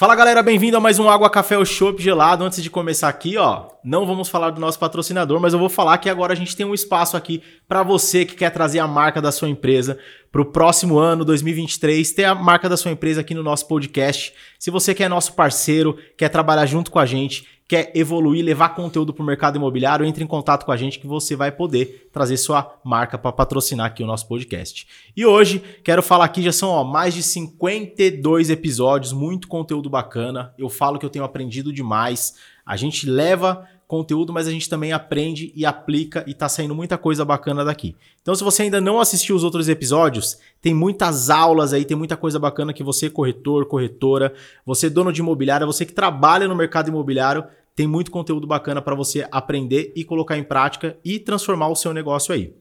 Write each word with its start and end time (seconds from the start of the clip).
Fala 0.00 0.16
galera, 0.16 0.42
bem-vindo 0.42 0.78
a 0.78 0.80
mais 0.80 0.98
um 0.98 1.10
Água 1.10 1.28
Café 1.28 1.58
ou 1.58 1.64
Chopp 1.66 2.02
gelado. 2.02 2.42
Antes 2.42 2.62
de 2.62 2.70
começar 2.70 3.06
aqui, 3.06 3.36
ó, 3.36 3.66
não 3.84 4.06
vamos 4.06 4.30
falar 4.30 4.48
do 4.48 4.58
nosso 4.58 4.78
patrocinador, 4.78 5.38
mas 5.38 5.52
eu 5.52 5.58
vou 5.58 5.68
falar 5.68 5.98
que 5.98 6.08
agora 6.08 6.32
a 6.32 6.34
gente 6.34 6.56
tem 6.56 6.64
um 6.64 6.72
espaço 6.72 7.18
aqui 7.18 7.42
para 7.68 7.82
você 7.82 8.24
que 8.24 8.34
quer 8.34 8.48
trazer 8.48 8.78
a 8.78 8.88
marca 8.88 9.20
da 9.20 9.30
sua 9.30 9.50
empresa 9.50 9.98
para 10.32 10.40
o 10.40 10.46
próximo 10.46 10.98
ano, 10.98 11.22
2023, 11.22 12.12
ter 12.12 12.24
a 12.24 12.34
marca 12.34 12.66
da 12.66 12.78
sua 12.78 12.90
empresa 12.90 13.20
aqui 13.20 13.34
no 13.34 13.42
nosso 13.42 13.68
podcast. 13.68 14.32
Se 14.58 14.70
você 14.70 14.94
quer 14.94 15.10
nosso 15.10 15.34
parceiro, 15.34 15.98
quer 16.16 16.30
trabalhar 16.30 16.64
junto 16.64 16.90
com 16.90 16.98
a 16.98 17.04
gente, 17.04 17.46
quer 17.70 17.92
evoluir, 17.94 18.44
levar 18.44 18.70
conteúdo 18.70 19.14
para 19.14 19.22
o 19.22 19.24
mercado 19.24 19.54
imobiliário, 19.54 20.04
entre 20.04 20.24
em 20.24 20.26
contato 20.26 20.66
com 20.66 20.72
a 20.72 20.76
gente 20.76 20.98
que 20.98 21.06
você 21.06 21.36
vai 21.36 21.52
poder 21.52 22.10
trazer 22.12 22.36
sua 22.36 22.76
marca 22.82 23.16
para 23.16 23.30
patrocinar 23.30 23.86
aqui 23.86 24.02
o 24.02 24.06
nosso 24.08 24.26
podcast. 24.26 24.88
E 25.16 25.24
hoje 25.24 25.62
quero 25.84 26.02
falar 26.02 26.24
aqui, 26.24 26.42
já 26.42 26.50
são 26.50 26.68
ó, 26.68 26.82
mais 26.82 27.14
de 27.14 27.22
52 27.22 28.50
episódios, 28.50 29.12
muito 29.12 29.46
conteúdo 29.46 29.88
bacana. 29.88 30.52
Eu 30.58 30.68
falo 30.68 30.98
que 30.98 31.06
eu 31.06 31.10
tenho 31.10 31.24
aprendido 31.24 31.72
demais. 31.72 32.34
A 32.66 32.76
gente 32.76 33.08
leva 33.08 33.64
conteúdo, 33.90 34.32
mas 34.32 34.46
a 34.46 34.52
gente 34.52 34.68
também 34.68 34.92
aprende 34.92 35.52
e 35.54 35.66
aplica 35.66 36.22
e 36.24 36.32
tá 36.32 36.48
saindo 36.48 36.74
muita 36.76 36.96
coisa 36.96 37.24
bacana 37.24 37.64
daqui. 37.64 37.96
Então, 38.22 38.34
se 38.36 38.44
você 38.44 38.62
ainda 38.62 38.80
não 38.80 39.00
assistiu 39.00 39.34
os 39.34 39.42
outros 39.42 39.68
episódios, 39.68 40.38
tem 40.62 40.72
muitas 40.72 41.28
aulas 41.28 41.72
aí, 41.72 41.84
tem 41.84 41.96
muita 41.96 42.16
coisa 42.16 42.38
bacana 42.38 42.72
que 42.72 42.84
você, 42.84 43.10
corretor, 43.10 43.66
corretora, 43.66 44.32
você, 44.64 44.88
dono 44.88 45.12
de 45.12 45.20
imobiliária, 45.20 45.66
você 45.66 45.84
que 45.84 45.92
trabalha 45.92 46.46
no 46.46 46.54
mercado 46.54 46.88
imobiliário, 46.88 47.44
tem 47.80 47.86
muito 47.86 48.10
conteúdo 48.10 48.46
bacana 48.46 48.82
para 48.82 48.94
você 48.94 49.26
aprender 49.32 49.90
e 49.96 50.04
colocar 50.04 50.36
em 50.36 50.44
prática 50.44 50.98
e 51.02 51.18
transformar 51.18 51.68
o 51.68 51.74
seu 51.74 51.94
negócio 51.94 52.34
aí. 52.34 52.52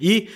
E 0.00 0.30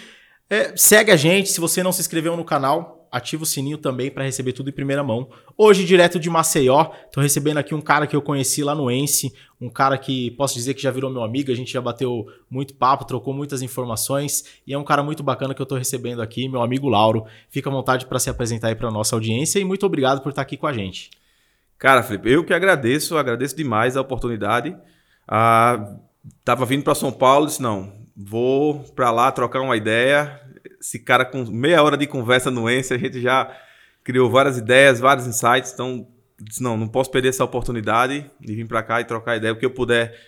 é, 0.50 0.77
segue 0.77 1.10
a 1.10 1.16
gente, 1.16 1.48
se 1.48 1.59
você 1.59 1.82
não 1.82 1.92
se 1.92 2.02
inscreveu 2.02 2.36
no 2.36 2.44
canal, 2.44 3.08
ativa 3.11 3.44
o 3.44 3.47
sininho 3.47 3.78
também 3.78 4.11
para 4.11 4.25
receber 4.25 4.52
tudo 4.52 4.69
em 4.69 4.72
primeira 4.75 5.02
mão. 5.02 5.30
Hoje, 5.56 5.83
direto 5.83 6.20
de 6.20 6.28
Maceió, 6.28 6.91
tô 7.11 7.22
recebendo 7.22 7.56
aqui 7.56 7.75
um 7.75 7.80
cara 7.80 8.06
que 8.06 8.14
eu 8.14 8.20
conheci 8.20 8.62
lá 8.62 8.75
no 8.75 8.91
Ence, 8.91 9.33
um 9.58 9.70
cara 9.70 9.97
que 9.97 10.30
posso 10.33 10.52
dizer 10.56 10.74
que 10.74 10.83
já 10.83 10.91
virou 10.91 11.11
meu 11.11 11.22
amigo, 11.22 11.50
a 11.50 11.55
gente 11.55 11.72
já 11.72 11.80
bateu 11.80 12.27
muito 12.50 12.74
papo, 12.74 13.06
trocou 13.06 13.33
muitas 13.33 13.62
informações 13.62 14.45
e 14.67 14.74
é 14.74 14.78
um 14.78 14.84
cara 14.84 15.02
muito 15.02 15.22
bacana 15.22 15.55
que 15.55 15.62
eu 15.62 15.67
tô 15.67 15.74
recebendo 15.74 16.20
aqui, 16.20 16.50
meu 16.50 16.61
amigo 16.61 16.86
Lauro. 16.86 17.24
Fica 17.48 17.70
à 17.70 17.72
vontade 17.72 18.05
para 18.05 18.19
se 18.19 18.28
apresentar 18.28 18.69
aí 18.69 18.74
para 18.74 18.91
nossa 18.91 19.17
audiência 19.17 19.58
e 19.58 19.64
muito 19.64 19.86
obrigado 19.86 20.20
por 20.20 20.28
estar 20.28 20.42
aqui 20.42 20.58
com 20.58 20.67
a 20.67 20.72
gente. 20.74 21.08
Cara, 21.78 22.02
Felipe, 22.02 22.30
eu 22.30 22.44
que 22.44 22.52
agradeço, 22.52 23.16
agradeço 23.16 23.56
demais 23.56 23.96
a 23.96 24.00
oportunidade. 24.00 24.76
Ah, 25.26 25.94
tava 26.44 26.66
vindo 26.66 26.82
para 26.82 26.94
São 26.94 27.12
Paulo, 27.12 27.46
disse 27.46 27.62
não, 27.62 27.92
vou 28.16 28.80
para 28.96 29.10
lá 29.10 29.30
trocar 29.30 29.60
uma 29.60 29.76
ideia, 29.76 30.40
esse 30.80 30.98
cara 30.98 31.24
com 31.24 31.44
meia 31.44 31.82
hora 31.82 31.96
de 31.96 32.06
conversa 32.06 32.50
no 32.50 32.68
Ence, 32.68 32.92
a 32.92 32.98
gente 32.98 33.20
já 33.20 33.54
criou 34.02 34.28
várias 34.28 34.58
ideias, 34.58 34.98
vários 34.98 35.26
insights, 35.26 35.72
então 35.72 36.08
disse, 36.40 36.62
não, 36.62 36.76
não 36.76 36.88
posso 36.88 37.10
perder 37.10 37.28
essa 37.28 37.44
oportunidade 37.44 38.28
de 38.40 38.54
vir 38.54 38.66
para 38.66 38.82
cá 38.82 39.00
e 39.00 39.04
trocar 39.04 39.36
ideia, 39.36 39.52
o 39.52 39.56
que 39.56 39.66
eu 39.66 39.70
puder 39.70 40.18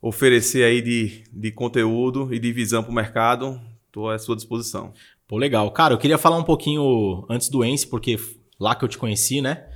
oferecer 0.00 0.64
aí 0.64 0.80
de, 0.80 1.24
de 1.32 1.50
conteúdo 1.50 2.32
e 2.32 2.38
de 2.38 2.52
visão 2.52 2.82
para 2.82 2.92
o 2.92 2.94
mercado, 2.94 3.60
estou 3.86 4.10
à 4.10 4.18
sua 4.18 4.36
disposição. 4.36 4.92
Pô, 5.26 5.36
legal. 5.36 5.70
Cara, 5.72 5.94
eu 5.94 5.98
queria 5.98 6.18
falar 6.18 6.38
um 6.38 6.44
pouquinho 6.44 7.24
antes 7.28 7.48
do 7.48 7.64
Ence, 7.64 7.86
porque 7.86 8.18
lá 8.58 8.74
que 8.74 8.84
eu 8.84 8.88
te 8.88 8.98
conheci, 8.98 9.40
né? 9.40 9.66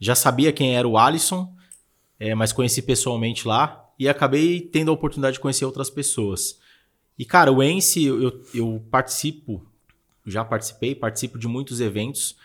Já 0.00 0.14
sabia 0.14 0.52
quem 0.52 0.74
era 0.74 0.88
o 0.88 0.96
Alisson, 0.96 1.52
é, 2.18 2.34
mas 2.34 2.52
conheci 2.52 2.82
pessoalmente 2.82 3.46
lá 3.46 3.88
e 3.98 4.08
acabei 4.08 4.60
tendo 4.60 4.90
a 4.90 4.94
oportunidade 4.94 5.34
de 5.34 5.40
conhecer 5.40 5.64
outras 5.64 5.90
pessoas. 5.90 6.58
E, 7.18 7.24
cara, 7.24 7.52
o 7.52 7.62
Ence, 7.62 8.02
eu, 8.02 8.42
eu 8.54 8.82
participo 8.90 9.62
já 10.26 10.44
participei, 10.44 10.94
participo 10.94 11.38
de 11.38 11.48
muitos 11.48 11.80
eventos 11.80 12.36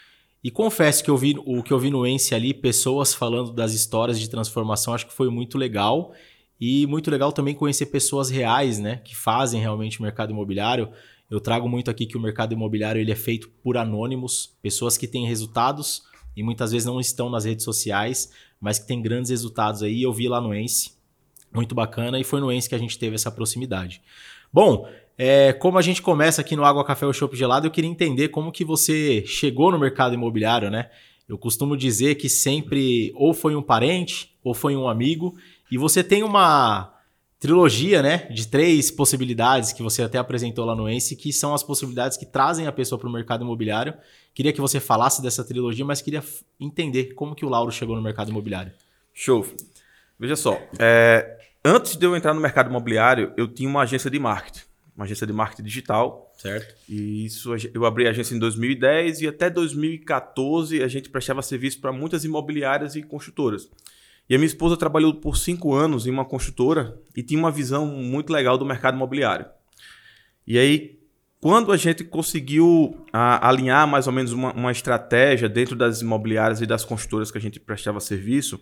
e 0.44 0.52
confesso 0.52 1.04
que 1.04 1.10
eu 1.10 1.18
vi 1.18 1.36
o 1.46 1.64
que 1.64 1.74
eu 1.74 1.80
vi 1.80 1.90
no 1.90 2.06
Ence 2.06 2.36
ali, 2.36 2.54
pessoas 2.54 3.14
falando 3.14 3.52
das 3.52 3.74
histórias 3.74 4.20
de 4.20 4.30
transformação, 4.30 4.94
acho 4.94 5.08
que 5.08 5.14
foi 5.14 5.30
muito 5.30 5.58
legal. 5.58 6.14
E 6.62 6.86
muito 6.88 7.12
legal 7.12 7.34
também 7.34 7.54
conhecer 7.54 7.88
pessoas 7.88 8.30
reais, 8.30 8.80
né, 8.80 9.02
que 9.04 9.14
fazem 9.14 9.60
realmente 9.60 10.00
o 10.00 10.04
mercado 10.04 10.32
imobiliário. 10.32 10.90
Eu 11.30 11.42
trago 11.42 11.68
muito 11.68 11.92
aqui 11.92 12.06
que 12.06 12.16
o 12.16 12.20
mercado 12.20 12.54
imobiliário 12.54 13.02
ele 13.02 13.12
é 13.12 13.16
feito 13.16 13.50
por 13.62 13.76
anônimos, 13.76 14.54
pessoas 14.62 14.98
que 14.98 15.06
têm 15.08 15.26
resultados 15.26 16.04
e 16.36 16.44
muitas 16.44 16.72
vezes 16.72 16.86
não 16.86 17.00
estão 17.00 17.30
nas 17.30 17.46
redes 17.46 17.64
sociais, 17.64 18.32
mas 18.60 18.80
que 18.80 18.88
têm 18.88 19.02
grandes 19.02 19.30
resultados 19.30 19.82
aí. 19.82 20.04
Eu 20.04 20.12
vi 20.12 20.28
lá 20.28 20.42
no 20.42 20.54
Ence, 20.54 20.92
muito 21.54 21.74
bacana, 21.74 22.20
e 22.20 22.24
foi 22.24 22.40
no 22.40 22.52
Ence 22.52 22.68
que 22.68 22.76
a 22.76 22.80
gente 22.80 22.98
teve 23.00 23.16
essa 23.16 23.32
proximidade. 23.32 24.02
Bom, 24.52 24.88
é, 25.18 25.54
como 25.54 25.78
a 25.78 25.82
gente 25.82 26.02
começa 26.02 26.42
aqui 26.42 26.56
no 26.56 26.66
Água 26.66 26.84
Café 26.84 27.06
ou 27.06 27.14
Chopp 27.14 27.36
Gelado, 27.36 27.68
eu 27.68 27.72
queria 27.72 27.90
entender 27.90 28.30
como 28.30 28.52
que 28.52 28.66
você 28.66 29.24
chegou 29.26 29.72
no 29.72 29.80
mercado 29.80 30.14
imobiliário, 30.14 30.70
né? 30.70 30.90
Eu 31.28 31.38
costumo 31.38 31.76
dizer 31.76 32.16
que 32.16 32.30
sempre 32.30 33.12
ou 33.16 33.34
foi 33.34 33.56
um 33.56 33.62
parente 33.62 34.36
ou 34.44 34.54
foi 34.54 34.76
um 34.76 34.88
amigo 34.88 35.36
e 35.72 35.78
você 35.78 36.04
tem 36.04 36.22
uma 36.22 36.95
trilogia, 37.46 38.02
né, 38.02 38.28
de 38.32 38.48
três 38.48 38.90
possibilidades 38.90 39.72
que 39.72 39.84
você 39.84 40.02
até 40.02 40.18
apresentou 40.18 40.66
lá 40.66 40.76
no 40.76 40.90
Ence, 40.90 41.16
que 41.16 41.32
são 41.32 41.54
as 41.54 41.64
possibilidades 41.64 42.18
que 42.18 42.26
trazem 42.26 42.68
a 42.68 42.72
pessoa 42.72 42.98
para 43.00 43.08
o 43.08 43.12
mercado 43.12 43.44
imobiliário. 43.44 43.94
Queria 44.34 44.52
que 44.52 44.60
você 44.60 44.80
falasse 44.80 45.22
dessa 45.22 45.44
trilogia, 45.44 45.86
mas 45.86 46.02
queria 46.02 46.24
entender 46.60 47.14
como 47.14 47.36
que 47.36 47.46
o 47.46 47.50
Lauro 47.50 47.72
chegou 47.72 47.96
no 47.96 48.02
mercado 48.02 48.32
imobiliário. 48.32 48.72
Show. 49.14 49.46
Veja 50.20 50.36
só, 50.36 50.60
é, 50.80 51.38
antes 51.64 51.96
de 51.96 52.06
eu 52.06 52.16
entrar 52.16 52.34
no 52.34 52.42
mercado 52.42 52.70
imobiliário, 52.70 53.34
eu 53.38 53.48
tinha 53.48 53.70
uma 53.70 53.82
agência 53.82 54.10
de 54.10 54.18
marketing 54.18 54.66
uma 54.96 55.04
agência 55.04 55.28
de 55.28 55.34
marketing 55.34 55.64
digital. 55.64 56.32
Certo. 56.38 56.74
E 56.88 57.26
isso 57.26 57.52
eu 57.74 57.86
abri 57.86 58.08
a 58.08 58.12
agência 58.12 58.34
em 58.34 58.40
2010 58.40 59.22
e 59.22 59.28
até 59.28 59.50
2014 59.50 60.82
a 60.82 60.88
gente 60.88 61.10
prestava 61.10 61.42
serviço 61.42 61.82
para 61.82 61.92
muitas 61.92 62.24
imobiliárias 62.24 62.96
e 62.96 63.04
construtoras. 63.04 63.70
E 64.30 64.36
a 64.36 64.38
minha 64.38 64.48
esposa 64.48 64.76
trabalhou 64.76 65.14
por 65.14 65.38
cinco 65.38 65.74
anos 65.74 66.08
em 66.08 66.12
uma 66.12 66.26
construtora 66.26 67.00
e 67.16 67.22
tinha 67.22 67.40
uma 67.40 67.52
visão 67.52 67.86
muito 67.86 68.34
legal 68.34 68.58
do 68.58 68.66
mercado 68.66 68.96
imobiliário. 68.96 69.46
E 70.48 70.58
aí, 70.58 71.00
quando 71.40 71.72
a 71.72 71.78
gente 71.78 72.04
conseguiu 72.04 73.06
a, 73.14 73.48
alinhar 73.48 73.88
mais 73.88 74.08
ou 74.08 74.14
menos 74.14 74.32
uma, 74.32 74.52
uma, 74.54 74.72
estratégia 74.72 75.48
dentro 75.48 75.76
das 75.76 76.02
imobiliárias 76.02 76.60
e 76.60 76.66
das 76.66 76.84
construtoras 76.84 77.30
que 77.30 77.38
a 77.38 77.42
gente 77.42 77.60
prestava 77.60 78.00
serviço, 78.00 78.60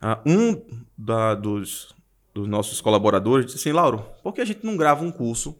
uh, 0.00 0.20
um 0.24 0.62
da, 0.96 1.34
dos, 1.34 1.92
dos 2.32 2.46
nossos 2.46 2.80
colaboradores, 2.80 3.46
disse 3.46 3.58
assim, 3.58 3.72
Lauro, 3.72 4.06
por 4.22 4.32
que 4.32 4.40
a 4.40 4.44
gente 4.44 4.64
não 4.64 4.76
grava 4.76 5.04
um 5.04 5.10
curso 5.10 5.58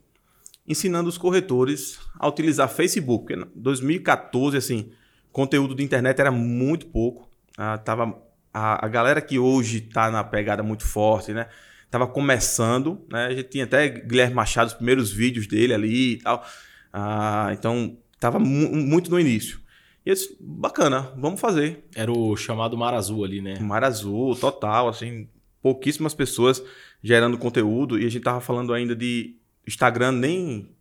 ensinando 0.69 1.09
os 1.09 1.19
corretores 1.19 1.99
a 2.17 2.29
utilizar 2.29 2.69
Facebook? 2.69 3.27
Porque 3.27 3.35
em 3.35 3.61
2014, 3.61 4.57
assim, 4.57 4.93
conteúdo 5.33 5.75
de 5.75 5.83
internet 5.83 6.21
era 6.21 6.31
muito 6.31 6.87
pouco. 6.87 7.29
Ah, 7.59 7.77
tava, 7.77 8.17
a, 8.57 8.87
a 8.87 8.89
galera 8.89 9.21
que 9.21 9.39
hoje 9.39 9.85
está 9.87 10.11
na 10.11 10.25
pegada 10.25 10.63
muito 10.63 10.87
forte, 10.87 11.31
né? 11.31 11.47
Tava 11.91 12.07
começando, 12.07 13.05
né? 13.13 13.27
A 13.27 13.35
gente 13.35 13.51
tinha 13.51 13.65
até 13.65 13.87
Guilherme 13.87 14.35
Machado, 14.35 14.69
os 14.69 14.75
primeiros 14.75 15.13
vídeos 15.13 15.47
dele 15.47 15.75
ali 15.75 16.13
e 16.15 16.17
tal. 16.17 16.43
Ah, 16.91 17.51
então, 17.53 17.99
tava 18.19 18.39
mu 18.39 18.75
muito 18.75 19.11
no 19.11 19.21
início. 19.21 19.61
E 20.07 20.09
eu 20.09 20.15
disse, 20.15 20.35
bacana, 20.41 21.13
vamos 21.19 21.39
fazer. 21.39 21.85
Era 21.95 22.11
o 22.11 22.35
chamado 22.35 22.79
Mar 22.79 22.95
Azul 22.95 23.25
ali, 23.25 23.43
né? 23.43 23.59
Mar 23.61 23.85
Azul, 23.85 24.35
total, 24.35 24.89
assim, 24.89 25.29
pouquíssimas 25.61 26.15
pessoas 26.15 26.63
gerando 27.03 27.37
conteúdo 27.37 27.99
e 27.99 28.07
a 28.07 28.09
gente 28.09 28.23
tava 28.23 28.41
falando 28.41 28.73
ainda 28.73 28.97
de 28.97 29.37
Instagram 29.67 30.13
nem 30.13 30.75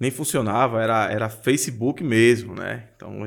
nem 0.00 0.10
funcionava, 0.10 0.82
era, 0.82 1.12
era 1.12 1.28
Facebook 1.28 2.02
mesmo, 2.02 2.54
né? 2.54 2.88
Então, 2.96 3.18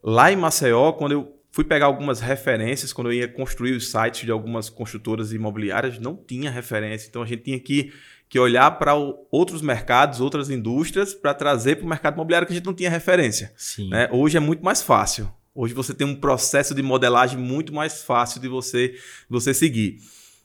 lá 0.00 0.30
em 0.30 0.36
Maceió, 0.36 0.92
quando 0.92 1.12
eu 1.12 1.37
fui 1.50 1.64
pegar 1.64 1.86
algumas 1.86 2.20
referências, 2.20 2.92
quando 2.92 3.08
eu 3.08 3.14
ia 3.14 3.28
construir 3.28 3.72
os 3.72 3.90
sites 3.90 4.24
de 4.24 4.30
algumas 4.30 4.68
construtoras 4.68 5.32
imobiliárias, 5.32 5.98
não 5.98 6.16
tinha 6.16 6.50
referência. 6.50 7.08
Então, 7.08 7.22
a 7.22 7.26
gente 7.26 7.42
tinha 7.42 7.58
que, 7.58 7.92
que 8.28 8.38
olhar 8.38 8.70
para 8.72 8.94
outros 9.30 9.62
mercados, 9.62 10.20
outras 10.20 10.50
indústrias, 10.50 11.14
para 11.14 11.34
trazer 11.34 11.76
para 11.76 11.86
o 11.86 11.88
mercado 11.88 12.14
imobiliário 12.14 12.46
que 12.46 12.52
a 12.52 12.56
gente 12.56 12.66
não 12.66 12.74
tinha 12.74 12.90
referência. 12.90 13.52
Sim. 13.56 13.88
Né? 13.88 14.08
Hoje 14.12 14.36
é 14.36 14.40
muito 14.40 14.64
mais 14.64 14.82
fácil. 14.82 15.30
Hoje 15.54 15.74
você 15.74 15.92
tem 15.92 16.06
um 16.06 16.14
processo 16.14 16.74
de 16.74 16.82
modelagem 16.82 17.38
muito 17.38 17.74
mais 17.74 18.02
fácil 18.02 18.40
de 18.40 18.46
você, 18.46 18.94
você 19.28 19.52
seguir. 19.52 19.98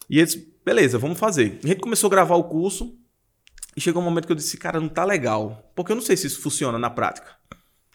E 0.10 0.20
eles, 0.20 0.36
beleza, 0.66 0.98
vamos 0.98 1.20
fazer. 1.20 1.60
A 1.64 1.68
gente 1.68 1.82
começou 1.82 2.08
a 2.08 2.12
gravar 2.12 2.36
o 2.36 2.46
curso 2.46 2.98
e 3.76 3.82
chegou 3.82 4.02
um 4.02 4.06
momento 4.06 4.26
que 4.26 4.32
eu 4.32 4.36
disse, 4.36 4.58
cara, 4.58 4.80
não 4.80 4.90
tá 4.90 5.06
legal. 5.06 5.72
Porque 5.76 5.92
eu 5.92 5.96
não 5.96 6.02
sei 6.02 6.18
se 6.18 6.26
isso 6.26 6.42
funciona 6.42 6.80
na 6.80 6.90
prática. 6.90 7.36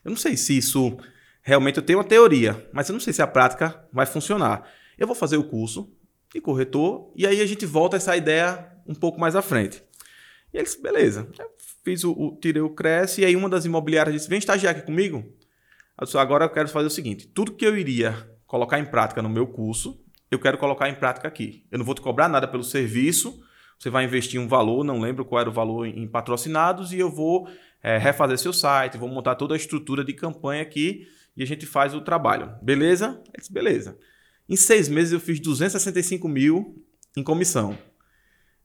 Eu 0.04 0.10
não 0.10 0.16
sei 0.16 0.36
se 0.36 0.56
isso 0.56 0.96
realmente 1.48 1.78
eu 1.78 1.82
tenho 1.82 1.98
uma 1.98 2.04
teoria, 2.04 2.68
mas 2.74 2.90
eu 2.90 2.92
não 2.92 3.00
sei 3.00 3.10
se 3.10 3.22
a 3.22 3.26
prática 3.26 3.82
vai 3.90 4.04
funcionar. 4.04 4.70
Eu 4.98 5.06
vou 5.06 5.16
fazer 5.16 5.38
o 5.38 5.44
curso 5.44 5.90
de 6.30 6.42
corretor 6.42 7.10
e 7.16 7.26
aí 7.26 7.40
a 7.40 7.46
gente 7.46 7.64
volta 7.64 7.96
essa 7.96 8.14
ideia 8.14 8.70
um 8.86 8.94
pouco 8.94 9.18
mais 9.18 9.34
à 9.34 9.40
frente. 9.40 9.82
E 10.52 10.58
eles, 10.58 10.74
beleza. 10.78 11.26
Eu 11.38 11.50
fiz 11.82 12.04
o, 12.04 12.12
o 12.12 12.36
tirei 12.38 12.60
o 12.60 12.68
Cresce 12.68 13.22
e 13.22 13.24
aí 13.24 13.34
uma 13.34 13.48
das 13.48 13.64
imobiliárias 13.64 14.14
disse: 14.14 14.28
"Vem 14.28 14.38
estagiar 14.38 14.76
aqui 14.76 14.84
comigo". 14.84 15.24
Eu 15.98 16.04
disse, 16.04 16.18
agora 16.18 16.44
eu 16.44 16.50
quero 16.50 16.68
fazer 16.68 16.88
o 16.88 16.90
seguinte: 16.90 17.26
tudo 17.26 17.52
que 17.52 17.64
eu 17.64 17.78
iria 17.78 18.30
colocar 18.46 18.78
em 18.78 18.84
prática 18.84 19.22
no 19.22 19.30
meu 19.30 19.46
curso, 19.46 19.98
eu 20.30 20.38
quero 20.38 20.58
colocar 20.58 20.90
em 20.90 20.96
prática 20.96 21.28
aqui. 21.28 21.64
Eu 21.70 21.78
não 21.78 21.86
vou 21.86 21.94
te 21.94 22.02
cobrar 22.02 22.28
nada 22.28 22.46
pelo 22.46 22.62
serviço, 22.62 23.42
Você 23.78 23.88
vai 23.88 24.04
investir 24.04 24.38
um 24.38 24.46
valor, 24.46 24.84
não 24.84 25.00
lembro 25.00 25.24
qual 25.24 25.40
era 25.40 25.48
o 25.48 25.52
valor 25.52 25.86
em 25.86 26.06
patrocinados, 26.06 26.92
e 26.92 26.98
eu 26.98 27.10
vou 27.10 27.48
é, 27.82 27.96
refazer 27.96 28.36
seu 28.36 28.52
site, 28.52 28.98
vou 28.98 29.08
montar 29.08 29.34
toda 29.34 29.54
a 29.54 29.56
estrutura 29.56 30.04
de 30.04 30.12
campanha 30.12 30.60
aqui 30.60 31.08
e 31.38 31.42
a 31.44 31.46
gente 31.46 31.64
faz 31.64 31.94
o 31.94 32.00
trabalho. 32.00 32.50
Beleza? 32.60 33.22
Eu 33.32 33.38
disse, 33.38 33.52
beleza. 33.52 33.96
Em 34.48 34.56
seis 34.56 34.88
meses 34.88 35.12
eu 35.12 35.20
fiz 35.20 35.38
265 35.38 36.28
mil 36.28 36.84
em 37.16 37.22
comissão. 37.22 37.78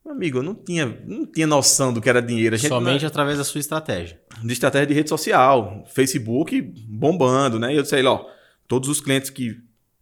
Meu 0.04 0.16
amigo, 0.16 0.40
eu 0.40 0.44
não 0.44 0.56
tinha, 0.56 0.88
não 1.06 1.24
tinha 1.24 1.46
noção 1.46 1.94
do 1.94 2.02
que 2.02 2.10
era 2.10 2.20
dinheiro. 2.20 2.58
Somente 2.58 3.04
não... 3.04 3.08
através 3.08 3.38
da 3.38 3.44
sua 3.44 3.60
estratégia. 3.60 4.20
De 4.44 4.52
estratégia 4.52 4.88
de 4.88 4.94
rede 4.96 5.08
social, 5.08 5.86
Facebook 5.88 6.62
bombando, 6.62 7.60
né? 7.60 7.72
E 7.72 7.78
eu 7.78 7.86
sei, 7.86 8.04
ó, 8.06 8.26
todos 8.68 8.90
os 8.90 9.00
clientes 9.00 9.30
que 9.30 9.56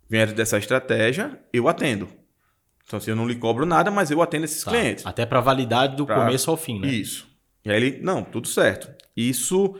vieram 0.10 0.34
dessa 0.34 0.58
estratégia, 0.58 1.38
eu 1.52 1.68
atendo. 1.68 2.08
Então, 2.86 2.98
assim, 2.98 3.12
eu 3.12 3.16
não 3.18 3.28
lhe 3.28 3.36
cobro 3.36 3.66
nada, 3.66 3.92
mas 3.92 4.10
eu 4.12 4.22
atendo 4.22 4.46
esses 4.46 4.64
tá. 4.64 4.72
clientes. 4.72 5.06
Até 5.06 5.26
para 5.26 5.42
validade 5.42 5.98
do 5.98 6.06
pra... 6.06 6.24
começo 6.24 6.50
ao 6.50 6.56
fim, 6.56 6.80
né? 6.80 6.88
Isso. 6.88 7.28
E 7.66 7.70
aí 7.70 7.76
ele, 7.76 8.00
não, 8.02 8.24
tudo 8.24 8.48
certo. 8.48 8.90
Isso 9.16 9.76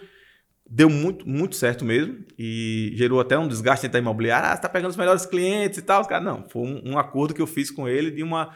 deu 0.74 0.90
muito, 0.90 1.28
muito 1.28 1.58
certo 1.58 1.84
mesmo 1.84 2.24
e 2.40 2.94
gerou 2.96 3.20
até 3.20 3.38
um 3.38 3.46
desgaste 3.46 3.90
da 3.90 4.00
imobiliária. 4.00 4.48
Ah, 4.48 4.52
você 4.52 4.60
está 4.60 4.70
pegando 4.70 4.92
os 4.92 4.96
melhores 4.96 5.26
clientes 5.26 5.78
e 5.78 5.82
tal. 5.82 6.06
Cara, 6.06 6.24
não, 6.24 6.48
foi 6.48 6.62
um, 6.62 6.92
um, 6.92 6.98
acordo 6.98 7.34
que 7.34 7.42
eu 7.42 7.48
fiz 7.48 7.70
com 7.70 7.90
ele 7.90 8.10
de 8.10 8.24
uma, 8.24 8.56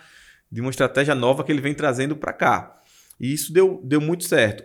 de 0.50 0.62
uma 0.62 0.70
estratégia 0.70 1.14
nova 1.14 1.44
que 1.44 1.52
ele 1.52 1.60
vem 1.60 1.74
trazendo 1.74 2.16
para 2.16 2.32
cá. 2.32 2.80
E 3.20 3.34
isso 3.34 3.52
deu, 3.52 3.82
deu 3.84 4.00
muito 4.00 4.24
certo. 4.24 4.64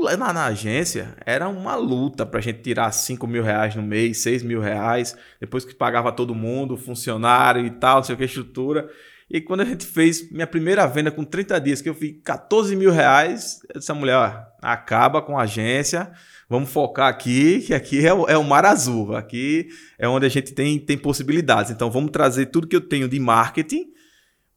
Lá 0.00 0.16
na, 0.32 0.46
agência 0.46 1.16
era 1.24 1.48
uma 1.48 1.76
luta 1.76 2.26
para 2.26 2.38
a 2.38 2.42
gente 2.42 2.60
tirar 2.60 2.90
5 2.90 3.24
mil 3.26 3.42
reais 3.42 3.74
no 3.76 3.82
mês, 3.82 4.18
6 4.18 4.42
mil 4.42 4.60
reais, 4.60 5.16
depois 5.40 5.64
que 5.64 5.74
pagava 5.74 6.10
todo 6.10 6.34
mundo, 6.34 6.76
funcionário 6.76 7.64
e 7.66 7.70
tal, 7.70 7.96
não 7.96 8.02
sei 8.02 8.14
o 8.14 8.18
que, 8.18 8.24
estrutura. 8.24 8.88
E 9.30 9.40
quando 9.40 9.60
a 9.60 9.64
gente 9.64 9.86
fez 9.86 10.28
minha 10.32 10.46
primeira 10.46 10.84
venda 10.86 11.10
com 11.12 11.22
30 11.22 11.60
dias, 11.60 11.80
que 11.80 11.88
eu 11.88 11.94
fiz 11.94 12.16
14 12.24 12.74
mil 12.74 12.90
reais, 12.90 13.60
essa 13.72 13.94
mulher 13.94 14.16
ó, 14.16 14.42
acaba 14.60 15.22
com 15.22 15.38
a 15.38 15.42
agência, 15.42 16.10
vamos 16.48 16.72
focar 16.72 17.06
aqui, 17.06 17.60
que 17.60 17.72
aqui 17.72 18.04
é 18.04 18.12
o, 18.12 18.26
é 18.26 18.36
o 18.36 18.42
mar 18.42 18.66
azul, 18.66 19.14
aqui 19.14 19.68
é 19.96 20.08
onde 20.08 20.26
a 20.26 20.28
gente 20.28 20.52
tem, 20.52 20.80
tem 20.80 20.98
possibilidades. 20.98 21.70
Então 21.70 21.88
vamos 21.88 22.10
trazer 22.10 22.46
tudo 22.46 22.66
que 22.66 22.74
eu 22.74 22.80
tenho 22.80 23.08
de 23.08 23.20
marketing 23.20 23.92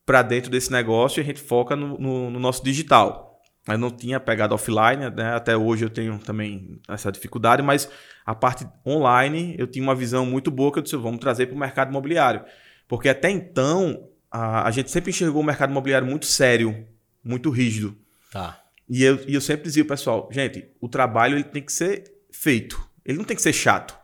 para 0.04 0.24
dentro 0.24 0.50
desse 0.50 0.72
negócio 0.72 1.20
e 1.20 1.22
a 1.22 1.25
gente 1.25 1.40
foca 1.40 1.75
no, 1.75 2.00
no, 2.00 2.31
no 2.31 2.40
nosso 2.40 2.64
digital. 2.64 3.40
Eu 3.68 3.78
não 3.78 3.92
tinha 3.92 4.20
pegado 4.20 4.56
offline, 4.56 5.10
né? 5.16 5.36
até 5.36 5.56
hoje 5.56 5.86
eu 5.86 5.90
tenho 5.90 6.18
também 6.18 6.81
essa 6.90 7.12
dificuldade, 7.12 7.62
mas 7.62 7.88
a 8.25 8.34
parte 8.34 8.68
online 8.86 9.56
eu 9.58 9.68
tinha 9.68 9.84
uma 9.84 9.96
visão 9.96 10.25
muito 10.25 10.50
boa 10.50 10.72
que 10.72 10.80
eu 10.80 10.84
disse, 10.84 10.96
vamos 10.98 11.20
trazer 11.20 11.46
para 11.46 11.56
o 11.56 11.60
mercado 11.60 11.90
imobiliário. 11.90 12.44
Porque 12.88 13.08
até 13.08 13.30
então 13.30 14.10
a, 14.33 14.68
a 14.68 14.71
gente 14.71 14.89
sempre 14.89 15.12
enxergou 15.12 15.44
o 15.44 15.45
mercado 15.45 15.69
imobiliário 15.69 16.07
muito 16.07 16.25
sério, 16.25 16.88
muito 17.24 17.51
rígido. 17.51 17.95
Tá. 18.31 18.59
E 18.89 19.03
eu, 19.03 19.19
e 19.27 19.35
eu 19.35 19.41
sempre 19.41 19.63
dizia, 19.63 19.85
pessoal, 19.85 20.27
gente, 20.31 20.68
o 20.81 20.89
trabalho 20.89 21.35
ele 21.35 21.44
tem 21.44 21.62
que 21.62 21.71
ser 21.71 22.12
feito. 22.31 22.83
Ele 23.06 23.19
não 23.19 23.25
tem 23.25 23.35
que 23.35 23.44
ser 23.44 23.53
chato. 23.53 23.95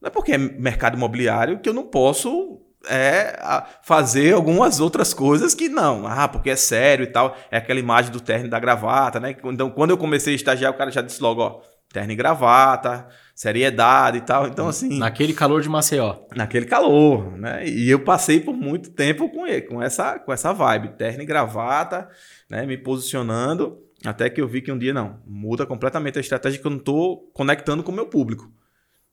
Não 0.00 0.08
é 0.08 0.10
porque 0.10 0.32
é 0.32 0.38
mercado 0.38 0.96
imobiliário 0.96 1.60
que 1.60 1.68
eu 1.68 1.72
não 1.72 1.86
posso 1.86 2.60
é, 2.88 3.38
fazer 3.82 4.34
algumas 4.34 4.80
outras 4.80 5.14
coisas 5.14 5.54
que 5.54 5.68
não. 5.68 6.06
Ah, 6.06 6.28
porque 6.28 6.50
é 6.50 6.56
sério 6.56 7.04
e 7.04 7.08
tal. 7.08 7.36
É 7.50 7.56
aquela 7.56 7.80
imagem 7.80 8.12
do 8.12 8.20
terno 8.20 8.46
e 8.46 8.50
da 8.50 8.60
gravata, 8.60 9.18
né? 9.18 9.34
Então, 9.44 9.70
quando 9.70 9.90
eu 9.90 9.98
comecei 9.98 10.34
a 10.34 10.36
estagiar, 10.36 10.72
o 10.72 10.76
cara 10.76 10.90
já 10.90 11.00
disse 11.00 11.22
logo, 11.22 11.40
ó, 11.40 11.60
terno 11.90 12.12
e 12.12 12.16
gravata, 12.16 13.08
seriedade 13.40 14.18
e 14.18 14.20
tal. 14.20 14.48
Então, 14.48 14.68
assim. 14.68 14.98
Naquele 14.98 15.32
calor 15.32 15.62
de 15.62 15.68
Maceió. 15.68 16.26
Naquele 16.36 16.66
calor, 16.66 17.38
né? 17.38 17.66
E 17.66 17.88
eu 17.88 18.00
passei 18.00 18.38
por 18.38 18.54
muito 18.54 18.90
tempo 18.90 19.30
com 19.30 19.46
ele, 19.46 19.62
com 19.62 19.82
essa, 19.82 20.18
com 20.18 20.30
essa 20.30 20.52
vibe, 20.52 20.98
terno 20.98 21.22
e 21.22 21.24
gravata, 21.24 22.06
né? 22.50 22.66
Me 22.66 22.76
posicionando, 22.76 23.78
até 24.04 24.28
que 24.28 24.42
eu 24.42 24.46
vi 24.46 24.60
que 24.60 24.70
um 24.70 24.76
dia 24.76 24.92
não, 24.92 25.22
muda 25.26 25.64
completamente 25.64 26.18
a 26.18 26.20
estratégia 26.20 26.60
que 26.60 26.66
eu 26.66 26.70
não 26.70 26.76
estou 26.76 27.30
conectando 27.32 27.82
com 27.82 27.90
o 27.90 27.94
meu 27.94 28.04
público. 28.04 28.52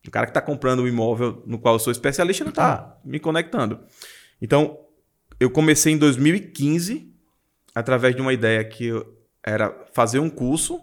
O 0.06 0.12
cara 0.12 0.26
que 0.26 0.32
está 0.32 0.42
comprando 0.42 0.82
um 0.82 0.88
imóvel 0.90 1.42
no 1.46 1.58
qual 1.58 1.76
eu 1.76 1.80
sou 1.80 1.92
especialista 1.92 2.44
não 2.44 2.50
está 2.50 3.00
me 3.06 3.22
conectando. 3.22 3.80
Então, 4.42 4.78
eu 5.40 5.50
comecei 5.50 5.94
em 5.94 5.98
2015, 5.98 7.14
através 7.74 8.14
de 8.14 8.22
uma 8.22 8.34
ideia 8.34 8.62
que 8.66 8.92
era 9.42 9.86
fazer 9.94 10.20
um 10.20 10.30
curso 10.30 10.82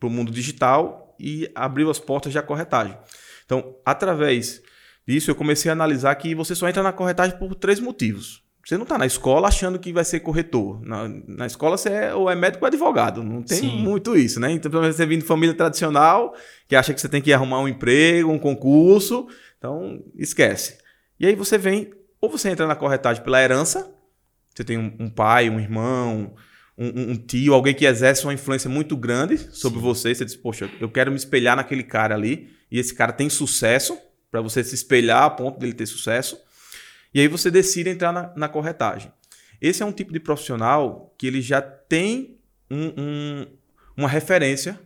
para 0.00 0.08
o 0.08 0.10
mundo 0.10 0.32
digital 0.32 1.03
e 1.18 1.50
abriu 1.54 1.90
as 1.90 1.98
portas 1.98 2.32
da 2.32 2.42
corretagem. 2.42 2.96
Então, 3.44 3.76
através 3.84 4.62
disso, 5.06 5.30
eu 5.30 5.34
comecei 5.34 5.70
a 5.70 5.72
analisar 5.72 6.14
que 6.14 6.34
você 6.34 6.54
só 6.54 6.68
entra 6.68 6.82
na 6.82 6.92
corretagem 6.92 7.38
por 7.38 7.54
três 7.54 7.80
motivos. 7.80 8.42
Você 8.64 8.76
não 8.76 8.84
está 8.84 8.96
na 8.96 9.04
escola 9.04 9.48
achando 9.48 9.78
que 9.78 9.92
vai 9.92 10.04
ser 10.04 10.20
corretor. 10.20 10.80
Na, 10.80 11.06
na 11.28 11.46
escola 11.46 11.76
você 11.76 11.90
é, 11.90 12.14
ou 12.14 12.30
é 12.30 12.34
médico 12.34 12.64
ou 12.64 12.66
advogado. 12.66 13.22
Não 13.22 13.42
tem 13.42 13.58
Sim. 13.58 13.82
muito 13.82 14.16
isso, 14.16 14.40
né? 14.40 14.50
Então, 14.50 14.70
você 14.70 15.04
vem 15.04 15.18
de 15.18 15.24
família 15.24 15.54
tradicional, 15.54 16.34
que 16.66 16.74
acha 16.74 16.94
que 16.94 17.00
você 17.00 17.08
tem 17.08 17.20
que 17.20 17.32
arrumar 17.32 17.60
um 17.60 17.68
emprego, 17.68 18.32
um 18.32 18.38
concurso. 18.38 19.28
Então, 19.58 20.02
esquece. 20.16 20.78
E 21.20 21.26
aí 21.26 21.34
você 21.34 21.58
vem, 21.58 21.92
ou 22.18 22.30
você 22.30 22.48
entra 22.48 22.66
na 22.66 22.74
corretagem 22.74 23.22
pela 23.22 23.42
herança, 23.42 23.94
você 24.54 24.64
tem 24.64 24.78
um, 24.78 24.96
um 24.98 25.10
pai, 25.10 25.50
um 25.50 25.60
irmão, 25.60 26.34
um, 26.76 27.12
um, 27.12 27.16
tio, 27.16 27.54
alguém 27.54 27.74
que 27.74 27.86
exerce 27.86 28.24
uma 28.24 28.34
influência 28.34 28.68
muito 28.68 28.96
grande 28.96 29.38
sobre 29.38 29.78
Sim. 29.78 29.84
você, 29.84 30.14
você 30.14 30.24
diz, 30.24 30.36
poxa, 30.36 30.70
eu 30.80 30.88
quero 30.88 31.10
me 31.10 31.16
espelhar 31.16 31.56
naquele 31.56 31.82
cara 31.82 32.14
ali, 32.14 32.50
e 32.70 32.78
esse 32.78 32.94
cara 32.94 33.12
tem 33.12 33.28
sucesso, 33.28 33.96
para 34.30 34.40
você 34.40 34.64
se 34.64 34.74
espelhar 34.74 35.22
a 35.22 35.30
ponto 35.30 35.58
dele 35.58 35.72
ter 35.72 35.86
sucesso, 35.86 36.36
e 37.12 37.20
aí 37.20 37.28
você 37.28 37.50
decide 37.50 37.90
entrar 37.90 38.12
na, 38.12 38.32
na 38.36 38.48
corretagem. 38.48 39.12
Esse 39.60 39.82
é 39.82 39.86
um 39.86 39.92
tipo 39.92 40.12
de 40.12 40.18
profissional 40.18 41.14
que 41.16 41.26
ele 41.26 41.40
já 41.40 41.62
tem 41.62 42.38
um, 42.68 43.46
uma 43.96 44.08
referência 44.08 44.78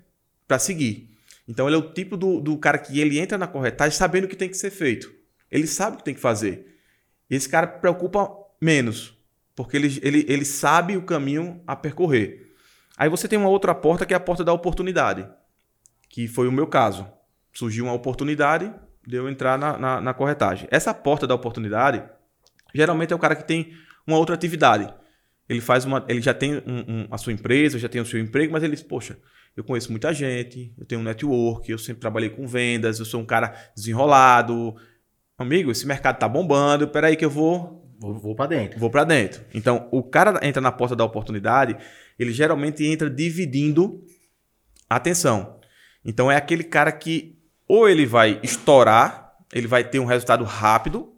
para 0.46 0.58
seguir. 0.58 1.10
Então 1.48 1.66
ele 1.66 1.76
é 1.76 1.78
o 1.78 1.92
tipo 1.92 2.16
do, 2.16 2.40
do 2.40 2.58
cara 2.58 2.76
que 2.76 3.00
ele 3.00 3.18
entra 3.18 3.38
na 3.38 3.46
corretagem 3.46 3.96
sabendo 3.96 4.24
o 4.24 4.28
que 4.28 4.36
tem 4.36 4.48
que 4.48 4.56
ser 4.56 4.70
feito. 4.70 5.10
Ele 5.50 5.66
sabe 5.66 5.96
o 5.96 5.98
que 5.98 6.04
tem 6.04 6.14
que 6.14 6.20
fazer. 6.20 6.76
Esse 7.30 7.48
cara 7.48 7.66
preocupa 7.66 8.30
menos 8.60 9.17
porque 9.58 9.76
ele, 9.76 9.98
ele, 10.04 10.24
ele 10.28 10.44
sabe 10.44 10.96
o 10.96 11.02
caminho 11.02 11.60
a 11.66 11.74
percorrer. 11.74 12.54
Aí 12.96 13.08
você 13.08 13.26
tem 13.26 13.36
uma 13.36 13.48
outra 13.48 13.74
porta 13.74 14.06
que 14.06 14.14
é 14.14 14.16
a 14.16 14.20
porta 14.20 14.44
da 14.44 14.52
oportunidade, 14.52 15.28
que 16.08 16.28
foi 16.28 16.46
o 16.46 16.52
meu 16.52 16.68
caso. 16.68 17.04
Surgiu 17.52 17.86
uma 17.86 17.92
oportunidade 17.92 18.72
de 19.04 19.16
eu 19.16 19.28
entrar 19.28 19.58
na, 19.58 19.76
na, 19.76 20.00
na 20.00 20.14
corretagem. 20.14 20.68
Essa 20.70 20.94
porta 20.94 21.26
da 21.26 21.34
oportunidade, 21.34 22.04
geralmente 22.72 23.12
é 23.12 23.16
o 23.16 23.18
cara 23.18 23.34
que 23.34 23.42
tem 23.42 23.72
uma 24.06 24.16
outra 24.16 24.36
atividade. 24.36 24.94
Ele 25.48 25.60
faz 25.60 25.84
uma, 25.84 26.04
ele 26.06 26.20
já 26.20 26.32
tem 26.32 26.58
um, 26.58 26.60
um, 26.86 27.08
a 27.10 27.18
sua 27.18 27.32
empresa, 27.32 27.80
já 27.80 27.88
tem 27.88 28.00
o 28.00 28.06
seu 28.06 28.20
emprego, 28.20 28.52
mas 28.52 28.62
ele 28.62 28.76
diz, 28.76 28.84
poxa, 28.84 29.18
eu 29.56 29.64
conheço 29.64 29.90
muita 29.90 30.14
gente, 30.14 30.72
eu 30.78 30.86
tenho 30.86 31.00
um 31.00 31.04
network, 31.04 31.68
eu 31.68 31.78
sempre 31.78 32.00
trabalhei 32.00 32.30
com 32.30 32.46
vendas, 32.46 33.00
eu 33.00 33.04
sou 33.04 33.20
um 33.20 33.26
cara 33.26 33.56
desenrolado. 33.74 34.76
Amigo, 35.36 35.72
esse 35.72 35.84
mercado 35.84 36.16
tá 36.16 36.28
bombando, 36.28 36.86
peraí 36.86 37.16
que 37.16 37.24
eu 37.24 37.30
vou 37.30 37.87
Vou, 37.98 38.14
vou 38.14 38.34
para 38.34 38.46
dentro. 38.46 38.78
Vou 38.78 38.90
para 38.90 39.04
dentro. 39.04 39.44
Então, 39.52 39.88
o 39.90 40.02
cara 40.02 40.38
entra 40.46 40.60
na 40.60 40.70
porta 40.70 40.94
da 40.94 41.04
oportunidade, 41.04 41.76
ele 42.18 42.32
geralmente 42.32 42.84
entra 42.86 43.10
dividindo 43.10 44.04
a 44.88 44.96
atenção. 44.96 45.58
Então, 46.04 46.30
é 46.30 46.36
aquele 46.36 46.62
cara 46.62 46.92
que 46.92 47.36
ou 47.66 47.88
ele 47.88 48.06
vai 48.06 48.40
estourar, 48.42 49.34
ele 49.52 49.66
vai 49.66 49.84
ter 49.84 49.98
um 49.98 50.06
resultado 50.06 50.42
rápido, 50.44 51.12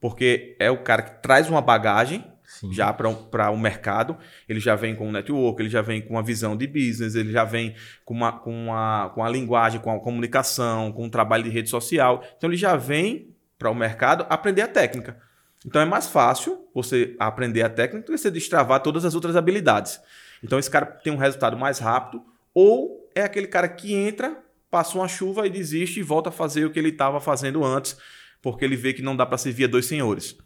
porque 0.00 0.56
é 0.58 0.70
o 0.70 0.82
cara 0.82 1.02
que 1.02 1.22
traz 1.22 1.48
uma 1.48 1.60
bagagem 1.60 2.24
Sim. 2.44 2.72
já 2.72 2.92
para 2.92 3.08
o 3.08 3.54
um 3.54 3.58
mercado, 3.58 4.16
ele 4.48 4.58
já 4.58 4.74
vem 4.74 4.96
com 4.96 5.08
um 5.08 5.12
network, 5.12 5.62
ele 5.62 5.68
já 5.68 5.80
vem 5.80 6.02
com 6.02 6.14
uma 6.14 6.22
visão 6.22 6.56
de 6.56 6.66
business, 6.66 7.14
ele 7.14 7.30
já 7.30 7.44
vem 7.44 7.74
com 8.04 8.14
uma, 8.14 8.32
com 8.32 8.52
uma, 8.52 9.10
com 9.10 9.22
a 9.22 9.28
linguagem, 9.28 9.80
com 9.80 9.94
a 9.94 10.00
comunicação, 10.00 10.90
com 10.92 11.04
um 11.04 11.10
trabalho 11.10 11.44
de 11.44 11.50
rede 11.50 11.70
social. 11.70 12.24
Então, 12.36 12.50
ele 12.50 12.56
já 12.56 12.74
vem 12.74 13.32
para 13.56 13.70
o 13.70 13.74
mercado 13.74 14.26
aprender 14.28 14.62
a 14.62 14.68
técnica. 14.68 15.16
Então 15.64 15.80
é 15.80 15.84
mais 15.84 16.08
fácil 16.08 16.68
você 16.74 17.14
aprender 17.18 17.62
a 17.62 17.68
técnica 17.68 18.06
do 18.06 18.12
que 18.12 18.18
você 18.18 18.30
destravar 18.30 18.80
todas 18.80 19.04
as 19.04 19.14
outras 19.14 19.36
habilidades. 19.36 20.00
Então 20.42 20.58
esse 20.58 20.70
cara 20.70 20.86
tem 20.86 21.12
um 21.12 21.16
resultado 21.16 21.56
mais 21.56 21.78
rápido, 21.78 22.22
ou 22.54 23.08
é 23.14 23.22
aquele 23.22 23.46
cara 23.46 23.68
que 23.68 23.94
entra, 23.94 24.36
passa 24.70 24.98
uma 24.98 25.06
chuva 25.06 25.46
e 25.46 25.50
desiste 25.50 26.00
e 26.00 26.02
volta 26.02 26.30
a 26.30 26.32
fazer 26.32 26.64
o 26.64 26.70
que 26.70 26.78
ele 26.78 26.88
estava 26.88 27.20
fazendo 27.20 27.64
antes, 27.64 27.96
porque 28.40 28.64
ele 28.64 28.76
vê 28.76 28.92
que 28.92 29.02
não 29.02 29.16
dá 29.16 29.24
para 29.24 29.38
servir 29.38 29.64
a 29.64 29.68
dois 29.68 29.86
senhores. 29.86 30.36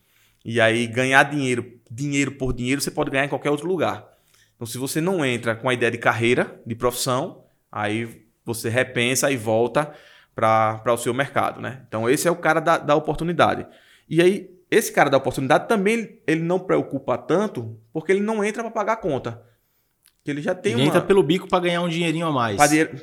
E 0.44 0.60
aí 0.60 0.86
ganhar 0.86 1.22
dinheiro, 1.24 1.80
dinheiro 1.90 2.32
por 2.32 2.52
dinheiro, 2.52 2.80
você 2.80 2.90
pode 2.90 3.10
ganhar 3.10 3.24
em 3.24 3.28
qualquer 3.28 3.50
outro 3.50 3.66
lugar. 3.66 4.06
Então 4.54 4.66
se 4.66 4.78
você 4.78 5.00
não 5.00 5.24
entra 5.24 5.56
com 5.56 5.68
a 5.68 5.74
ideia 5.74 5.90
de 5.90 5.98
carreira, 5.98 6.60
de 6.66 6.74
profissão, 6.74 7.44
aí 7.72 8.26
você 8.44 8.68
repensa 8.68 9.30
e 9.30 9.36
volta 9.36 9.92
para 10.34 10.92
o 10.92 10.98
seu 10.98 11.14
mercado. 11.14 11.60
Né? 11.60 11.82
Então 11.88 12.08
esse 12.08 12.28
é 12.28 12.30
o 12.30 12.36
cara 12.36 12.60
da, 12.60 12.78
da 12.78 12.94
oportunidade. 12.94 13.66
E 14.08 14.20
aí 14.20 14.55
esse 14.70 14.92
cara 14.92 15.08
da 15.08 15.16
oportunidade 15.16 15.68
também 15.68 16.20
ele 16.26 16.42
não 16.42 16.58
preocupa 16.58 17.16
tanto 17.16 17.80
porque 17.92 18.12
ele 18.12 18.20
não 18.20 18.44
entra 18.44 18.62
para 18.62 18.72
pagar 18.72 18.92
a 18.94 18.96
conta. 18.96 19.42
Ele 20.24 20.42
já 20.42 20.54
tem 20.56 20.72
ele 20.72 20.82
uma... 20.82 20.88
entra 20.88 21.00
pelo 21.00 21.22
bico 21.22 21.48
para 21.48 21.60
ganhar 21.62 21.82
um 21.82 21.88
dinheirinho 21.88 22.26
a 22.26 22.32
mais. 22.32 22.56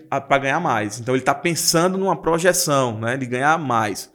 Para 0.09 0.37
ganhar 0.39 0.59
mais. 0.59 0.99
Então 0.99 1.15
ele 1.15 1.21
está 1.21 1.33
pensando 1.33 1.97
numa 1.97 2.21
projeção, 2.21 2.99
né, 2.99 3.15
de 3.15 3.25
ganhar 3.25 3.57
mais. 3.57 4.11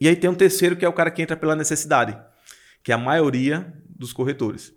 E 0.00 0.08
aí 0.08 0.16
tem 0.16 0.28
um 0.28 0.34
terceiro 0.34 0.74
que 0.76 0.84
é 0.84 0.88
o 0.88 0.92
cara 0.92 1.10
que 1.10 1.22
entra 1.22 1.36
pela 1.36 1.54
necessidade, 1.54 2.18
que 2.82 2.90
é 2.90 2.94
a 2.94 2.98
maioria 2.98 3.72
dos 3.88 4.12
corretores. 4.12 4.72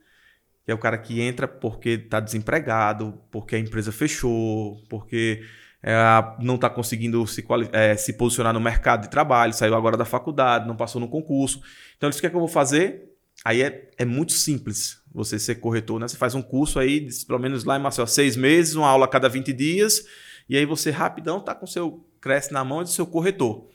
que 0.66 0.72
é 0.72 0.74
o 0.74 0.78
cara 0.78 0.98
que 0.98 1.22
entra 1.22 1.48
porque 1.48 1.90
está 1.90 2.20
desempregado, 2.20 3.20
porque 3.32 3.56
a 3.56 3.60
empresa 3.60 3.92
fechou, 3.92 4.82
porque 4.90 5.44
é, 5.84 5.94
não 6.40 6.56
está 6.56 6.70
conseguindo 6.70 7.28
se, 7.28 7.46
é, 7.74 7.98
se 7.98 8.14
posicionar 8.14 8.54
no 8.54 8.60
mercado 8.62 9.02
de 9.02 9.10
trabalho, 9.10 9.54
saiu 9.54 9.76
agora 9.76 9.98
da 9.98 10.06
faculdade, 10.06 10.66
não 10.66 10.78
passou 10.78 11.02
no 11.02 11.10
concurso. 11.10 11.62
Então, 11.98 12.08
eles 12.08 12.18
o 12.18 12.22
que, 12.22 12.28
é 12.28 12.30
que 12.30 12.36
eu 12.36 12.40
vou 12.40 12.48
fazer? 12.48 13.14
Aí 13.44 13.62
é, 13.62 13.92
é 13.98 14.06
muito 14.06 14.32
simples 14.32 15.02
você 15.14 15.38
ser 15.38 15.56
corretor, 15.56 16.00
né? 16.00 16.08
Você 16.08 16.16
faz 16.16 16.34
um 16.34 16.42
curso 16.42 16.80
aí, 16.80 17.08
pelo 17.28 17.40
menos 17.40 17.66
lá 17.66 17.78
em 17.78 17.82
Marcelo, 17.82 18.08
seis 18.08 18.38
meses, 18.38 18.76
uma 18.76 18.88
aula 18.88 19.04
a 19.04 19.08
cada 19.08 19.28
20 19.28 19.52
dias, 19.52 20.06
e 20.48 20.56
aí 20.56 20.66
você 20.66 20.90
rapidão 20.90 21.42
tá 21.42 21.54
com 21.54 21.68
seu 21.68 22.08
Cresce 22.22 22.54
na 22.54 22.64
mão 22.64 22.80
e 22.80 22.84
do 22.86 22.90
seu 22.90 23.06
corretor. 23.06 23.68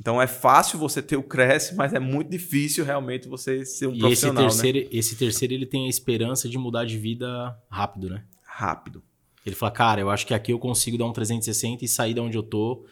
Então 0.00 0.20
é 0.20 0.26
fácil 0.26 0.78
você 0.78 1.02
ter 1.02 1.16
o 1.16 1.22
Cresce, 1.22 1.74
mas 1.74 1.92
é 1.92 1.98
muito 1.98 2.30
difícil 2.30 2.86
realmente 2.86 3.28
você 3.28 3.66
ser 3.66 3.88
um 3.88 3.94
e 3.94 3.98
profissional. 3.98 4.46
Esse 4.46 4.62
terceiro, 4.62 4.78
né? 4.78 4.98
esse 4.98 5.16
terceiro 5.16 5.52
ele 5.52 5.66
tem 5.66 5.86
a 5.86 5.90
esperança 5.90 6.48
de 6.48 6.56
mudar 6.56 6.86
de 6.86 6.96
vida 6.96 7.54
rápido, 7.68 8.08
né? 8.08 8.24
Rápido. 8.42 9.02
Ele 9.44 9.56
fala, 9.56 9.72
cara, 9.72 10.00
eu 10.00 10.10
acho 10.10 10.26
que 10.26 10.34
aqui 10.34 10.52
eu 10.52 10.58
consigo 10.58 10.96
dar 10.96 11.06
um 11.06 11.12
360 11.12 11.84
e 11.84 11.88
sair 11.88 12.14
de 12.14 12.20
onde 12.20 12.36
eu 12.36 12.42
tô 12.42 12.86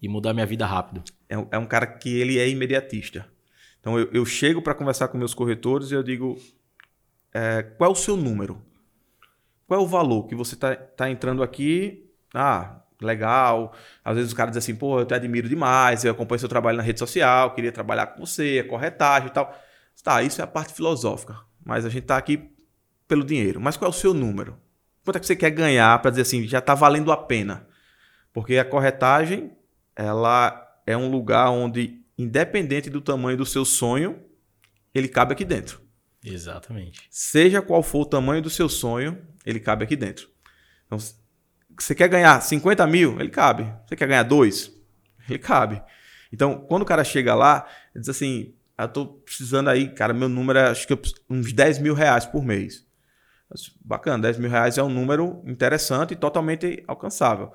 e 0.00 0.08
mudar 0.08 0.34
minha 0.34 0.46
vida 0.46 0.66
rápido. 0.66 1.02
É 1.28 1.38
um, 1.38 1.48
é 1.50 1.58
um 1.58 1.66
cara 1.66 1.86
que 1.86 2.08
ele 2.18 2.38
é 2.38 2.48
imediatista. 2.48 3.26
Então 3.80 3.98
eu, 3.98 4.10
eu 4.12 4.26
chego 4.26 4.60
para 4.60 4.74
conversar 4.74 5.08
com 5.08 5.16
meus 5.18 5.32
corretores 5.32 5.90
e 5.90 5.94
eu 5.94 6.02
digo, 6.02 6.36
é, 7.32 7.62
qual 7.62 7.90
é 7.90 7.92
o 7.92 7.96
seu 7.96 8.16
número? 8.16 8.60
Qual 9.66 9.80
é 9.80 9.82
o 9.82 9.86
valor 9.86 10.26
que 10.26 10.34
você 10.34 10.54
está 10.54 10.74
tá 10.74 11.10
entrando 11.10 11.42
aqui? 11.42 12.08
Ah, 12.34 12.80
legal. 13.00 13.72
Às 14.04 14.16
vezes 14.16 14.30
os 14.30 14.36
caras 14.36 14.56
dizem 14.56 14.72
assim, 14.72 14.78
pô, 14.78 15.00
eu 15.00 15.06
te 15.06 15.14
admiro 15.14 15.48
demais, 15.48 16.04
eu 16.04 16.12
acompanho 16.12 16.40
seu 16.40 16.48
trabalho 16.48 16.76
na 16.76 16.82
rede 16.82 16.98
social, 16.98 17.54
queria 17.54 17.72
trabalhar 17.72 18.08
com 18.08 18.24
você, 18.24 18.58
é 18.58 18.62
corretagem 18.62 19.28
e 19.28 19.32
tal. 19.32 19.56
Tá, 20.02 20.22
isso 20.22 20.40
é 20.40 20.44
a 20.44 20.46
parte 20.46 20.72
filosófica. 20.72 21.36
Mas 21.64 21.84
a 21.84 21.88
gente 21.88 22.02
está 22.02 22.16
aqui 22.16 22.48
pelo 23.08 23.24
dinheiro. 23.24 23.60
Mas 23.60 23.76
qual 23.76 23.90
é 23.90 23.94
o 23.94 23.96
seu 23.96 24.14
número? 24.14 24.56
Quanto 25.06 25.18
é 25.18 25.20
que 25.20 25.26
você 25.26 25.36
quer 25.36 25.50
ganhar 25.50 25.96
para 26.02 26.10
dizer 26.10 26.22
assim, 26.22 26.48
já 26.48 26.58
está 26.58 26.74
valendo 26.74 27.12
a 27.12 27.16
pena? 27.16 27.64
Porque 28.32 28.58
a 28.58 28.64
corretagem, 28.64 29.56
ela 29.94 30.68
é 30.84 30.96
um 30.96 31.08
lugar 31.08 31.48
onde, 31.50 32.02
independente 32.18 32.90
do 32.90 33.00
tamanho 33.00 33.38
do 33.38 33.46
seu 33.46 33.64
sonho, 33.64 34.20
ele 34.92 35.06
cabe 35.06 35.32
aqui 35.32 35.44
dentro. 35.44 35.80
Exatamente. 36.24 37.06
Seja 37.08 37.62
qual 37.62 37.84
for 37.84 38.00
o 38.00 38.04
tamanho 38.04 38.42
do 38.42 38.50
seu 38.50 38.68
sonho, 38.68 39.24
ele 39.44 39.60
cabe 39.60 39.84
aqui 39.84 39.94
dentro. 39.94 40.28
Então, 40.86 40.98
você 41.78 41.94
quer 41.94 42.08
ganhar 42.08 42.40
50 42.40 42.84
mil? 42.88 43.20
Ele 43.20 43.30
cabe. 43.30 43.72
Você 43.86 43.94
quer 43.94 44.08
ganhar 44.08 44.24
dois? 44.24 44.72
Ele 45.28 45.38
cabe. 45.38 45.80
Então, 46.32 46.58
quando 46.66 46.82
o 46.82 46.86
cara 46.86 47.04
chega 47.04 47.32
lá, 47.32 47.64
ele 47.94 48.00
diz 48.00 48.08
assim: 48.08 48.56
eu 48.76 48.88
tô 48.88 49.06
precisando 49.06 49.70
aí, 49.70 49.88
cara, 49.88 50.12
meu 50.12 50.28
número 50.28 50.58
é 50.58 50.66
acho 50.66 50.84
que 50.84 50.98
uns 51.30 51.52
10 51.52 51.78
mil 51.78 51.94
reais 51.94 52.26
por 52.26 52.44
mês. 52.44 52.84
Bacana, 53.84 54.22
10 54.22 54.38
mil 54.38 54.50
reais 54.50 54.76
é 54.76 54.82
um 54.82 54.88
número 54.88 55.42
interessante 55.46 56.12
e 56.12 56.16
totalmente 56.16 56.82
alcançável. 56.86 57.52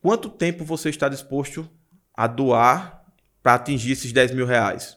Quanto 0.00 0.30
tempo 0.30 0.64
você 0.64 0.88
está 0.88 1.08
disposto 1.08 1.68
a 2.14 2.26
doar 2.26 3.04
para 3.42 3.54
atingir 3.54 3.92
esses 3.92 4.12
10 4.12 4.32
mil 4.32 4.46
reais? 4.46 4.96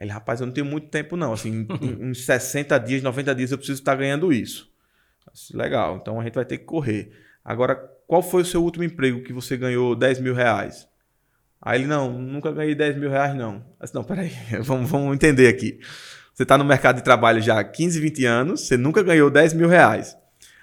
Ele, 0.00 0.10
rapaz, 0.10 0.40
eu 0.40 0.46
não 0.46 0.54
tenho 0.54 0.66
muito 0.66 0.88
tempo, 0.88 1.16
não. 1.16 1.32
Assim, 1.32 1.66
em, 1.80 2.10
em 2.10 2.14
60 2.14 2.78
dias, 2.78 3.02
90 3.02 3.34
dias 3.34 3.52
eu 3.52 3.58
preciso 3.58 3.80
estar 3.80 3.94
ganhando 3.94 4.32
isso. 4.32 4.72
Legal, 5.54 5.98
então 6.00 6.20
a 6.20 6.24
gente 6.24 6.34
vai 6.34 6.44
ter 6.44 6.58
que 6.58 6.64
correr. 6.64 7.12
Agora, 7.44 7.76
qual 8.06 8.22
foi 8.22 8.42
o 8.42 8.44
seu 8.44 8.62
último 8.62 8.84
emprego 8.84 9.22
que 9.22 9.32
você 9.32 9.56
ganhou 9.56 9.94
10 9.94 10.20
mil 10.20 10.34
reais? 10.34 10.88
Aí 11.60 11.80
ele, 11.80 11.86
não, 11.86 12.12
nunca 12.18 12.50
ganhei 12.50 12.74
10 12.74 12.96
mil 12.96 13.08
reais, 13.08 13.34
não. 13.34 13.64
Mas, 13.78 13.92
não, 13.92 14.02
peraí, 14.02 14.32
vamos, 14.62 14.90
vamos 14.90 15.14
entender 15.14 15.48
aqui. 15.48 15.78
Você 16.32 16.44
está 16.44 16.56
no 16.56 16.64
mercado 16.64 16.96
de 16.96 17.02
trabalho 17.02 17.40
já 17.40 17.58
há 17.58 17.64
15, 17.64 18.00
20 18.00 18.24
anos, 18.24 18.66
você 18.66 18.76
nunca 18.76 19.02
ganhou 19.02 19.30
10 19.30 19.52
mil 19.54 19.68
reais. 19.68 20.16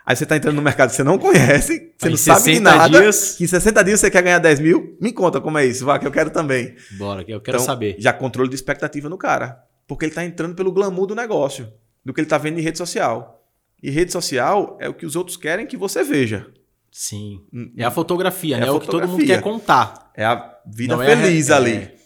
Aí 0.06 0.16
você 0.16 0.24
está 0.24 0.36
entrando 0.36 0.56
no 0.56 0.62
mercado 0.62 0.90
que 0.90 0.96
você 0.96 1.04
não 1.04 1.20
conhece, 1.20 1.94
você 1.96 2.08
Aí 2.08 2.10
não 2.10 2.18
sabe 2.18 2.54
de 2.54 2.60
nada. 2.60 3.00
Dias... 3.00 3.36
Que 3.36 3.44
em 3.44 3.48
60 3.48 3.84
dias 3.84 4.00
você 4.00 4.10
quer 4.10 4.24
ganhar 4.24 4.40
10 4.40 4.60
mil? 4.60 4.98
Me 5.00 5.14
conta 5.14 5.40
como 5.40 5.58
é 5.60 5.66
isso, 5.68 5.86
vá, 5.86 6.00
que 6.00 6.08
eu 6.08 6.12
quero 6.12 6.32
também. 6.32 6.76
Bora, 6.98 7.24
que 7.24 7.32
eu 7.32 7.40
quero 7.40 7.58
então, 7.58 7.66
saber. 7.66 7.96
Já 8.00 8.12
controle 8.12 8.50
de 8.50 8.56
expectativa 8.56 9.08
no 9.08 9.20
cara. 9.20 9.64
Porque 9.88 10.06
ele 10.06 10.12
está 10.12 10.26
entrando 10.26 10.56
pelo 10.56 10.72
glamour 10.72 11.06
do 11.06 11.14
negócio, 11.14 11.72
do 12.04 12.12
que 12.12 12.22
ele 12.22 12.26
está 12.26 12.40
vendo 12.40 12.58
em 12.58 12.62
rede 12.62 12.80
social. 12.80 13.46
E 13.82 13.92
rede 13.92 14.12
social 14.12 14.78
é 14.82 14.90
o 14.90 14.94
que 14.94 15.06
os 15.06 15.16
outros 15.16 15.38
querem 15.38 15.68
que 15.68 15.78
você 15.78 16.04
veja. 16.04 16.48
Sim. 16.92 17.44
Hum, 17.54 17.72
é 17.78 17.84
a 17.84 17.92
fotografia, 17.92 18.58
é 18.58 18.62
né? 18.62 18.68
É 18.68 18.72
o 18.72 18.80
que 18.80 18.88
todo 18.88 19.08
mundo 19.08 19.24
quer 19.26 19.42
contar. 19.42 20.12
É 20.16 20.26
a 20.26 20.58
vida 20.66 20.96
não 20.96 21.04
é 21.04 21.16
feliz 21.16 21.50
é, 21.50 21.54
ali. 21.54 21.74
É... 21.74 21.99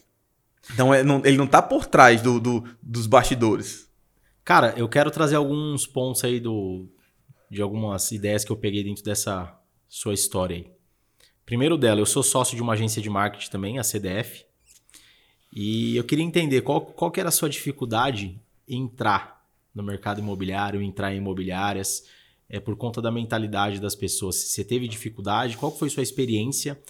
Então 0.71 0.93
é, 0.93 1.03
não, 1.03 1.21
ele 1.25 1.37
não 1.37 1.45
está 1.45 1.61
por 1.61 1.85
trás 1.85 2.21
do, 2.21 2.39
do, 2.39 2.63
dos 2.81 3.07
bastidores. 3.07 3.91
Cara, 4.43 4.73
eu 4.77 4.87
quero 4.87 5.09
trazer 5.11 5.35
alguns 5.35 5.87
pontos 5.87 6.23
aí 6.23 6.39
do, 6.39 6.87
de 7.49 7.61
algumas 7.61 8.11
ideias 8.11 8.43
que 8.43 8.51
eu 8.51 8.57
peguei 8.57 8.83
dentro 8.83 9.03
dessa 9.03 9.57
sua 9.87 10.13
história 10.13 10.57
aí. 10.57 10.71
Primeiro 11.45 11.77
dela, 11.77 11.99
eu 11.99 12.05
sou 12.05 12.23
sócio 12.23 12.55
de 12.55 12.61
uma 12.61 12.73
agência 12.73 13.01
de 13.01 13.09
marketing 13.09 13.49
também, 13.49 13.79
a 13.79 13.83
CDF. 13.83 14.45
E 15.55 15.95
eu 15.95 16.03
queria 16.03 16.23
entender 16.23 16.61
qual, 16.61 16.81
qual 16.81 17.11
que 17.11 17.19
era 17.19 17.29
a 17.29 17.31
sua 17.31 17.49
dificuldade 17.49 18.39
em 18.67 18.83
entrar 18.83 19.45
no 19.75 19.83
mercado 19.83 20.19
imobiliário, 20.19 20.81
entrar 20.81 21.13
em 21.13 21.17
imobiliárias 21.17 22.05
é, 22.49 22.59
por 22.59 22.75
conta 22.75 23.01
da 23.01 23.11
mentalidade 23.11 23.79
das 23.79 23.95
pessoas? 23.95 24.37
Se 24.37 24.47
você 24.47 24.63
teve 24.63 24.87
dificuldade, 24.87 25.57
qual 25.57 25.71
foi 25.71 25.89
sua 25.89 26.01
experiência 26.01 26.81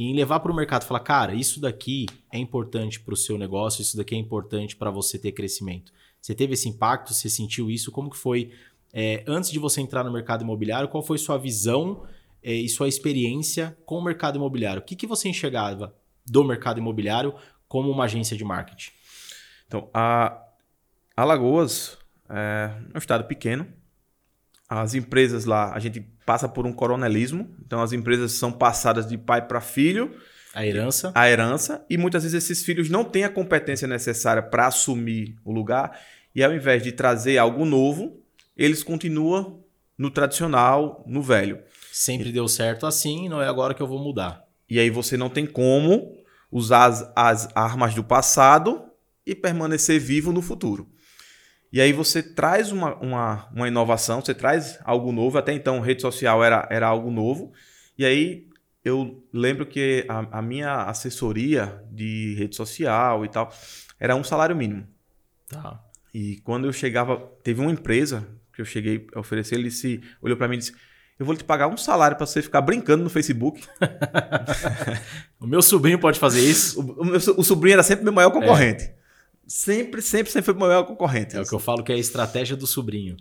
em 0.00 0.14
levar 0.14 0.38
para 0.38 0.52
o 0.52 0.54
mercado? 0.54 0.84
Falar, 0.84 1.00
cara, 1.00 1.34
isso 1.34 1.60
daqui 1.60 2.06
é 2.32 2.38
importante 2.38 3.00
para 3.00 3.12
o 3.12 3.16
seu 3.16 3.36
negócio, 3.36 3.82
isso 3.82 3.96
daqui 3.96 4.14
é 4.14 4.18
importante 4.18 4.76
para 4.76 4.92
você 4.92 5.18
ter 5.18 5.32
crescimento. 5.32 5.92
Você 6.22 6.36
teve 6.36 6.54
esse 6.54 6.68
impacto? 6.68 7.12
Você 7.12 7.28
sentiu 7.28 7.68
isso? 7.68 7.90
Como 7.90 8.08
que 8.08 8.16
foi 8.16 8.52
é, 8.92 9.24
antes 9.26 9.50
de 9.50 9.58
você 9.58 9.80
entrar 9.80 10.04
no 10.04 10.12
mercado 10.12 10.42
imobiliário? 10.42 10.88
Qual 10.88 11.02
foi 11.02 11.18
sua 11.18 11.36
visão 11.36 12.06
é, 12.40 12.52
e 12.52 12.68
sua 12.68 12.86
experiência 12.86 13.76
com 13.84 13.98
o 13.98 14.02
mercado 14.02 14.36
imobiliário? 14.36 14.80
O 14.80 14.84
que, 14.84 14.94
que 14.94 15.06
você 15.06 15.28
enxergava 15.28 15.92
do 16.24 16.44
mercado 16.44 16.78
imobiliário 16.78 17.34
como 17.66 17.90
uma 17.90 18.04
agência 18.04 18.36
de 18.36 18.44
marketing? 18.44 18.92
Então, 19.66 19.90
a 19.92 20.40
Alagoas 21.16 21.98
é 22.30 22.70
um 22.94 22.98
estado 22.98 23.24
pequeno, 23.24 23.66
as 24.68 24.94
empresas 24.94 25.46
lá, 25.46 25.72
a 25.72 25.78
gente 25.78 26.00
passa 26.26 26.48
por 26.48 26.66
um 26.66 26.72
coronelismo, 26.72 27.48
então 27.64 27.80
as 27.80 27.92
empresas 27.92 28.32
são 28.32 28.52
passadas 28.52 29.08
de 29.08 29.16
pai 29.16 29.46
para 29.46 29.60
filho. 29.60 30.14
A 30.54 30.66
herança. 30.66 31.10
A 31.14 31.30
herança. 31.30 31.84
E 31.88 31.96
muitas 31.96 32.22
vezes 32.24 32.44
esses 32.44 32.64
filhos 32.64 32.90
não 32.90 33.02
têm 33.02 33.24
a 33.24 33.30
competência 33.30 33.88
necessária 33.88 34.42
para 34.42 34.66
assumir 34.66 35.36
o 35.44 35.52
lugar. 35.52 35.98
E 36.34 36.44
ao 36.44 36.52
invés 36.52 36.82
de 36.82 36.92
trazer 36.92 37.38
algo 37.38 37.64
novo, 37.64 38.20
eles 38.56 38.82
continuam 38.82 39.64
no 39.96 40.10
tradicional, 40.10 41.02
no 41.06 41.22
velho. 41.22 41.60
Sempre 41.90 42.30
deu 42.30 42.46
certo 42.46 42.86
assim, 42.86 43.28
não 43.28 43.40
é 43.40 43.48
agora 43.48 43.72
que 43.72 43.82
eu 43.82 43.86
vou 43.86 43.98
mudar. 43.98 44.44
E 44.68 44.78
aí 44.78 44.90
você 44.90 45.16
não 45.16 45.30
tem 45.30 45.46
como 45.46 46.14
usar 46.52 46.84
as, 46.86 47.12
as 47.16 47.48
armas 47.54 47.94
do 47.94 48.04
passado 48.04 48.84
e 49.26 49.34
permanecer 49.34 49.98
vivo 49.98 50.32
no 50.32 50.42
futuro. 50.42 50.88
E 51.72 51.80
aí 51.80 51.92
você 51.92 52.22
traz 52.22 52.72
uma, 52.72 52.94
uma, 52.96 53.48
uma 53.54 53.68
inovação, 53.68 54.20
você 54.20 54.34
traz 54.34 54.78
algo 54.84 55.12
novo. 55.12 55.36
Até 55.36 55.52
então, 55.52 55.80
rede 55.80 56.00
social 56.00 56.42
era, 56.42 56.66
era 56.70 56.86
algo 56.86 57.10
novo. 57.10 57.52
E 57.96 58.04
aí 58.04 58.48
eu 58.84 59.22
lembro 59.32 59.66
que 59.66 60.04
a, 60.08 60.38
a 60.38 60.42
minha 60.42 60.84
assessoria 60.84 61.82
de 61.90 62.34
rede 62.38 62.56
social 62.56 63.24
e 63.24 63.28
tal 63.28 63.52
era 64.00 64.16
um 64.16 64.24
salário 64.24 64.56
mínimo. 64.56 64.86
Tá. 65.48 65.82
E 66.14 66.40
quando 66.42 66.66
eu 66.66 66.72
chegava, 66.72 67.16
teve 67.42 67.60
uma 67.60 67.70
empresa 67.70 68.26
que 68.52 68.60
eu 68.60 68.64
cheguei 68.64 69.06
a 69.14 69.20
oferecer, 69.20 69.56
ele 69.56 69.70
se 69.70 70.00
olhou 70.22 70.36
para 70.36 70.48
mim 70.48 70.56
e 70.56 70.58
disse: 70.58 70.74
Eu 71.18 71.26
vou 71.26 71.36
te 71.36 71.44
pagar 71.44 71.68
um 71.68 71.76
salário 71.76 72.16
para 72.16 72.26
você 72.26 72.40
ficar 72.40 72.60
brincando 72.60 73.04
no 73.04 73.10
Facebook. 73.10 73.62
o 75.38 75.46
meu 75.46 75.60
sobrinho 75.60 75.98
pode 75.98 76.18
fazer 76.18 76.40
isso. 76.40 76.80
O, 76.80 77.02
o, 77.02 77.04
meu, 77.04 77.16
o 77.16 77.44
sobrinho 77.44 77.74
era 77.74 77.82
sempre 77.82 78.04
meu 78.04 78.12
maior 78.12 78.30
concorrente. 78.30 78.84
É. 78.84 78.97
Sempre, 79.48 80.02
sempre, 80.02 80.30
sempre 80.30 80.44
foi 80.44 80.54
o 80.54 80.58
maior 80.58 80.84
concorrente. 80.84 81.34
É 81.34 81.40
o 81.40 81.46
que 81.46 81.54
eu 81.54 81.58
falo 81.58 81.82
que 81.82 81.90
é 81.90 81.94
a 81.94 81.98
estratégia 81.98 82.54
do 82.54 82.66
sobrinho. 82.66 83.16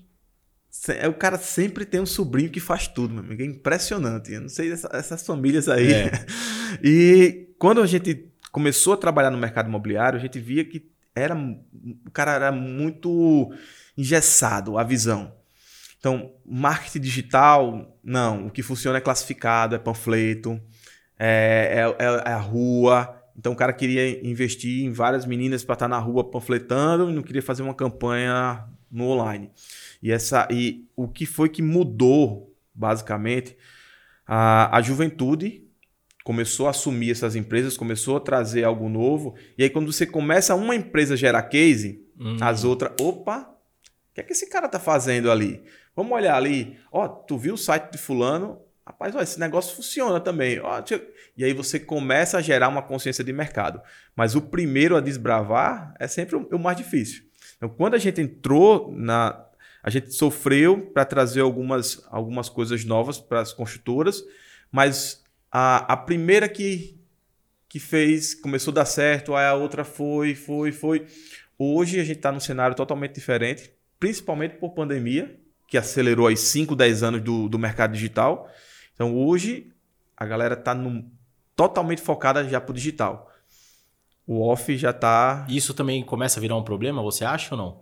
É, 0.90 1.08
o 1.08 1.14
cara 1.14 1.38
sempre 1.38 1.86
tem 1.86 2.02
um 2.02 2.06
sobrinho 2.06 2.50
que 2.50 2.60
faz 2.60 2.86
tudo, 2.86 3.14
meu 3.14 3.24
amigo. 3.24 3.42
É 3.42 3.46
impressionante. 3.46 4.34
Eu 4.34 4.42
não 4.42 4.50
sei 4.50 4.72
essa, 4.72 4.90
essas 4.92 5.26
famílias 5.26 5.70
aí. 5.70 5.94
É. 5.94 6.12
e 6.84 7.48
quando 7.58 7.82
a 7.82 7.88
gente 7.88 8.30
começou 8.52 8.94
a 8.94 8.98
trabalhar 8.98 9.32
no 9.32 9.38
mercado 9.38 9.70
imobiliário, 9.70 10.20
a 10.20 10.22
gente 10.22 10.38
via 10.38 10.66
que 10.66 10.92
era 11.16 11.34
o 11.36 12.12
cara 12.12 12.34
era 12.34 12.52
muito 12.52 13.52
engessado 13.98 14.78
a 14.78 14.84
visão. 14.84 15.34
Então, 15.98 16.34
marketing 16.46 17.00
digital, 17.00 17.98
não. 18.04 18.48
O 18.48 18.52
que 18.52 18.62
funciona 18.62 18.98
é 18.98 19.02
classificado, 19.02 19.76
é 19.76 19.80
panfleto, 19.80 20.62
é, 21.18 21.86
é, 22.00 22.30
é 22.30 22.34
a 22.34 22.38
rua, 22.38 23.17
então 23.38 23.53
o 23.53 23.56
cara 23.56 23.72
queria 23.74 24.25
investir 24.27 24.86
em 24.86 24.91
várias 24.91 25.25
meninas 25.25 25.63
para 25.63 25.74
estar 25.74 25.86
tá 25.86 25.89
na 25.89 26.00
rua 26.00 26.24
panfletando 26.24 27.10
e 27.10 27.13
não 27.13 27.22
queria 27.22 27.41
fazer 27.41 27.63
uma 27.63 27.74
campanha 27.74 28.65
no 28.91 29.06
online. 29.06 29.51
E, 30.01 30.12
essa, 30.12 30.48
e 30.51 30.88
o 30.96 31.08
que 31.08 31.25
foi 31.25 31.50
que 31.50 31.62
mudou, 31.62 32.56
basicamente, 32.74 33.56
a, 34.25 34.75
a 34.75 34.82
juventude 34.82 35.63
começou 36.24 36.67
a 36.67 36.72
assumir 36.72 37.12
essas 37.12 37.36
empresas, 37.36 37.77
começou 37.77 38.17
a 38.17 38.20
trazer 38.20 38.63
algo 38.63 38.89
novo. 38.89 39.36
E 39.58 39.63
aí, 39.63 39.70
quando 39.70 39.91
você 39.91 40.06
começa 40.06 40.56
uma 40.56 40.75
empresa 40.75 41.15
gerar 41.15 41.44
case, 41.44 42.03
uhum. 42.20 42.38
as 42.41 42.63
outras, 42.63 42.91
opa, 43.00 43.58
que 44.17 44.22
é 44.22 44.24
que 44.24 44.34
esse 44.34 44.50
cara 44.50 44.67
tá 44.67 44.79
fazendo 44.79 45.29
ali? 45.29 45.63
Vamos 45.96 46.12
olhar 46.12 46.36
ali. 46.36 46.75
Ó, 46.91 47.08
tu 47.08 47.38
viu 47.38 47.53
o 47.53 47.58
site 47.58 47.91
de 47.91 48.00
fulano? 48.00 48.60
Rapaz, 48.88 49.13
ó, 49.15 49.22
esse 49.22 49.38
negócio 49.39 49.75
funciona 49.75 50.17
também. 50.20 50.60
Ó, 50.62 50.82
e 51.36 51.44
aí 51.44 51.53
você 51.53 51.77
começa 51.77 52.38
a 52.38 52.41
gerar 52.41 52.70
uma 52.70 52.82
consciência 52.82 53.22
de 53.22 53.34
mercado. 53.34 53.82
Mas 54.15 54.34
o 54.34 54.41
primeiro 54.41 54.96
a 54.96 55.01
desbravar 55.01 55.94
é 56.00 56.08
sempre 56.08 56.38
o 56.38 56.58
mais 56.58 56.77
difícil. 56.77 57.24
Então, 57.58 57.67
quando 57.67 57.96
a 57.96 57.98
gente 57.98 58.22
entrou 58.22 58.91
na. 58.91 59.44
A 59.84 59.89
gente 59.89 60.13
sofreu 60.13 60.91
para 60.94 61.06
trazer 61.06 61.41
algumas, 61.41 62.06
algumas 62.10 62.50
coisas 62.50 62.84
novas 62.84 63.20
para 63.20 63.41
as 63.41 63.53
construtoras, 63.53 64.24
mas 64.72 65.24
a, 65.51 65.94
a 65.94 65.96
primeira 65.96 66.50
que, 66.50 67.00
que 67.70 67.79
fez, 67.79 68.36
começou 68.36 68.72
a 68.72 68.75
dar 68.75 68.86
certo, 68.86 69.34
aí 69.34 69.46
a 69.46 69.53
outra 69.53 69.86
foi, 69.86 70.36
foi, 70.36 70.74
foi. 70.74 71.06
Hoje 71.58 72.00
a 72.00 72.03
gente 72.03 72.17
está 72.17 72.32
num 72.32 72.39
cenário 72.39 72.75
totalmente 72.75 73.13
diferente 73.13 73.77
principalmente 74.00 74.56
por 74.56 74.74
pandemia, 74.74 75.39
que 75.67 75.77
acelerou 75.77 76.27
aí 76.27 76.38
5, 76.38 76.75
10 76.75 77.03
anos 77.03 77.22
do, 77.22 77.50
do 77.50 77.60
mercado 77.60 77.94
digital. 77.94 78.50
Então 78.98 79.16
hoje 79.16 79.72
a 80.18 80.25
galera 80.25 80.56
está 80.56 80.75
totalmente 81.56 82.01
focada 82.01 82.44
já 82.50 82.60
para 82.60 82.72
o 82.72 82.74
digital. 82.74 83.32
O 84.25 84.42
off 84.42 84.75
já 84.75 84.89
está. 84.89 85.46
Isso 85.48 85.72
também 85.75 86.04
começa 86.04 86.39
a 86.39 86.42
virar 86.42 86.56
um 86.56 86.63
problema, 86.63 87.04
você 87.04 87.24
acha 87.24 87.54
ou 87.54 87.62
não? 87.62 87.80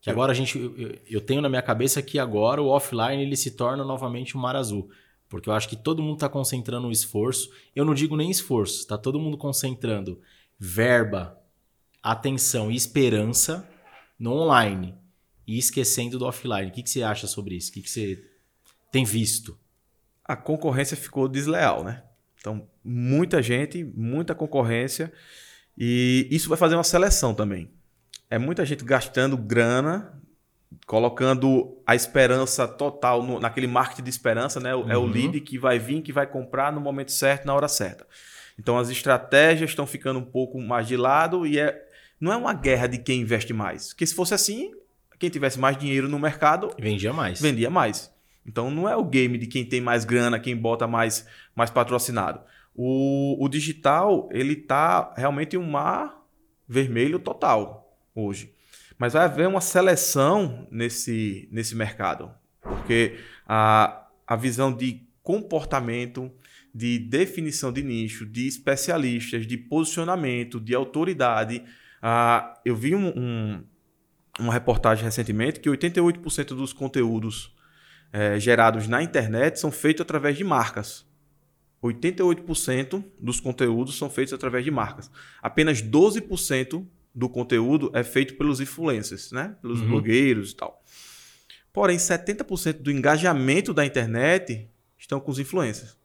Que 0.00 0.08
agora 0.08 0.30
a 0.30 0.34
gente. 0.34 0.56
Eu, 0.56 0.98
eu 1.04 1.20
tenho 1.20 1.42
na 1.42 1.48
minha 1.48 1.62
cabeça 1.62 2.00
que 2.00 2.16
agora 2.16 2.62
o 2.62 2.68
offline 2.68 3.20
ele 3.20 3.36
se 3.36 3.50
torna 3.50 3.84
novamente 3.84 4.36
um 4.36 4.40
mar 4.40 4.54
azul. 4.54 4.88
Porque 5.28 5.48
eu 5.48 5.52
acho 5.52 5.68
que 5.68 5.74
todo 5.74 6.00
mundo 6.00 6.14
está 6.14 6.28
concentrando 6.28 6.86
o 6.86 6.92
esforço. 6.92 7.50
Eu 7.74 7.84
não 7.84 7.92
digo 7.92 8.16
nem 8.16 8.30
esforço, 8.30 8.78
está 8.78 8.96
todo 8.96 9.18
mundo 9.18 9.36
concentrando 9.36 10.20
verba, 10.56 11.36
atenção 12.00 12.70
e 12.70 12.76
esperança 12.76 13.68
no 14.16 14.32
online 14.32 14.94
e 15.44 15.58
esquecendo 15.58 16.20
do 16.20 16.24
offline. 16.24 16.68
O 16.68 16.72
que, 16.72 16.84
que 16.84 16.90
você 16.90 17.02
acha 17.02 17.26
sobre 17.26 17.56
isso? 17.56 17.70
O 17.70 17.74
que, 17.74 17.82
que 17.82 17.90
você 17.90 18.24
tem 18.92 19.04
visto? 19.04 19.58
A 20.26 20.36
concorrência 20.36 20.96
ficou 20.96 21.28
desleal, 21.28 21.84
né? 21.84 22.02
Então, 22.40 22.68
muita 22.84 23.42
gente, 23.42 23.84
muita 23.84 24.34
concorrência, 24.34 25.12
e 25.76 26.28
isso 26.30 26.48
vai 26.48 26.56
fazer 26.56 26.74
uma 26.74 26.84
seleção 26.84 27.34
também. 27.34 27.70
É 28.30 28.38
muita 28.38 28.64
gente 28.64 28.84
gastando 28.84 29.36
grana, 29.36 30.12
colocando 30.86 31.80
a 31.86 31.94
esperança 31.94 32.66
total 32.66 33.22
no, 33.22 33.38
naquele 33.38 33.66
marketing 33.66 34.02
de 34.02 34.10
esperança, 34.10 34.58
né? 34.60 34.74
Uhum. 34.74 34.90
É 34.90 34.96
o 34.96 35.02
uhum. 35.02 35.06
lead 35.06 35.40
que 35.40 35.58
vai 35.58 35.78
vir, 35.78 36.02
que 36.02 36.12
vai 36.12 36.26
comprar 36.26 36.72
no 36.72 36.80
momento 36.80 37.12
certo, 37.12 37.46
na 37.46 37.54
hora 37.54 37.68
certa. 37.68 38.06
Então, 38.58 38.78
as 38.78 38.88
estratégias 38.88 39.70
estão 39.70 39.86
ficando 39.86 40.18
um 40.18 40.24
pouco 40.24 40.60
mais 40.60 40.88
de 40.88 40.96
lado 40.96 41.46
e 41.46 41.58
é, 41.58 41.84
não 42.20 42.32
é 42.32 42.36
uma 42.36 42.54
guerra 42.54 42.86
de 42.86 42.98
quem 42.98 43.20
investe 43.20 43.52
mais. 43.52 43.88
Porque 43.88 44.06
se 44.06 44.14
fosse 44.14 44.34
assim, 44.34 44.72
quem 45.18 45.28
tivesse 45.30 45.58
mais 45.58 45.76
dinheiro 45.76 46.08
no 46.08 46.18
mercado. 46.18 46.70
Vendia 46.78 47.12
mais. 47.12 47.40
Vendia 47.40 47.70
mais. 47.70 48.10
Então 48.46 48.70
não 48.70 48.88
é 48.88 48.96
o 48.96 49.04
game 49.04 49.36
de 49.36 49.46
quem 49.46 49.64
tem 49.64 49.80
mais 49.80 50.04
grana, 50.04 50.38
quem 50.38 50.56
bota 50.56 50.86
mais, 50.86 51.26
mais 51.54 51.70
patrocinado. 51.70 52.40
O, 52.74 53.42
o 53.42 53.48
digital, 53.48 54.28
ele 54.32 54.54
tá 54.54 55.12
realmente 55.16 55.56
um 55.56 55.68
mar 55.68 56.22
vermelho 56.68 57.18
total 57.18 57.98
hoje. 58.14 58.52
Mas 58.98 59.12
vai 59.12 59.24
haver 59.24 59.48
uma 59.48 59.60
seleção 59.60 60.66
nesse, 60.70 61.48
nesse 61.50 61.74
mercado. 61.74 62.30
Porque 62.60 63.16
a, 63.46 64.06
a 64.26 64.36
visão 64.36 64.72
de 64.72 65.02
comportamento, 65.22 66.30
de 66.74 66.98
definição 66.98 67.72
de 67.72 67.82
nicho, 67.82 68.24
de 68.24 68.46
especialistas, 68.46 69.46
de 69.46 69.56
posicionamento, 69.56 70.60
de 70.60 70.74
autoridade. 70.74 71.62
Uh, 72.02 72.56
eu 72.64 72.76
vi 72.76 72.94
um, 72.94 73.08
um 73.08 73.64
uma 74.38 74.52
reportagem 74.52 75.04
recentemente 75.04 75.60
que 75.60 75.68
88% 75.68 76.48
dos 76.48 76.72
conteúdos 76.72 77.55
é, 78.12 78.38
gerados 78.38 78.88
na 78.88 79.02
internet 79.02 79.58
são 79.58 79.70
feitos 79.70 80.02
através 80.02 80.36
de 80.36 80.44
marcas. 80.44 81.06
88% 81.82 83.04
dos 83.20 83.40
conteúdos 83.40 83.96
são 83.96 84.08
feitos 84.10 84.32
através 84.32 84.64
de 84.64 84.70
marcas. 84.70 85.10
Apenas 85.42 85.82
12% 85.82 86.84
do 87.14 87.28
conteúdo 87.28 87.90
é 87.94 88.02
feito 88.02 88.34
pelos 88.34 88.60
influencers, 88.60 89.32
né? 89.32 89.56
pelos 89.62 89.80
uhum. 89.80 89.88
blogueiros 89.88 90.52
e 90.52 90.56
tal. 90.56 90.82
Porém, 91.72 91.96
70% 91.96 92.80
do 92.80 92.90
engajamento 92.90 93.74
da 93.74 93.84
internet 93.84 94.68
estão 94.98 95.20
com 95.20 95.30
os 95.30 95.38
influencers. 95.38 95.96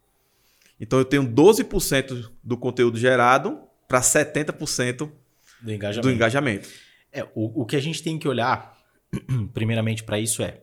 Então 0.78 0.98
eu 0.98 1.04
tenho 1.04 1.22
12% 1.22 2.30
do 2.42 2.56
conteúdo 2.56 2.98
gerado 2.98 3.60
para 3.88 4.00
70% 4.00 5.10
do 5.60 5.72
engajamento. 5.72 6.08
do 6.08 6.14
engajamento. 6.14 6.68
É, 7.12 7.22
o, 7.34 7.62
o 7.62 7.66
que 7.66 7.76
a 7.76 7.80
gente 7.80 8.02
tem 8.02 8.18
que 8.18 8.26
olhar, 8.26 8.76
primeiramente, 9.54 10.02
para 10.02 10.18
isso 10.18 10.42
é. 10.42 10.60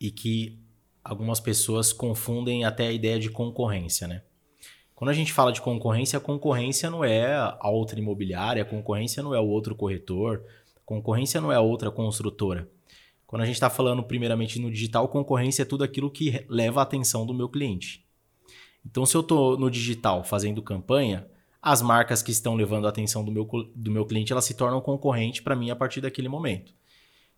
E 0.00 0.10
que 0.10 0.58
algumas 1.04 1.38
pessoas 1.38 1.92
confundem 1.92 2.64
até 2.64 2.88
a 2.88 2.92
ideia 2.92 3.18
de 3.18 3.30
concorrência, 3.30 4.08
né? 4.08 4.22
Quando 4.94 5.10
a 5.10 5.14
gente 5.14 5.32
fala 5.32 5.50
de 5.50 5.62
concorrência, 5.62 6.18
a 6.18 6.20
concorrência 6.20 6.90
não 6.90 7.02
é 7.02 7.34
a 7.34 7.70
outra 7.70 7.98
imobiliária, 7.98 8.62
a 8.62 8.66
concorrência 8.66 9.22
não 9.22 9.34
é 9.34 9.40
o 9.40 9.46
outro 9.46 9.74
corretor, 9.74 10.44
a 10.76 10.80
concorrência 10.84 11.40
não 11.40 11.50
é 11.50 11.56
a 11.56 11.60
outra 11.60 11.90
construtora. 11.90 12.68
Quando 13.26 13.42
a 13.42 13.46
gente 13.46 13.54
está 13.54 13.70
falando 13.70 14.02
primeiramente 14.02 14.58
no 14.58 14.70
digital, 14.70 15.08
concorrência 15.08 15.62
é 15.62 15.64
tudo 15.64 15.84
aquilo 15.84 16.10
que 16.10 16.44
leva 16.48 16.80
a 16.80 16.82
atenção 16.82 17.24
do 17.24 17.32
meu 17.32 17.48
cliente. 17.48 18.04
Então, 18.84 19.06
se 19.06 19.16
eu 19.16 19.20
estou 19.20 19.58
no 19.58 19.70
digital 19.70 20.24
fazendo 20.24 20.60
campanha, 20.60 21.26
as 21.62 21.80
marcas 21.80 22.22
que 22.22 22.30
estão 22.30 22.54
levando 22.54 22.86
a 22.86 22.90
atenção 22.90 23.24
do 23.24 23.30
meu, 23.30 23.48
do 23.74 23.90
meu 23.90 24.04
cliente 24.04 24.32
elas 24.32 24.44
se 24.44 24.54
tornam 24.54 24.80
concorrente 24.80 25.42
para 25.42 25.56
mim 25.56 25.70
a 25.70 25.76
partir 25.76 26.00
daquele 26.00 26.28
momento. 26.28 26.74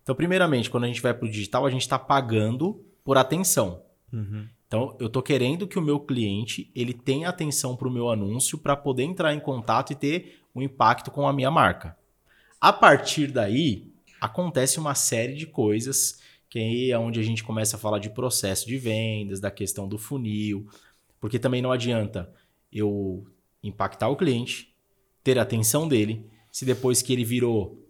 Então, 0.02 0.14
primeiramente, 0.14 0.68
quando 0.68 0.84
a 0.84 0.86
gente 0.86 1.00
vai 1.00 1.14
para 1.14 1.26
o 1.26 1.30
digital, 1.30 1.64
a 1.64 1.70
gente 1.70 1.82
está 1.82 1.98
pagando 1.98 2.84
por 3.04 3.16
atenção. 3.16 3.82
Uhum. 4.12 4.48
Então, 4.66 4.96
eu 4.98 5.06
estou 5.06 5.22
querendo 5.22 5.66
que 5.66 5.78
o 5.78 5.82
meu 5.82 6.00
cliente 6.00 6.70
ele 6.74 6.92
tenha 6.92 7.28
atenção 7.28 7.76
para 7.76 7.88
o 7.88 7.90
meu 7.90 8.10
anúncio 8.10 8.56
para 8.58 8.74
poder 8.74 9.02
entrar 9.02 9.34
em 9.34 9.40
contato 9.40 9.92
e 9.92 9.96
ter 9.96 10.40
um 10.54 10.62
impacto 10.62 11.10
com 11.10 11.28
a 11.28 11.32
minha 11.32 11.50
marca. 11.50 11.96
A 12.60 12.72
partir 12.72 13.28
daí, 13.28 13.92
acontece 14.20 14.78
uma 14.78 14.94
série 14.94 15.34
de 15.34 15.46
coisas 15.46 16.20
que 16.48 16.58
aí 16.58 16.90
é 16.90 16.98
onde 16.98 17.18
a 17.18 17.22
gente 17.22 17.42
começa 17.42 17.76
a 17.76 17.78
falar 17.78 17.98
de 17.98 18.10
processo 18.10 18.66
de 18.66 18.76
vendas, 18.76 19.40
da 19.40 19.50
questão 19.50 19.88
do 19.88 19.96
funil, 19.96 20.68
porque 21.18 21.38
também 21.38 21.62
não 21.62 21.72
adianta 21.72 22.30
eu 22.70 23.26
impactar 23.62 24.10
o 24.10 24.16
cliente, 24.16 24.74
ter 25.24 25.38
a 25.38 25.42
atenção 25.42 25.88
dele. 25.88 26.26
Se 26.50 26.66
depois 26.66 27.00
que 27.00 27.10
ele 27.10 27.24
virou 27.24 27.82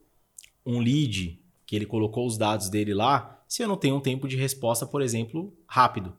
um 0.65 0.79
lead, 0.79 1.42
que 1.73 1.77
ele 1.77 1.87
colocou 1.87 2.27
os 2.27 2.37
dados 2.37 2.69
dele 2.69 2.93
lá, 2.93 3.43
se 3.49 3.63
eu 3.63 3.67
não 3.67 3.79
tenho 3.79 3.97
um 3.97 4.01
tempo 4.01 4.29
de 4.29 4.37
resposta, 4.37 4.85
por 4.85 5.01
exemplo, 5.01 5.57
rápido. 5.67 6.15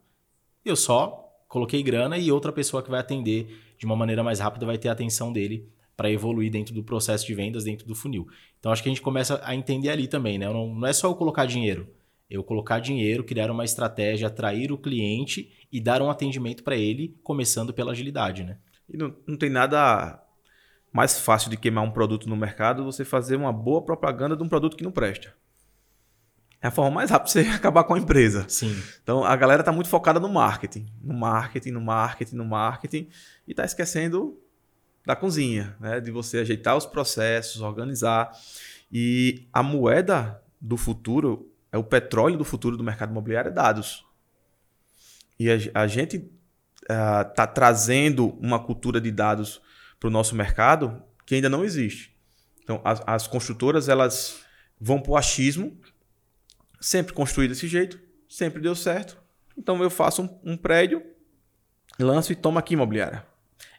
Eu 0.66 0.76
só 0.76 1.32
coloquei 1.48 1.84
grana 1.84 2.18
e 2.18 2.32
outra 2.32 2.52
pessoa 2.52 2.82
que 2.82 2.90
vai 2.90 3.00
atender 3.00 3.76
de 3.78 3.86
uma 3.86 3.96
maneira 3.96 4.24
mais 4.24 4.40
rápida 4.40 4.66
vai 4.66 4.80
ter 4.80 4.90
a 4.90 4.94
atenção 4.94 5.32
dele 5.32 5.70
para 5.96 6.10
evoluir 6.10 6.50
dentro 6.50 6.74
do 6.74 6.84
processo 6.84 7.24
de 7.28 7.36
vendas, 7.36 7.66
dentro 7.66 7.86
do 7.86 7.94
funil. 7.94 8.28
Então 8.60 8.72
acho 8.72 8.82
que 8.82 8.90
a 8.90 8.92
gente 8.92 9.04
começa 9.04 9.40
a 9.44 9.54
entender 9.54 9.90
ali 9.90 10.08
também, 10.08 10.40
né? 10.40 10.52
Não, 10.52 10.74
não 10.74 10.88
é 10.88 10.92
só 10.92 11.08
eu 11.08 11.14
colocar 11.14 11.46
dinheiro. 11.46 11.88
Eu 12.28 12.44
colocar 12.44 12.80
dinheiro, 12.80 13.24
criar 13.24 13.52
uma 13.52 13.64
estratégia, 13.64 14.30
atrair 14.30 14.72
o 14.72 14.78
cliente 14.80 15.52
e 15.72 15.80
dar 15.80 16.02
um 16.02 16.10
atendimento 16.10 16.64
para 16.64 16.76
ele, 16.76 17.16
começando 17.22 17.72
pela 17.72 17.92
agilidade, 17.92 18.44
né? 18.44 18.58
E 18.90 18.98
não, 18.98 19.16
não 19.28 19.38
tem 19.38 19.52
nada 19.52 20.20
mais 20.92 21.20
fácil 21.20 21.52
de 21.52 21.58
queimar 21.58 21.84
um 21.84 21.92
produto 21.92 22.28
no 22.28 22.36
mercado 22.36 22.84
você 22.84 23.06
fazer 23.06 23.36
uma 23.36 23.54
boa 23.54 23.84
propaganda 23.84 24.36
de 24.36 24.42
um 24.42 24.50
produto 24.50 24.76
que 24.76 24.84
não 24.84 24.92
presta. 24.92 25.43
É 26.64 26.68
a 26.68 26.72
forma 26.72 26.92
mais 26.92 27.12
rápida 27.12 27.42
de 27.42 27.46
você 27.46 27.52
acabar 27.54 27.84
com 27.84 27.94
a 27.94 28.00
empresa. 28.00 28.46
Sim. 28.48 28.74
Então 29.04 29.26
a 29.26 29.36
galera 29.36 29.62
está 29.62 29.72
muito 29.74 29.90
focada 29.90 30.18
no 30.18 30.30
marketing. 30.30 30.88
No 31.04 31.14
marketing, 31.14 31.72
no 31.72 31.82
marketing, 31.82 32.36
no 32.38 32.46
marketing. 32.46 33.10
E 33.46 33.52
está 33.52 33.66
esquecendo 33.66 34.40
da 35.06 35.14
cozinha, 35.14 35.76
né? 35.78 36.00
De 36.00 36.10
você 36.10 36.38
ajeitar 36.40 36.78
os 36.78 36.86
processos, 36.86 37.60
organizar. 37.60 38.32
E 38.90 39.46
a 39.52 39.62
moeda 39.62 40.42
do 40.62 40.78
futuro, 40.78 41.52
é 41.70 41.78
o 41.78 41.84
petróleo 41.84 42.38
do 42.38 42.46
futuro 42.46 42.78
do 42.78 42.84
mercado 42.84 43.12
imobiliário, 43.12 43.50
é 43.50 43.54
dados. 43.54 44.06
E 45.38 45.52
a, 45.52 45.82
a 45.82 45.88
gente 45.88 46.32
está 46.82 47.44
uh, 47.44 47.54
trazendo 47.54 48.30
uma 48.40 48.60
cultura 48.60 49.02
de 49.02 49.12
dados 49.12 49.62
para 50.00 50.08
o 50.08 50.12
nosso 50.12 50.34
mercado 50.34 51.04
que 51.26 51.36
ainda 51.36 51.50
não 51.50 51.66
existe. 51.66 52.16
Então, 52.64 52.80
as, 52.86 53.02
as 53.06 53.28
construtoras 53.28 53.90
elas 53.90 54.42
vão 54.80 55.02
para 55.02 55.12
o 55.12 55.18
achismo, 55.18 55.78
sempre 56.84 57.14
construí 57.14 57.48
desse 57.48 57.68
jeito, 57.68 58.00
sempre 58.28 58.62
deu 58.62 58.76
certo. 58.76 59.18
Então, 59.58 59.82
eu 59.82 59.90
faço 59.90 60.24
um, 60.24 60.54
um 60.54 60.58
prédio, 60.58 61.02
lanço 62.00 62.32
e 62.32 62.36
tomo 62.36 62.60
aqui 62.60 62.74
imobiliária. 62.74 63.26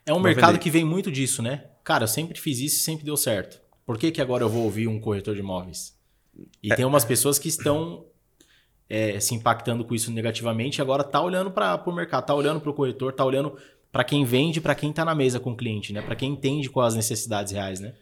É 0.05 0.13
um 0.13 0.19
mercado 0.19 0.53
vender. 0.53 0.59
que 0.59 0.69
vem 0.69 0.83
muito 0.83 1.11
disso, 1.11 1.41
né? 1.41 1.65
Cara, 1.83 2.03
eu 2.03 2.07
sempre 2.07 2.39
fiz 2.39 2.59
isso 2.59 2.77
e 2.77 2.79
sempre 2.79 3.05
deu 3.05 3.17
certo. 3.17 3.61
Por 3.85 3.97
que, 3.97 4.11
que 4.11 4.21
agora 4.21 4.43
eu 4.43 4.49
vou 4.49 4.63
ouvir 4.63 4.87
um 4.87 4.99
corretor 4.99 5.35
de 5.35 5.41
imóveis? 5.41 5.95
E 6.61 6.71
é. 6.71 6.75
tem 6.75 6.85
umas 6.85 7.05
pessoas 7.05 7.37
que 7.37 7.47
estão 7.47 8.05
é, 8.89 9.19
se 9.19 9.35
impactando 9.35 9.85
com 9.85 9.93
isso 9.93 10.11
negativamente, 10.11 10.81
agora 10.81 11.03
tá 11.03 11.21
olhando 11.21 11.51
para 11.51 11.81
o 11.85 11.91
mercado, 11.91 12.25
tá 12.25 12.33
olhando 12.33 12.59
para 12.59 12.69
o 12.69 12.73
corretor, 12.73 13.13
tá 13.13 13.23
olhando 13.23 13.57
para 13.91 14.03
quem 14.03 14.25
vende, 14.25 14.59
para 14.59 14.75
quem 14.75 14.89
está 14.89 15.05
na 15.05 15.15
mesa 15.15 15.39
com 15.39 15.51
o 15.51 15.55
cliente, 15.55 15.93
né? 15.93 16.01
Para 16.01 16.15
quem 16.15 16.33
entende 16.33 16.69
quais 16.69 16.93
as 16.93 16.95
necessidades 16.95 17.53
reais, 17.53 17.79
né? 17.79 17.93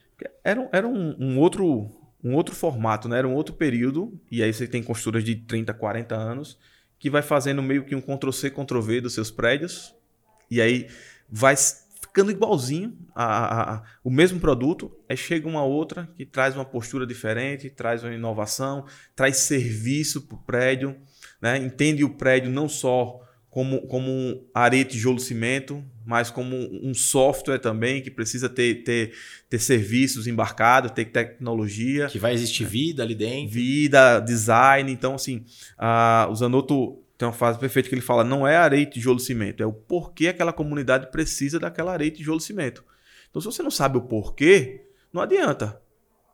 Era, 0.44 0.70
era 0.72 0.88
um, 0.88 1.16
um, 1.20 1.40
outro 1.40 1.92
um 2.24 2.34
outro 2.36 2.56
formato, 2.56 3.10
né? 3.10 3.18
Era 3.18 3.28
um 3.28 3.34
outro 3.34 3.54
período, 3.54 4.20
e 4.32 4.42
aí 4.42 4.54
você 4.54 4.68
tem 4.68 4.82
construtoras 4.82 5.24
de 5.24 5.36
30, 5.36 5.74
40 5.74 6.16
anos, 6.16 6.58
que 6.98 7.10
vai 7.10 7.22
fazendo 7.22 7.62
meio 7.62 7.84
que 7.84 7.96
um 7.96 8.02
Ctrl-C, 8.02 8.50
Ctrl-V 8.50 9.02
dos 9.02 9.14
seus 9.14 9.30
prédios, 9.30 9.94
e 10.50 10.62
aí 10.62 10.88
vai 11.30 11.56
ficando 11.56 12.32
igualzinho 12.32 12.96
a, 13.16 13.26
a, 13.26 13.74
a, 13.74 13.84
o 14.04 14.10
mesmo 14.10 14.40
produto, 14.40 14.96
aí 15.10 15.18
chega 15.18 15.48
uma 15.48 15.64
outra 15.64 16.08
que 16.16 16.26
traz 16.26 16.56
uma 16.56 16.64
postura 16.64 17.06
diferente, 17.06 17.70
traz 17.70 18.04
uma 18.04 18.14
inovação, 18.14 18.86
traz 19.16 19.38
serviço 19.38 20.22
para 20.22 20.36
o 20.36 20.42
prédio, 20.44 20.96
né? 21.42 21.58
entende 21.58 22.04
o 22.04 22.12
prédio 22.12 22.52
não 22.52 22.70
só 22.70 23.20
como, 23.54 23.86
como 23.86 24.10
um 24.10 24.44
areia, 24.52 24.84
tijolo, 24.84 25.20
cimento, 25.20 25.86
mas 26.04 26.32
como 26.32 26.56
um 26.84 26.92
software 26.92 27.60
também 27.60 28.02
que 28.02 28.10
precisa 28.10 28.50
ter, 28.50 28.84
ter, 28.84 29.14
ter 29.48 29.60
serviços 29.60 30.26
embarcados, 30.26 30.90
ter 30.90 31.06
tecnologia. 31.06 32.08
Que 32.08 32.18
vai 32.18 32.34
existir 32.34 32.66
vida 32.66 33.04
ali 33.04 33.14
dentro. 33.14 33.54
Vida, 33.54 34.20
design. 34.22 34.92
Então, 34.92 35.14
assim, 35.14 35.46
uh, 35.78 36.32
o 36.32 36.36
Zanotto 36.36 37.00
tem 37.16 37.28
uma 37.28 37.34
frase 37.34 37.60
perfeita 37.60 37.88
que 37.88 37.94
ele 37.94 38.02
fala: 38.02 38.24
não 38.24 38.48
é 38.48 38.58
areia, 38.58 38.88
tijolo, 38.88 39.20
cimento, 39.20 39.62
é 39.62 39.68
o 39.68 39.72
porquê 39.72 40.30
aquela 40.30 40.52
comunidade 40.52 41.12
precisa 41.12 41.60
daquela 41.60 41.94
areia, 41.94 42.10
tijolo, 42.10 42.40
cimento. 42.40 42.84
Então, 43.30 43.40
se 43.40 43.46
você 43.46 43.62
não 43.62 43.70
sabe 43.70 44.00
o 44.00 44.02
porquê, 44.02 44.88
não 45.14 45.22
adianta. 45.22 45.80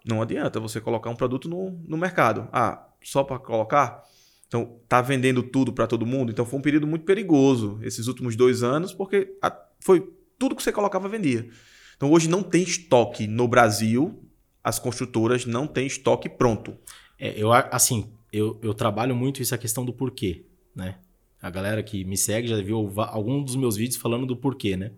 Não 0.05 0.21
adianta 0.21 0.57
você 0.57 0.79
colocar 0.79 1.09
um 1.09 1.17
produto 1.17 1.49
no, 1.49 1.71
no 1.85 1.97
mercado. 1.97 2.47
Ah, 2.53 2.87
só 3.03 3.25
para 3.25 3.39
colocar? 3.39 4.05
Então, 4.49 4.79
tá 4.89 4.99
vendendo 4.99 5.43
tudo 5.43 5.71
para 5.71 5.85
todo 5.85 6.07
mundo. 6.07 6.31
Então, 6.31 6.43
foi 6.43 6.57
um 6.57 6.61
período 6.61 6.87
muito 6.87 7.05
perigoso 7.05 7.79
esses 7.83 8.07
últimos 8.07 8.35
dois 8.35 8.63
anos, 8.63 8.91
porque 8.91 9.37
a, 9.43 9.55
foi 9.79 10.11
tudo 10.39 10.55
que 10.55 10.63
você 10.63 10.71
colocava 10.71 11.07
vendia. 11.07 11.47
Então, 11.95 12.11
hoje 12.11 12.27
não 12.27 12.41
tem 12.41 12.63
estoque 12.63 13.27
no 13.27 13.47
Brasil. 13.47 14.19
As 14.63 14.79
construtoras 14.79 15.45
não 15.45 15.67
têm 15.67 15.85
estoque 15.85 16.27
pronto. 16.27 16.75
É, 17.19 17.39
eu, 17.39 17.53
assim, 17.53 18.11
eu, 18.33 18.59
eu 18.63 18.73
trabalho 18.73 19.15
muito 19.15 19.39
isso, 19.39 19.53
a 19.53 19.57
questão 19.57 19.85
do 19.85 19.93
porquê, 19.93 20.45
né? 20.75 20.97
A 21.39 21.51
galera 21.51 21.83
que 21.83 22.03
me 22.03 22.17
segue 22.17 22.47
já 22.47 22.59
viu 22.59 22.91
algum 22.97 23.43
dos 23.43 23.55
meus 23.55 23.75
vídeos 23.77 24.01
falando 24.01 24.25
do 24.25 24.35
porquê, 24.35 24.75
né? 24.75 24.91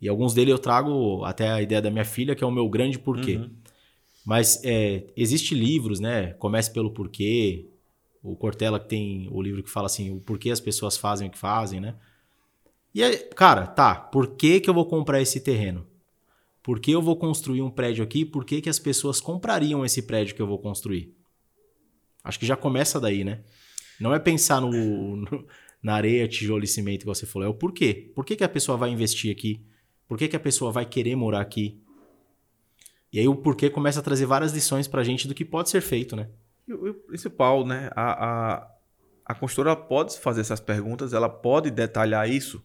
E 0.00 0.08
alguns 0.08 0.34
deles 0.34 0.52
eu 0.52 0.58
trago 0.58 1.24
até 1.24 1.50
a 1.50 1.60
ideia 1.60 1.82
da 1.82 1.90
minha 1.90 2.04
filha, 2.04 2.34
que 2.34 2.44
é 2.44 2.46
o 2.46 2.50
meu 2.50 2.68
grande 2.68 2.98
porquê. 2.98 3.36
Uhum. 3.36 3.50
Mas 4.24 4.60
é, 4.64 5.04
existe 5.16 5.54
livros, 5.54 5.98
né? 5.98 6.34
Comece 6.34 6.72
pelo 6.72 6.90
porquê, 6.90 7.66
o 8.24 8.34
Cortella 8.34 8.80
que 8.80 8.88
tem 8.88 9.28
o 9.30 9.42
livro 9.42 9.62
que 9.62 9.70
fala 9.70 9.86
assim, 9.86 10.10
o 10.10 10.18
porquê 10.18 10.50
as 10.50 10.60
pessoas 10.60 10.96
fazem 10.96 11.28
o 11.28 11.30
que 11.30 11.38
fazem, 11.38 11.78
né? 11.78 11.94
E 12.94 13.02
aí, 13.02 13.18
cara, 13.36 13.66
tá, 13.66 13.94
por 13.94 14.28
que, 14.28 14.60
que 14.60 14.70
eu 14.70 14.74
vou 14.74 14.86
comprar 14.86 15.20
esse 15.20 15.40
terreno? 15.40 15.86
Por 16.62 16.80
que 16.80 16.92
eu 16.92 17.02
vou 17.02 17.16
construir 17.16 17.60
um 17.60 17.70
prédio 17.70 18.02
aqui? 18.02 18.24
Por 18.24 18.46
que, 18.46 18.62
que 18.62 18.70
as 18.70 18.78
pessoas 18.78 19.20
comprariam 19.20 19.84
esse 19.84 20.00
prédio 20.00 20.34
que 20.34 20.40
eu 20.40 20.46
vou 20.46 20.58
construir? 20.58 21.14
Acho 22.22 22.38
que 22.38 22.46
já 22.46 22.56
começa 22.56 22.98
daí, 22.98 23.22
né? 23.22 23.42
Não 24.00 24.14
é 24.14 24.18
pensar 24.18 24.60
no, 24.60 24.70
no 25.16 25.46
na 25.82 25.96
areia, 25.96 26.26
tijolo 26.26 26.64
e 26.64 26.66
cimento 26.66 27.00
que 27.00 27.06
você 27.06 27.26
falou, 27.26 27.46
é 27.46 27.50
o 27.50 27.54
porquê. 27.54 28.10
Por 28.14 28.24
que, 28.24 28.36
que 28.36 28.42
a 28.42 28.48
pessoa 28.48 28.78
vai 28.78 28.88
investir 28.88 29.30
aqui? 29.30 29.60
Por 30.08 30.16
que, 30.16 30.28
que 30.28 30.36
a 30.36 30.40
pessoa 30.40 30.72
vai 30.72 30.86
querer 30.86 31.14
morar 31.14 31.42
aqui? 31.42 31.78
E 33.12 33.20
aí 33.20 33.28
o 33.28 33.36
porquê 33.36 33.68
começa 33.68 34.00
a 34.00 34.02
trazer 34.02 34.24
várias 34.24 34.54
lições 34.54 34.88
pra 34.88 35.04
gente 35.04 35.28
do 35.28 35.34
que 35.34 35.44
pode 35.44 35.68
ser 35.68 35.82
feito, 35.82 36.16
né? 36.16 36.30
E 36.66 36.72
o 36.72 36.94
principal, 36.94 37.66
né? 37.66 37.90
A, 37.94 38.26
a, 38.26 38.70
a 39.26 39.34
construtora 39.34 39.76
pode 39.76 40.18
fazer 40.18 40.40
essas 40.40 40.60
perguntas, 40.60 41.12
ela 41.12 41.28
pode 41.28 41.70
detalhar 41.70 42.28
isso, 42.28 42.64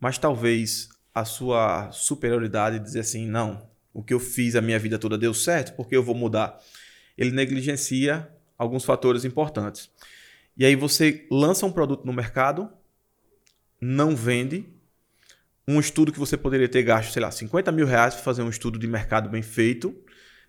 mas 0.00 0.18
talvez 0.18 0.88
a 1.14 1.24
sua 1.24 1.90
superioridade 1.92 2.78
dizer 2.78 3.00
assim, 3.00 3.26
não, 3.26 3.68
o 3.92 4.02
que 4.02 4.12
eu 4.12 4.20
fiz 4.20 4.54
a 4.54 4.60
minha 4.60 4.78
vida 4.78 4.98
toda 4.98 5.16
deu 5.16 5.32
certo, 5.32 5.74
porque 5.74 5.96
eu 5.96 6.02
vou 6.02 6.14
mudar. 6.14 6.60
Ele 7.16 7.30
negligencia 7.30 8.30
alguns 8.58 8.84
fatores 8.84 9.24
importantes. 9.24 9.90
E 10.56 10.64
aí 10.64 10.76
você 10.76 11.26
lança 11.30 11.64
um 11.66 11.72
produto 11.72 12.04
no 12.04 12.12
mercado, 12.12 12.70
não 13.80 14.14
vende, 14.14 14.66
um 15.68 15.80
estudo 15.80 16.12
que 16.12 16.18
você 16.18 16.36
poderia 16.36 16.68
ter 16.68 16.82
gasto, 16.82 17.12
sei 17.12 17.20
lá, 17.22 17.30
50 17.30 17.72
mil 17.72 17.86
reais 17.86 18.14
para 18.14 18.22
fazer 18.22 18.42
um 18.42 18.48
estudo 18.48 18.78
de 18.78 18.86
mercado 18.86 19.28
bem 19.28 19.42
feito, 19.42 19.94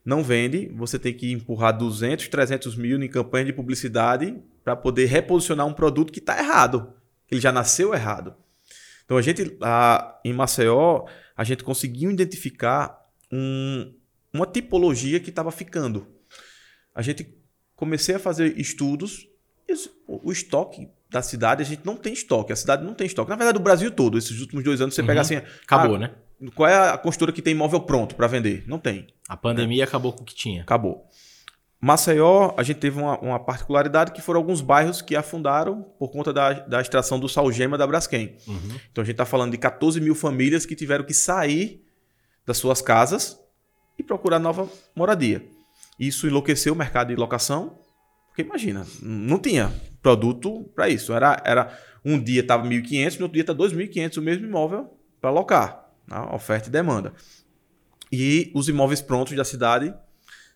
não 0.08 0.24
vende, 0.24 0.70
você 0.74 0.98
tem 0.98 1.14
que 1.14 1.34
empurrar 1.34 1.78
200, 1.78 2.30
300 2.30 2.78
mil 2.78 3.04
em 3.04 3.10
campanha 3.10 3.44
de 3.44 3.52
publicidade 3.52 4.42
para 4.64 4.74
poder 4.74 5.06
reposicionar 5.08 5.68
um 5.68 5.74
produto 5.74 6.14
que 6.14 6.20
está 6.20 6.40
errado, 6.40 6.94
ele 7.30 7.42
já 7.42 7.52
nasceu 7.52 7.94
errado. 7.94 8.34
Então 9.04 9.18
a 9.18 9.22
gente, 9.22 9.58
a, 9.62 10.18
em 10.24 10.32
Maceió, 10.32 11.06
a 11.36 11.44
gente 11.44 11.62
conseguiu 11.62 12.10
identificar 12.10 13.06
um, 13.30 13.94
uma 14.32 14.46
tipologia 14.46 15.20
que 15.20 15.30
estava 15.30 15.52
ficando. 15.52 16.08
A 16.96 17.02
gente 17.02 17.38
comecei 17.76 18.16
a 18.16 18.20
fazer 18.20 18.58
estudos, 18.58 19.28
o, 20.08 20.30
o 20.30 20.32
estoque 20.32 20.88
da 21.10 21.22
cidade, 21.22 21.64
a 21.64 21.66
gente 21.66 21.86
não 21.86 21.98
tem 21.98 22.14
estoque, 22.14 22.54
a 22.54 22.56
cidade 22.56 22.86
não 22.86 22.94
tem 22.94 23.08
estoque. 23.08 23.30
Na 23.30 23.36
verdade, 23.36 23.58
o 23.58 23.62
Brasil 23.62 23.92
todo, 23.92 24.18
esses 24.18 24.40
últimos 24.40 24.64
dois 24.64 24.80
anos, 24.80 24.96
você 24.96 25.02
uhum. 25.02 25.08
pega 25.08 25.20
assim. 25.20 25.36
Acabou, 25.36 25.98
ah, 25.98 26.00
né? 26.00 26.16
Qual 26.54 26.70
é 26.70 26.90
a 26.90 26.98
construtora 26.98 27.36
que 27.36 27.42
tem 27.42 27.54
imóvel 27.54 27.82
pronto 27.82 28.16
para 28.16 28.28
vender? 28.28 28.64
Não 28.68 28.78
tem. 28.78 29.08
A 29.28 29.36
pandemia 29.36 29.84
né? 29.84 29.84
acabou 29.84 30.14
com 30.14 30.22
o 30.22 30.26
que 30.26 30.36
tinha. 30.36 30.62
Acabou. 30.62 31.08
Maceió, 31.80 32.54
a 32.58 32.64
gente 32.64 32.78
teve 32.78 33.00
uma, 33.00 33.20
uma, 33.20 33.40
particularidade 33.40 34.12
que 34.12 34.22
foram 34.22 34.40
alguns 34.40 34.62
bairros 34.62 35.02
que 35.02 35.16
afundaram 35.16 35.84
por 36.00 36.10
conta 36.10 36.34
da, 36.34 36.54
da 36.54 36.82
extração 36.82 37.20
do 37.20 37.30
salgema 37.30 37.78
da 37.78 37.86
Braskem. 37.86 38.36
Uhum. 38.48 38.80
Então 38.92 39.04
a 39.04 39.06
gente 39.06 39.14
está 39.14 39.26
falando 39.26 39.52
de 39.52 39.58
14 39.58 40.02
mil 40.02 40.16
famílias 40.16 40.66
que 40.66 40.76
tiveram 40.76 41.06
que 41.06 41.14
sair 41.14 41.86
das 42.46 42.58
suas 42.58 42.82
casas 42.82 43.40
e 43.98 44.04
procurar 44.04 44.40
nova 44.40 44.68
moradia. 44.96 45.46
Isso 46.00 46.28
enlouqueceu 46.28 46.74
o 46.74 46.76
mercado 46.76 47.10
de 47.10 47.16
locação, 47.16 47.80
porque 48.28 48.42
imagina, 48.42 48.86
não 49.02 49.38
tinha 49.38 49.72
produto 50.02 50.72
para 50.76 50.90
isso. 50.90 51.14
Era, 51.14 51.42
era 51.46 51.78
um 52.04 52.20
dia 52.20 52.42
estava 52.42 52.68
1.500, 52.68 53.18
no 53.18 53.26
outro 53.26 53.34
dia 53.34 53.42
está 53.42 53.54
2.500 53.54 54.18
o 54.18 54.22
mesmo 54.22 54.46
imóvel 54.48 54.90
para 55.22 55.30
alocar. 55.30 55.87
Né? 56.08 56.20
Oferta 56.32 56.70
e 56.70 56.72
demanda. 56.72 57.14
E 58.12 58.52
os 58.56 58.70
imóveis 58.70 59.02
prontos 59.02 59.36
da 59.36 59.44
cidade 59.44 59.94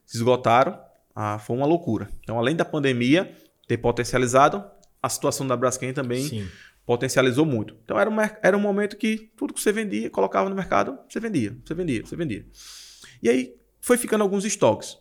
se 0.06 0.18
esgotaram. 0.18 0.80
Ah, 1.14 1.38
foi 1.40 1.58
uma 1.58 1.66
loucura. 1.66 2.10
Então, 2.24 2.40
além 2.40 2.56
da 2.56 2.64
pandemia 2.64 3.36
ter 3.68 3.78
potencializado, 3.78 4.64
a 5.02 5.10
situação 5.10 5.46
da 5.46 5.58
Braskem 5.58 5.94
também 5.94 6.24
Sim. 6.24 6.48
potencializou 6.86 7.46
muito. 7.46 7.76
Então, 7.84 8.00
era 8.00 8.10
um, 8.10 8.16
era 8.42 8.58
um 8.58 8.62
momento 8.62 8.96
que 8.96 9.32
tudo 9.36 9.54
que 9.54 9.60
você 9.60 9.72
vendia, 9.72 10.10
colocava 10.10 10.50
no 10.50 10.56
mercado, 10.56 10.98
você 11.10 11.20
vendia, 11.20 11.58
você 11.66 11.74
vendia, 11.74 12.06
você 12.06 12.16
vendia. 12.16 12.46
E 13.22 13.30
aí 13.30 13.56
foi 13.82 13.98
ficando 13.98 14.22
alguns 14.22 14.46
estoques. 14.46 14.98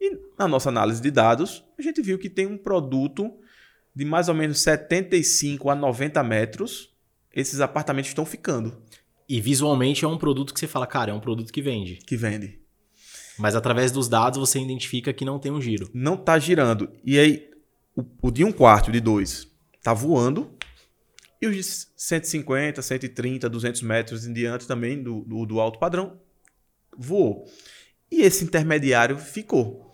E 0.00 0.18
na 0.38 0.46
nossa 0.46 0.68
análise 0.68 1.00
de 1.00 1.10
dados, 1.10 1.64
a 1.78 1.82
gente 1.82 2.02
viu 2.02 2.18
que 2.18 2.28
tem 2.28 2.46
um 2.46 2.58
produto 2.58 3.32
de 3.94 4.04
mais 4.04 4.28
ou 4.28 4.34
menos 4.34 4.60
75 4.60 5.70
a 5.70 5.74
90 5.74 6.22
metros. 6.22 6.92
Esses 7.34 7.60
apartamentos 7.60 8.10
estão 8.10 8.26
ficando. 8.26 8.82
E 9.28 9.40
visualmente 9.40 10.04
é 10.04 10.08
um 10.08 10.18
produto 10.18 10.52
que 10.52 10.60
você 10.60 10.66
fala, 10.66 10.86
cara, 10.86 11.10
é 11.10 11.14
um 11.14 11.20
produto 11.20 11.52
que 11.52 11.62
vende. 11.62 11.96
Que 11.96 12.16
vende. 12.16 12.60
Mas 13.38 13.56
através 13.56 13.90
dos 13.90 14.08
dados 14.08 14.38
você 14.38 14.60
identifica 14.60 15.12
que 15.12 15.24
não 15.24 15.38
tem 15.38 15.50
um 15.50 15.60
giro. 15.60 15.88
Não 15.92 16.14
está 16.14 16.38
girando. 16.38 16.92
E 17.04 17.18
aí, 17.18 17.50
o, 17.96 18.04
o 18.22 18.30
de 18.30 18.44
um 18.44 18.52
quarto, 18.52 18.92
de 18.92 19.00
dois, 19.00 19.48
está 19.76 19.92
voando. 19.92 20.52
E 21.40 21.46
os 21.46 21.56
de 21.56 21.62
150, 21.62 22.80
130, 22.80 23.48
200 23.48 23.82
metros 23.82 24.26
em 24.26 24.32
diante 24.32 24.66
também 24.66 25.02
do, 25.02 25.20
do, 25.24 25.46
do 25.46 25.60
alto 25.60 25.78
padrão 25.78 26.18
voou. 26.96 27.44
E 28.10 28.22
esse 28.22 28.44
intermediário 28.44 29.18
ficou. 29.18 29.92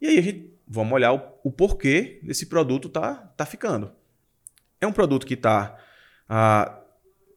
E 0.00 0.06
aí 0.06 0.18
a 0.18 0.22
gente 0.22 0.58
vamos 0.66 0.92
olhar 0.92 1.12
o, 1.12 1.22
o 1.44 1.50
porquê 1.50 2.20
desse 2.22 2.46
produto 2.46 2.88
tá, 2.88 3.14
tá 3.36 3.46
ficando. 3.46 3.90
É 4.80 4.86
um 4.86 4.92
produto 4.92 5.26
que 5.26 5.34
está 5.34 5.76
ah, 6.28 6.80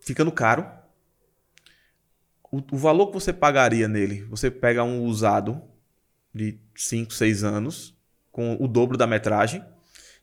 ficando 0.01 0.31
caro 0.31 0.65
o, 2.51 2.61
o 2.71 2.77
valor 2.77 3.07
que 3.07 3.13
você 3.13 3.31
pagaria 3.31 3.87
nele, 3.87 4.23
você 4.23 4.51
pega 4.51 4.83
um 4.83 5.05
usado 5.05 5.61
de 6.33 6.59
5, 6.75 7.13
6 7.13 7.43
anos, 7.43 7.97
com 8.31 8.57
o 8.59 8.67
dobro 8.67 8.97
da 8.97 9.07
metragem. 9.07 9.63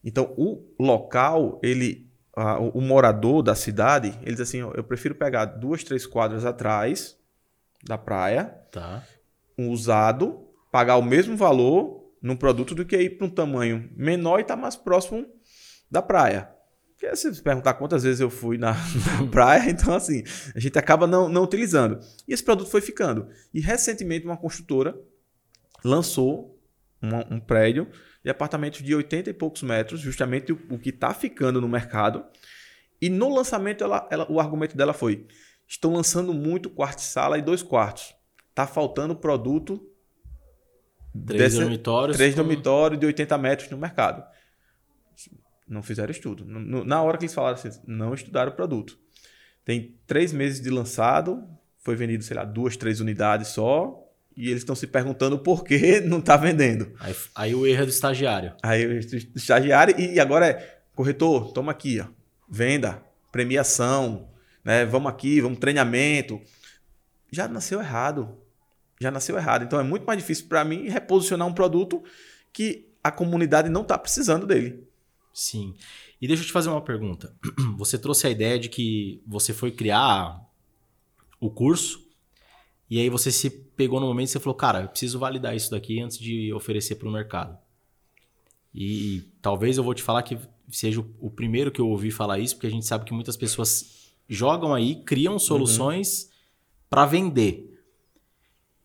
Então, 0.05 0.35
o 0.37 0.63
local, 0.79 1.59
ele, 1.63 2.11
o, 2.37 2.79
o, 2.79 2.81
morador 2.81 3.43
da 3.43 3.55
cidade, 3.55 4.19
ele 4.23 4.33
diz 4.33 4.41
assim: 4.41 4.59
eu 4.59 4.85
prefiro 4.85 5.15
pegar 5.15 5.47
duas, 5.47 5.83
três 5.83 6.07
quadras 6.07 6.45
atrás 6.45 7.17
da 7.85 7.97
praia, 7.97 8.45
tá. 8.71 9.03
um 9.57 9.71
usado, 9.71 10.47
pagar 10.71 10.97
o 10.97 11.03
mesmo 11.03 11.37
valor 11.37 12.13
num 12.21 12.37
produto 12.37 12.75
do 12.75 12.85
que 12.85 12.97
ir 12.97 13.11
para 13.11 13.27
um 13.27 13.31
tamanho 13.31 13.89
menor 13.97 14.39
e 14.39 14.43
estar 14.43 14.57
tá 14.57 14.61
mais 14.61 14.77
próximo 14.77 15.27
da 15.91 16.03
praia. 16.03 16.51
Porque 16.99 17.15
se 17.15 17.33
você 17.33 17.41
perguntar 17.41 17.75
quantas 17.75 18.03
vezes 18.03 18.21
eu 18.21 18.29
fui 18.29 18.59
na, 18.59 18.73
na 19.23 19.31
praia, 19.31 19.71
então 19.71 19.95
assim, 19.95 20.25
a 20.55 20.59
gente 20.59 20.77
acaba 20.77 21.07
não, 21.07 21.29
não 21.29 21.45
utilizando. 21.45 22.01
E 22.27 22.33
esse 22.35 22.43
produto 22.43 22.69
foi 22.69 22.81
ficando. 22.81 23.29
E 23.55 23.61
recentemente 23.61 24.27
uma 24.27 24.37
construtora 24.37 24.99
lançou 25.85 26.61
uma, 27.01 27.25
um 27.31 27.39
prédio 27.39 27.89
de 28.25 28.31
apartamentos 28.31 28.83
de 28.83 28.93
80 28.93 29.31
e 29.31 29.33
poucos 29.33 29.63
metros, 29.63 30.01
justamente 30.01 30.53
o, 30.53 30.61
o 30.71 30.79
que 30.79 30.89
está 30.89 31.15
ficando 31.15 31.61
no 31.61 31.69
mercado. 31.69 32.25
E 33.01 33.09
no 33.09 33.33
lançamento, 33.33 33.85
ela, 33.85 34.09
ela, 34.11 34.27
o 34.29 34.41
argumento 34.41 34.77
dela 34.77 34.93
foi: 34.93 35.25
estão 35.69 35.93
lançando 35.93 36.35
muito 36.35 36.69
quarto 36.69 36.99
de 36.99 37.05
sala 37.05 37.39
e 37.39 37.43
dois 37.43 37.63
quartos. 37.63 38.13
Está 38.51 38.67
faltando 38.67 39.15
produto 39.15 39.81
Três 41.27 41.55
dormitórios. 41.55 42.17
Três 42.17 42.35
dormitórios 42.35 43.01
de 43.01 43.07
80 43.07 43.39
metros 43.39 43.71
no 43.71 43.79
mercado. 43.79 44.23
Não 45.69 45.83
fizeram 45.83 46.11
estudo. 46.11 46.45
Na 46.47 47.03
hora 47.03 47.19
que 47.19 47.25
eles 47.25 47.35
falaram 47.35 47.55
assim, 47.57 47.71
não 47.87 48.15
estudaram 48.15 48.51
o 48.53 48.55
produto. 48.55 48.99
Tem 49.65 49.97
três 50.07 50.33
meses 50.33 50.61
de 50.61 50.71
lançado, 50.71 51.47
foi 51.79 51.95
vendido, 51.95 52.25
sei 52.25 52.37
lá, 52.37 52.45
duas, 52.45 52.77
três 52.77 53.01
unidades 53.01 53.49
só, 53.49 54.03
e 54.37 54.49
eles 54.49 54.63
estão 54.63 54.75
se 54.75 54.87
perguntando 54.87 55.39
por 55.39 55.65
que 55.65 56.01
não 56.07 56.21
está 56.21 56.37
vendendo. 56.37 56.93
Aí, 57.01 57.15
aí, 57.35 57.55
o 57.55 57.67
erro 57.67 57.83
é 57.83 57.85
do 57.85 57.91
estagiário. 57.91 58.55
Aí 58.63 58.87
o 58.87 58.99
estagiário, 59.37 59.99
e 60.01 60.19
agora 60.19 60.47
é, 60.47 60.81
corretor, 60.95 61.53
toma 61.53 61.73
aqui, 61.73 62.01
ó, 62.01 62.07
venda, 62.49 63.03
premiação, 63.31 64.29
né? 64.65 64.85
Vamos 64.85 65.11
aqui, 65.11 65.41
vamos 65.41 65.59
treinamento. 65.59 66.41
Já 67.31 67.49
nasceu 67.49 67.81
errado. 67.81 68.37
Já 69.01 69.11
nasceu 69.11 69.37
errado. 69.37 69.65
Então 69.65 69.79
é 69.79 69.83
muito 69.83 70.05
mais 70.05 70.19
difícil 70.19 70.47
para 70.49 70.65
mim 70.65 70.89
reposicionar 70.89 71.47
um 71.47 71.53
produto 71.53 72.03
que 72.53 72.89
a 73.03 73.11
comunidade 73.11 73.69
não 73.69 73.83
está 73.83 73.97
precisando 73.97 74.47
dele. 74.47 74.88
Sim. 75.39 75.73
E 76.21 76.27
deixa 76.27 76.43
eu 76.43 76.47
te 76.49 76.53
fazer 76.53 76.69
uma 76.69 76.81
pergunta. 76.81 77.33
Você 77.79 77.97
trouxe 77.97 78.27
a 78.27 78.31
ideia 78.31 78.59
de 78.59 78.69
que 78.69 79.23
você 79.25 79.55
foi 79.55 79.71
criar 79.71 80.45
o 81.41 81.49
curso 81.49 82.05
e 82.91 82.99
aí 82.99 83.09
você 83.09 83.31
se 83.31 83.49
pegou 83.49 84.01
no 84.01 84.09
momento 84.09 84.31
e 84.31 84.33
você 84.33 84.41
falou, 84.41 84.57
cara, 84.57 84.81
eu 84.83 84.89
preciso 84.89 85.17
validar 85.17 85.55
isso 85.55 85.71
daqui 85.71 86.01
antes 86.01 86.19
de 86.19 86.53
oferecer 86.53 86.97
para 86.97 87.09
o 87.09 87.13
mercado. 87.13 87.57
E 88.75 89.31
talvez 89.41 89.79
eu 89.79 89.85
vou 89.85 89.95
te 89.95 90.03
falar 90.03 90.25
que 90.25 90.37
seja 90.71 91.05
o 91.21 91.31
primeiro 91.31 91.71
que 91.71 91.81
eu 91.81 91.89
ouvi 91.89 92.11
falar 92.11 92.41
isso, 92.41 92.57
porque 92.57 92.67
a 92.67 92.71
gente 92.71 92.87
sabe 92.87 93.05
que 93.05 93.15
muitas 93.15 93.37
pessoas 93.37 94.13
jogam 94.29 94.75
aí, 94.75 94.97
criam 95.05 95.35
uhum. 95.35 95.39
soluções 95.39 96.25
uhum. 96.25 96.31
para 96.91 97.07
vender. 97.07 97.81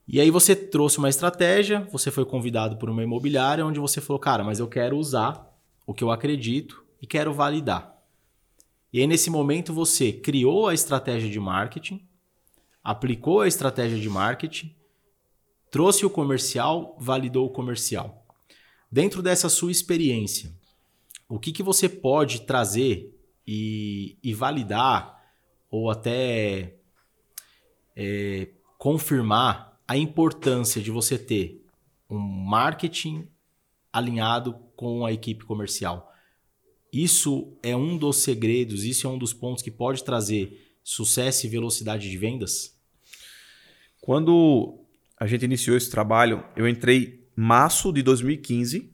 E 0.07 0.21
aí 0.21 0.29
você 0.29 0.55
trouxe 0.55 0.99
uma 0.99 1.09
estratégia, 1.09 1.87
você 1.91 2.11
foi 2.11 2.25
convidado 2.25 2.77
por 2.77 2.91
uma 2.91 3.01
imobiliária 3.01 3.65
onde 3.65 3.79
você 3.79 3.99
falou, 3.99 4.19
cara, 4.19 4.43
mas 4.43 4.59
eu 4.59 4.67
quero 4.67 4.97
usar 4.97 5.51
o 5.85 5.93
que 5.93 6.03
eu 6.03 6.11
acredito 6.11 6.83
e 7.01 7.07
quero 7.07 7.33
validar. 7.33 7.93
E 8.91 8.99
aí 8.99 9.07
nesse 9.07 9.29
momento 9.29 9.73
você 9.73 10.11
criou 10.11 10.67
a 10.67 10.73
estratégia 10.73 11.29
de 11.29 11.39
marketing, 11.39 12.07
aplicou 12.83 13.41
a 13.41 13.47
estratégia 13.47 13.99
de 13.99 14.09
marketing, 14.09 14.75
trouxe 15.71 16.05
o 16.05 16.09
comercial, 16.09 16.95
validou 16.99 17.47
o 17.47 17.49
comercial. 17.49 18.25
Dentro 18.91 19.23
dessa 19.23 19.49
sua 19.49 19.71
experiência, 19.71 20.53
o 21.27 21.39
que, 21.39 21.51
que 21.51 21.63
você 21.63 21.89
pode 21.89 22.41
trazer 22.41 23.19
e, 23.45 24.17
e 24.21 24.33
validar 24.33 25.19
ou 25.71 25.89
até 25.89 26.75
é, 27.95 28.49
confirmar 28.77 29.79
a 29.87 29.97
importância 29.97 30.81
de 30.81 30.91
você 30.91 31.17
ter 31.17 31.65
um 32.09 32.19
marketing 32.19 33.27
alinhado 33.91 34.53
com 34.83 35.05
a 35.05 35.13
equipe 35.13 35.45
comercial. 35.45 36.13
Isso 36.91 37.57
é 37.63 37.73
um 37.75 37.97
dos 37.97 38.17
segredos, 38.17 38.83
isso 38.83 39.07
é 39.07 39.09
um 39.09 39.17
dos 39.17 39.33
pontos 39.33 39.63
que 39.63 39.71
pode 39.71 40.03
trazer 40.03 40.75
sucesso 40.83 41.45
e 41.45 41.49
velocidade 41.49 42.09
de 42.09 42.17
vendas? 42.17 42.77
Quando 44.01 44.77
a 45.17 45.25
gente 45.25 45.45
iniciou 45.45 45.77
esse 45.77 45.89
trabalho, 45.89 46.43
eu 46.55 46.67
entrei 46.67 47.25
março 47.33 47.93
de 47.93 48.03
2015, 48.03 48.91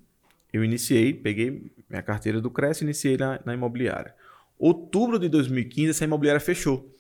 eu 0.54 0.64
iniciei, 0.64 1.12
peguei 1.12 1.72
minha 1.90 2.04
carteira 2.04 2.40
do 2.40 2.52
Cresce 2.52 2.84
e 2.84 2.86
iniciei 2.86 3.18
na, 3.18 3.42
na 3.44 3.56
imobiliária. 3.56 4.14
Outubro 4.58 5.18
de 5.18 5.28
2015, 5.28 5.90
essa 5.90 6.04
imobiliária 6.04 6.40
fechou. 6.40 6.94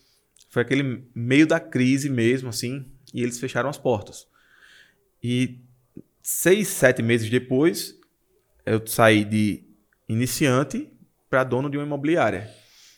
Foi 0.49 0.63
aquele 0.63 1.03
meio 1.13 1.45
da 1.45 1.59
crise 1.59 2.09
mesmo, 2.09 2.49
assim, 2.49 2.85
e 3.13 3.21
eles 3.21 3.39
fecharam 3.39 3.69
as 3.69 3.77
portas. 3.77 4.27
E 5.23 5.59
seis, 6.23 6.67
sete 6.69 7.01
meses 7.03 7.29
depois, 7.29 7.98
eu 8.69 8.85
saí 8.85 9.25
de 9.25 9.63
iniciante 10.07 10.87
para 11.27 11.43
dono 11.43 11.71
de 11.71 11.77
uma 11.77 11.85
imobiliária. 11.85 12.47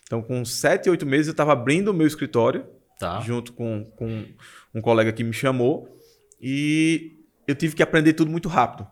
Então, 0.03 0.21
com 0.21 0.43
sete, 0.43 0.89
oito 0.89 1.05
meses, 1.05 1.27
eu 1.27 1.31
estava 1.31 1.53
abrindo 1.53 1.87
o 1.87 1.93
meu 1.93 2.05
escritório, 2.05 2.67
tá. 2.99 3.21
junto 3.21 3.53
com, 3.53 3.85
com 3.95 4.25
um 4.75 4.81
colega 4.81 5.13
que 5.13 5.23
me 5.23 5.31
chamou, 5.31 5.97
e 6.41 7.23
eu 7.47 7.55
tive 7.55 7.73
que 7.73 7.81
aprender 7.81 8.13
tudo 8.13 8.29
muito 8.29 8.49
rápido. 8.49 8.85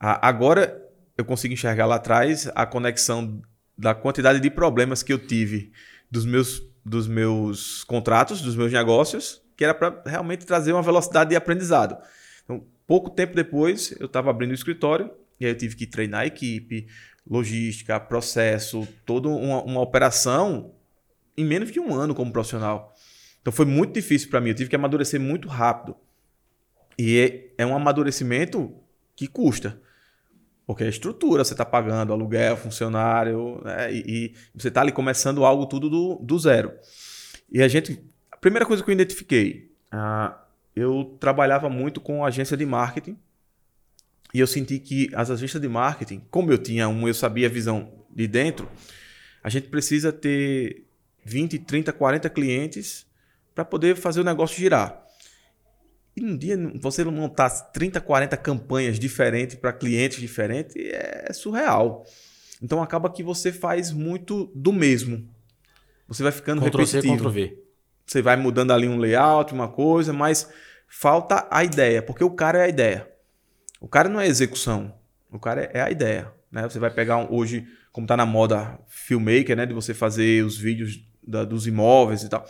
agora, 0.00 0.82
eu 1.16 1.24
consigo 1.24 1.54
enxergar 1.54 1.86
lá 1.86 1.94
atrás 1.94 2.50
a 2.56 2.66
conexão 2.66 3.40
da 3.78 3.94
quantidade 3.94 4.40
de 4.40 4.50
problemas 4.50 5.00
que 5.00 5.12
eu 5.12 5.18
tive 5.18 5.70
dos 6.10 6.26
meus, 6.26 6.60
dos 6.84 7.06
meus 7.06 7.84
contratos, 7.84 8.40
dos 8.40 8.56
meus 8.56 8.72
negócios, 8.72 9.40
que 9.56 9.62
era 9.62 9.72
para 9.72 10.02
realmente 10.04 10.44
trazer 10.44 10.72
uma 10.72 10.82
velocidade 10.82 11.30
de 11.30 11.36
aprendizado. 11.36 11.96
Então, 12.42 12.66
pouco 12.84 13.10
tempo 13.10 13.36
depois, 13.36 13.94
eu 14.00 14.06
estava 14.06 14.30
abrindo 14.30 14.50
o 14.50 14.54
escritório 14.54 15.08
e 15.44 15.46
aí 15.46 15.52
eu 15.52 15.58
tive 15.58 15.76
que 15.76 15.86
treinar 15.86 16.22
a 16.22 16.26
equipe, 16.26 16.86
logística, 17.28 17.98
processo, 18.00 18.86
toda 19.04 19.28
uma, 19.28 19.62
uma 19.62 19.80
operação 19.80 20.72
em 21.36 21.44
menos 21.44 21.70
de 21.70 21.80
um 21.80 21.94
ano 21.94 22.14
como 22.14 22.32
profissional. 22.32 22.94
Então 23.40 23.52
foi 23.52 23.66
muito 23.66 23.92
difícil 23.92 24.30
para 24.30 24.40
mim, 24.40 24.50
eu 24.50 24.54
tive 24.54 24.70
que 24.70 24.76
amadurecer 24.76 25.20
muito 25.20 25.48
rápido. 25.48 25.96
E 26.98 27.18
é, 27.18 27.62
é 27.62 27.66
um 27.66 27.74
amadurecimento 27.74 28.74
que 29.16 29.26
custa. 29.26 29.80
Porque 30.66 30.84
a 30.84 30.88
estrutura, 30.88 31.44
você 31.44 31.52
está 31.52 31.64
pagando 31.64 32.12
aluguel, 32.12 32.56
funcionário, 32.56 33.60
né? 33.62 33.92
e, 33.92 34.02
e, 34.06 34.34
você 34.54 34.68
está 34.68 34.80
ali 34.80 34.92
começando 34.92 35.44
algo 35.44 35.66
tudo 35.66 35.90
do, 35.90 36.18
do 36.22 36.38
zero. 36.38 36.72
E 37.50 37.62
a 37.62 37.68
gente. 37.68 38.02
A 38.32 38.36
primeira 38.36 38.66
coisa 38.66 38.82
que 38.82 38.90
eu 38.90 38.92
identifiquei, 38.92 39.70
uh, 39.92 40.34
eu 40.74 41.16
trabalhava 41.20 41.68
muito 41.68 42.00
com 42.00 42.24
agência 42.24 42.56
de 42.56 42.64
marketing. 42.64 43.18
E 44.34 44.40
eu 44.40 44.48
senti 44.48 44.80
que 44.80 45.08
as 45.14 45.30
agências 45.30 45.62
de 45.62 45.68
marketing, 45.68 46.20
como 46.28 46.50
eu 46.50 46.58
tinha 46.58 46.88
um, 46.88 47.06
eu 47.06 47.14
sabia 47.14 47.46
a 47.46 47.50
visão 47.50 48.04
de 48.12 48.26
dentro, 48.26 48.68
a 49.40 49.48
gente 49.48 49.68
precisa 49.68 50.12
ter 50.12 50.88
20, 51.24 51.60
30, 51.60 51.92
40 51.92 52.28
clientes 52.30 53.06
para 53.54 53.64
poder 53.64 53.94
fazer 53.94 54.20
o 54.20 54.24
negócio 54.24 54.58
girar. 54.58 55.00
E 56.16 56.24
um 56.24 56.36
dia 56.36 56.56
você 56.80 57.04
montar 57.04 57.48
30, 57.48 58.00
40 58.00 58.36
campanhas 58.36 58.98
diferentes 58.98 59.54
para 59.54 59.72
clientes 59.72 60.20
diferentes 60.20 60.74
é 60.76 61.32
surreal. 61.32 62.04
Então 62.60 62.82
acaba 62.82 63.10
que 63.10 63.22
você 63.22 63.52
faz 63.52 63.92
muito 63.92 64.50
do 64.52 64.72
mesmo. 64.72 65.28
Você 66.08 66.24
vai 66.24 66.32
ficando 66.32 66.60
Ctrl 66.60 66.78
repetitivo. 66.78 67.16
Ctrl 67.16 67.30
V. 67.30 67.58
Você 68.04 68.20
vai 68.20 68.36
mudando 68.36 68.72
ali 68.72 68.88
um 68.88 68.98
layout, 68.98 69.54
uma 69.54 69.68
coisa, 69.68 70.12
mas 70.12 70.48
falta 70.88 71.46
a 71.50 71.62
ideia, 71.62 72.02
porque 72.02 72.24
o 72.24 72.30
cara 72.30 72.58
é 72.58 72.62
a 72.64 72.68
ideia. 72.68 73.13
O 73.84 73.86
cara 73.86 74.08
não 74.08 74.18
é 74.18 74.26
execução, 74.26 74.94
o 75.30 75.38
cara 75.38 75.70
é 75.70 75.82
a 75.82 75.90
ideia. 75.90 76.32
Né? 76.50 76.62
Você 76.62 76.78
vai 76.78 76.90
pegar 76.90 77.18
um, 77.18 77.30
hoje, 77.30 77.66
como 77.92 78.06
está 78.06 78.16
na 78.16 78.24
moda 78.24 78.80
filmmaker, 78.88 79.54
né? 79.54 79.66
de 79.66 79.74
você 79.74 79.92
fazer 79.92 80.42
os 80.42 80.56
vídeos 80.56 81.06
da, 81.22 81.44
dos 81.44 81.66
imóveis 81.66 82.22
e 82.22 82.30
tal. 82.30 82.46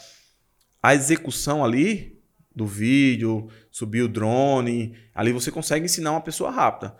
A 0.80 0.94
execução 0.94 1.64
ali 1.64 2.22
do 2.54 2.68
vídeo, 2.68 3.48
subir 3.68 4.02
o 4.02 4.08
drone. 4.08 4.96
Ali 5.12 5.32
você 5.32 5.50
consegue 5.50 5.86
ensinar 5.86 6.12
uma 6.12 6.20
pessoa 6.20 6.52
rápida. 6.52 6.94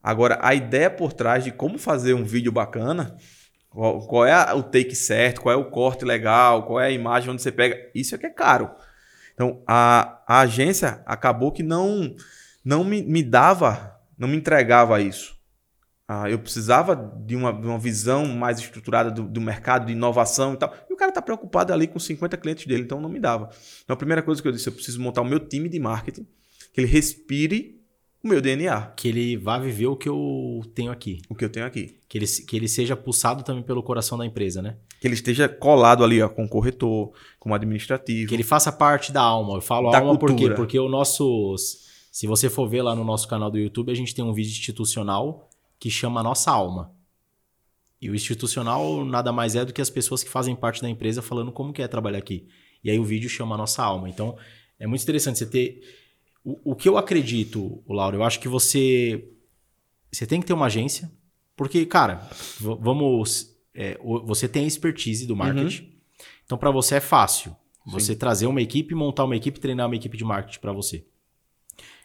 Agora, 0.00 0.38
a 0.40 0.54
ideia 0.54 0.88
por 0.88 1.12
trás 1.12 1.42
de 1.42 1.50
como 1.50 1.76
fazer 1.76 2.14
um 2.14 2.24
vídeo 2.24 2.52
bacana, 2.52 3.16
qual, 3.68 4.06
qual 4.06 4.24
é 4.24 4.54
o 4.54 4.62
take 4.62 4.94
certo, 4.94 5.40
qual 5.40 5.52
é 5.52 5.58
o 5.58 5.68
corte 5.68 6.04
legal, 6.04 6.62
qual 6.64 6.78
é 6.78 6.86
a 6.86 6.92
imagem 6.92 7.30
onde 7.30 7.42
você 7.42 7.50
pega, 7.50 7.90
isso 7.92 8.14
é 8.14 8.18
que 8.18 8.26
é 8.26 8.30
caro. 8.30 8.70
Então, 9.34 9.64
a, 9.66 10.22
a 10.28 10.40
agência 10.42 11.02
acabou 11.04 11.50
que 11.50 11.64
não, 11.64 12.14
não 12.64 12.84
me, 12.84 13.02
me 13.02 13.22
dava, 13.22 13.96
não 14.18 14.28
me 14.28 14.36
entregava 14.36 15.00
isso. 15.00 15.38
Ah, 16.12 16.28
eu 16.28 16.40
precisava 16.40 16.96
de 16.96 17.36
uma, 17.36 17.52
de 17.52 17.66
uma 17.66 17.78
visão 17.78 18.26
mais 18.26 18.58
estruturada 18.58 19.12
do, 19.12 19.22
do, 19.22 19.40
mercado, 19.40 19.86
de 19.86 19.92
inovação 19.92 20.54
e 20.54 20.56
tal. 20.56 20.74
E 20.88 20.92
o 20.92 20.96
cara 20.96 21.10
está 21.10 21.22
preocupado 21.22 21.72
ali 21.72 21.86
com 21.86 22.00
50 22.00 22.36
clientes 22.36 22.66
dele, 22.66 22.82
então 22.82 23.00
não 23.00 23.08
me 23.08 23.20
dava. 23.20 23.48
Então 23.84 23.94
a 23.94 23.96
primeira 23.96 24.20
coisa 24.20 24.42
que 24.42 24.48
eu 24.48 24.50
disse, 24.50 24.68
eu 24.68 24.72
preciso 24.72 25.00
montar 25.00 25.22
o 25.22 25.24
meu 25.24 25.38
time 25.38 25.68
de 25.68 25.78
marketing, 25.78 26.26
que 26.74 26.80
ele 26.80 26.88
respire 26.88 27.80
o 28.24 28.28
meu 28.28 28.40
DNA. 28.40 28.92
Que 28.96 29.08
ele 29.08 29.36
vá 29.36 29.58
viver 29.58 29.86
o 29.86 29.96
que 29.96 30.08
eu 30.08 30.62
tenho 30.74 30.90
aqui. 30.90 31.22
O 31.28 31.34
que 31.34 31.44
eu 31.44 31.48
tenho 31.48 31.64
aqui. 31.64 31.98
Que 32.08 32.18
ele, 32.18 32.26
que 32.26 32.56
ele 32.56 32.68
seja 32.68 32.96
pulsado 32.96 33.42
também 33.42 33.62
pelo 33.62 33.82
coração 33.82 34.18
da 34.18 34.26
empresa, 34.26 34.60
né? 34.60 34.76
Que 35.00 35.06
ele 35.06 35.14
esteja 35.14 35.48
colado 35.48 36.04
ali 36.04 36.20
ó, 36.20 36.28
com 36.28 36.44
o 36.44 36.48
corretor, 36.48 37.12
com 37.38 37.50
o 37.50 37.54
administrativo. 37.54 38.28
Que 38.28 38.34
ele 38.34 38.42
faça 38.42 38.70
parte 38.70 39.12
da 39.12 39.22
alma. 39.22 39.54
Eu 39.54 39.60
falo 39.60 39.90
da 39.90 39.98
alma 39.98 40.18
cultura. 40.18 40.34
por 40.34 40.48
quê? 40.48 40.54
Porque 40.54 40.78
o 40.78 40.88
nosso... 40.88 41.54
Se 42.10 42.26
você 42.26 42.50
for 42.50 42.68
ver 42.68 42.82
lá 42.82 42.94
no 42.94 43.04
nosso 43.04 43.28
canal 43.28 43.50
do 43.50 43.58
YouTube, 43.58 43.92
a 43.92 43.94
gente 43.94 44.14
tem 44.14 44.24
um 44.24 44.32
vídeo 44.32 44.50
institucional 44.50 45.48
que 45.78 45.88
chama 45.90 46.22
Nossa 46.22 46.50
Alma. 46.50 46.92
E 48.00 48.10
o 48.10 48.14
institucional 48.14 49.04
nada 49.04 49.30
mais 49.32 49.54
é 49.54 49.64
do 49.64 49.72
que 49.72 49.80
as 49.80 49.90
pessoas 49.90 50.24
que 50.24 50.30
fazem 50.30 50.56
parte 50.56 50.82
da 50.82 50.88
empresa 50.88 51.22
falando 51.22 51.52
como 51.52 51.72
que 51.72 51.82
é 51.82 51.86
trabalhar 51.86 52.18
aqui. 52.18 52.48
E 52.82 52.90
aí 52.90 52.98
o 52.98 53.04
vídeo 53.04 53.28
chama 53.28 53.56
Nossa 53.56 53.82
Alma. 53.82 54.08
Então, 54.08 54.36
é 54.78 54.86
muito 54.86 55.02
interessante 55.02 55.38
você 55.38 55.46
ter... 55.46 55.82
O, 56.42 56.72
o 56.72 56.74
que 56.74 56.88
eu 56.88 56.96
acredito, 56.96 57.82
Lauro, 57.88 58.16
eu 58.16 58.24
acho 58.24 58.40
que 58.40 58.48
você... 58.48 59.28
Você 60.10 60.26
tem 60.26 60.40
que 60.40 60.46
ter 60.46 60.52
uma 60.52 60.66
agência, 60.66 61.12
porque, 61.54 61.86
cara, 61.86 62.28
vamos... 62.58 63.54
É, 63.72 63.96
você 64.24 64.48
tem 64.48 64.64
a 64.64 64.66
expertise 64.66 65.26
do 65.26 65.36
marketing. 65.36 65.82
Uhum. 65.82 65.90
Então, 66.44 66.58
para 66.58 66.70
você 66.70 66.96
é 66.96 67.00
fácil. 67.00 67.54
Você 67.86 68.14
Sim. 68.14 68.18
trazer 68.18 68.46
uma 68.46 68.60
equipe, 68.60 68.94
montar 68.94 69.24
uma 69.24 69.36
equipe, 69.36 69.60
treinar 69.60 69.86
uma 69.86 69.94
equipe 69.94 70.16
de 70.16 70.24
marketing 70.24 70.58
para 70.58 70.72
você. 70.72 71.06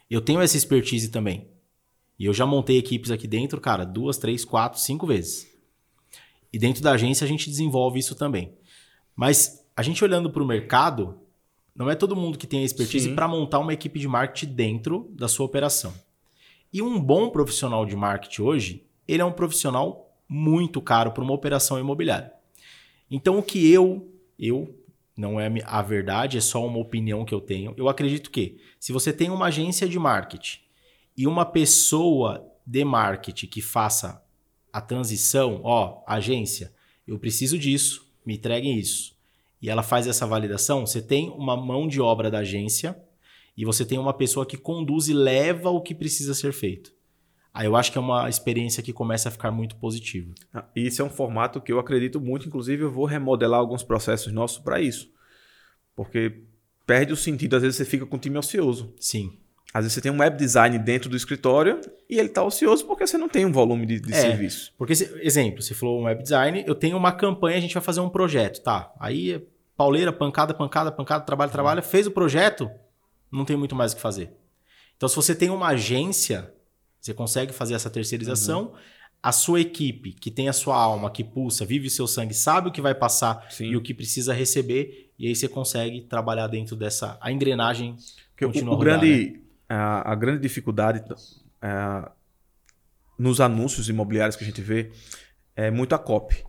Eu 0.09 0.21
tenho 0.21 0.41
essa 0.41 0.57
expertise 0.57 1.09
também. 1.09 1.47
E 2.17 2.25
eu 2.25 2.33
já 2.33 2.45
montei 2.45 2.77
equipes 2.77 3.11
aqui 3.11 3.27
dentro, 3.27 3.59
cara, 3.59 3.83
duas, 3.83 4.17
três, 4.17 4.45
quatro, 4.45 4.79
cinco 4.79 5.05
vezes. 5.05 5.47
E 6.51 6.57
dentro 6.57 6.81
da 6.81 6.91
agência 6.91 7.25
a 7.25 7.27
gente 7.27 7.49
desenvolve 7.49 7.99
isso 7.99 8.15
também. 8.15 8.53
Mas 9.15 9.65
a 9.75 9.83
gente 9.83 10.03
olhando 10.03 10.29
para 10.29 10.41
o 10.41 10.47
mercado, 10.47 11.19
não 11.75 11.89
é 11.89 11.95
todo 11.95 12.15
mundo 12.15 12.37
que 12.37 12.47
tem 12.47 12.61
a 12.61 12.65
expertise 12.65 13.13
para 13.13 13.27
montar 13.27 13.59
uma 13.59 13.73
equipe 13.73 13.99
de 13.99 14.07
marketing 14.07 14.53
dentro 14.53 15.11
da 15.13 15.27
sua 15.27 15.45
operação. 15.45 15.93
E 16.71 16.81
um 16.81 16.99
bom 16.99 17.29
profissional 17.29 17.85
de 17.85 17.95
marketing 17.95 18.41
hoje, 18.41 18.85
ele 19.07 19.21
é 19.21 19.25
um 19.25 19.31
profissional 19.31 20.13
muito 20.27 20.81
caro 20.81 21.11
para 21.11 21.23
uma 21.23 21.33
operação 21.33 21.77
imobiliária. 21.79 22.31
Então 23.11 23.37
o 23.37 23.43
que 23.43 23.69
eu, 23.71 24.09
eu 24.39 24.73
não 25.17 25.39
é 25.39 25.49
a 25.65 25.81
verdade, 25.81 26.37
é 26.37 26.41
só 26.41 26.65
uma 26.65 26.79
opinião 26.79 27.23
que 27.23 27.33
eu 27.33 27.39
tenho. 27.39 27.73
Eu 27.77 27.87
acredito 27.87 28.29
que 28.29 28.57
se 28.79 28.91
você 28.91 29.13
tem 29.13 29.29
uma 29.29 29.47
agência 29.47 29.87
de 29.87 29.97
marketing 29.97 30.59
e 31.17 31.25
uma 31.25 31.45
pessoa 31.45 32.45
de 32.65 32.83
marketing 32.83 33.47
que 33.47 33.61
faça 33.61 34.21
a 34.73 34.81
transição, 34.81 35.61
ó, 35.63 36.03
agência, 36.05 36.73
eu 37.07 37.17
preciso 37.17 37.57
disso, 37.57 38.05
me 38.25 38.35
entreguem 38.35 38.77
isso. 38.77 39.15
E 39.61 39.69
ela 39.69 39.81
faz 39.81 40.05
essa 40.05 40.27
validação, 40.27 40.85
você 40.85 41.01
tem 41.01 41.29
uma 41.29 41.55
mão 41.55 41.87
de 41.87 42.01
obra 42.01 42.29
da 42.29 42.39
agência 42.39 42.97
e 43.55 43.63
você 43.63 43.85
tem 43.85 43.97
uma 43.97 44.13
pessoa 44.13 44.45
que 44.45 44.57
conduz 44.57 45.07
e 45.07 45.13
leva 45.13 45.69
o 45.69 45.81
que 45.81 45.95
precisa 45.95 46.33
ser 46.33 46.51
feito. 46.51 46.93
Aí 47.55 47.67
eu 47.67 47.75
acho 47.77 47.89
que 47.89 47.97
é 47.97 48.01
uma 48.01 48.27
experiência 48.27 48.83
que 48.83 48.91
começa 48.91 49.29
a 49.29 49.31
ficar 49.31 49.49
muito 49.49 49.77
positiva. 49.77 50.29
Ah, 50.53 50.65
isso 50.75 51.01
é 51.01 51.05
um 51.05 51.09
formato 51.09 51.61
que 51.61 51.71
eu 51.71 51.79
acredito 51.79 52.19
muito, 52.19 52.45
inclusive 52.45 52.83
eu 52.83 52.91
vou 52.91 53.05
remodelar 53.05 53.61
alguns 53.61 53.81
processos 53.81 54.33
nossos 54.33 54.59
para 54.59 54.81
isso. 54.81 55.09
Porque 55.95 56.41
perde 56.85 57.13
o 57.13 57.15
sentido, 57.15 57.55
às 57.55 57.61
vezes 57.61 57.77
você 57.77 57.85
fica 57.85 58.05
com 58.05 58.17
o 58.17 58.19
time 58.19 58.37
ocioso. 58.37 58.93
Sim. 58.99 59.39
Às 59.73 59.85
vezes 59.85 59.93
você 59.93 60.01
tem 60.01 60.11
um 60.11 60.19
web 60.19 60.35
design 60.35 60.77
dentro 60.77 61.09
do 61.09 61.15
escritório 61.15 61.79
e 62.09 62.19
ele 62.19 62.27
está 62.27 62.43
ocioso 62.43 62.85
porque 62.85 63.07
você 63.07 63.17
não 63.17 63.29
tem 63.29 63.45
um 63.45 63.53
volume 63.53 63.85
de, 63.85 64.01
de 64.01 64.13
é, 64.13 64.19
serviço. 64.19 64.73
Porque, 64.77 64.91
exemplo, 64.91 65.61
você 65.61 65.73
falou 65.73 66.01
um 66.01 66.03
web 66.03 66.21
design, 66.21 66.61
eu 66.67 66.75
tenho 66.75 66.97
uma 66.97 67.13
campanha, 67.13 67.55
a 67.55 67.61
gente 67.61 67.73
vai 67.73 67.83
fazer 67.83 68.01
um 68.01 68.09
projeto, 68.09 68.61
tá? 68.61 68.93
Aí, 68.99 69.41
pauleira, 69.77 70.11
pancada, 70.11 70.53
pancada, 70.53 70.91
pancada, 70.91 71.23
trabalho, 71.23 71.51
trabalho, 71.53 71.81
fez 71.81 72.05
o 72.05 72.11
projeto, 72.11 72.69
não 73.31 73.45
tem 73.45 73.55
muito 73.55 73.73
mais 73.73 73.93
o 73.93 73.95
que 73.95 74.01
fazer. 74.01 74.33
Então, 74.97 75.07
se 75.07 75.15
você 75.15 75.33
tem 75.33 75.49
uma 75.49 75.67
agência, 75.67 76.53
você 77.05 77.13
consegue 77.13 77.53
fazer 77.53 77.75
essa 77.75 77.89
terceirização. 77.89 78.63
Uhum. 78.63 78.73
A 79.21 79.31
sua 79.31 79.61
equipe, 79.61 80.13
que 80.13 80.31
tem 80.31 80.49
a 80.49 80.53
sua 80.53 80.75
alma, 80.75 81.11
que 81.11 81.23
pulsa, 81.23 81.65
vive 81.65 81.87
o 81.87 81.89
seu 81.89 82.07
sangue, 82.07 82.33
sabe 82.33 82.69
o 82.69 82.71
que 82.71 82.81
vai 82.81 82.95
passar 82.95 83.45
Sim. 83.49 83.65
e 83.65 83.77
o 83.77 83.81
que 83.81 83.93
precisa 83.93 84.33
receber, 84.33 85.11
e 85.17 85.27
aí 85.27 85.35
você 85.35 85.47
consegue 85.47 86.01
trabalhar 86.01 86.47
dentro 86.47 86.75
dessa. 86.75 87.17
A 87.21 87.31
engrenagem 87.31 87.95
Porque 88.31 88.45
continua 88.45 88.71
o, 88.71 88.75
o 88.75 88.77
rodar, 88.77 88.99
grande 88.99 89.31
né? 89.31 89.39
a, 89.69 90.11
a 90.11 90.15
grande 90.15 90.41
dificuldade 90.41 91.03
é, 91.61 92.09
nos 93.17 93.39
anúncios 93.39 93.87
imobiliários 93.87 94.35
que 94.35 94.43
a 94.43 94.47
gente 94.47 94.61
vê 94.61 94.91
é 95.55 95.71
muito 95.71 95.93
a 95.93 95.99
copy. 95.99 96.43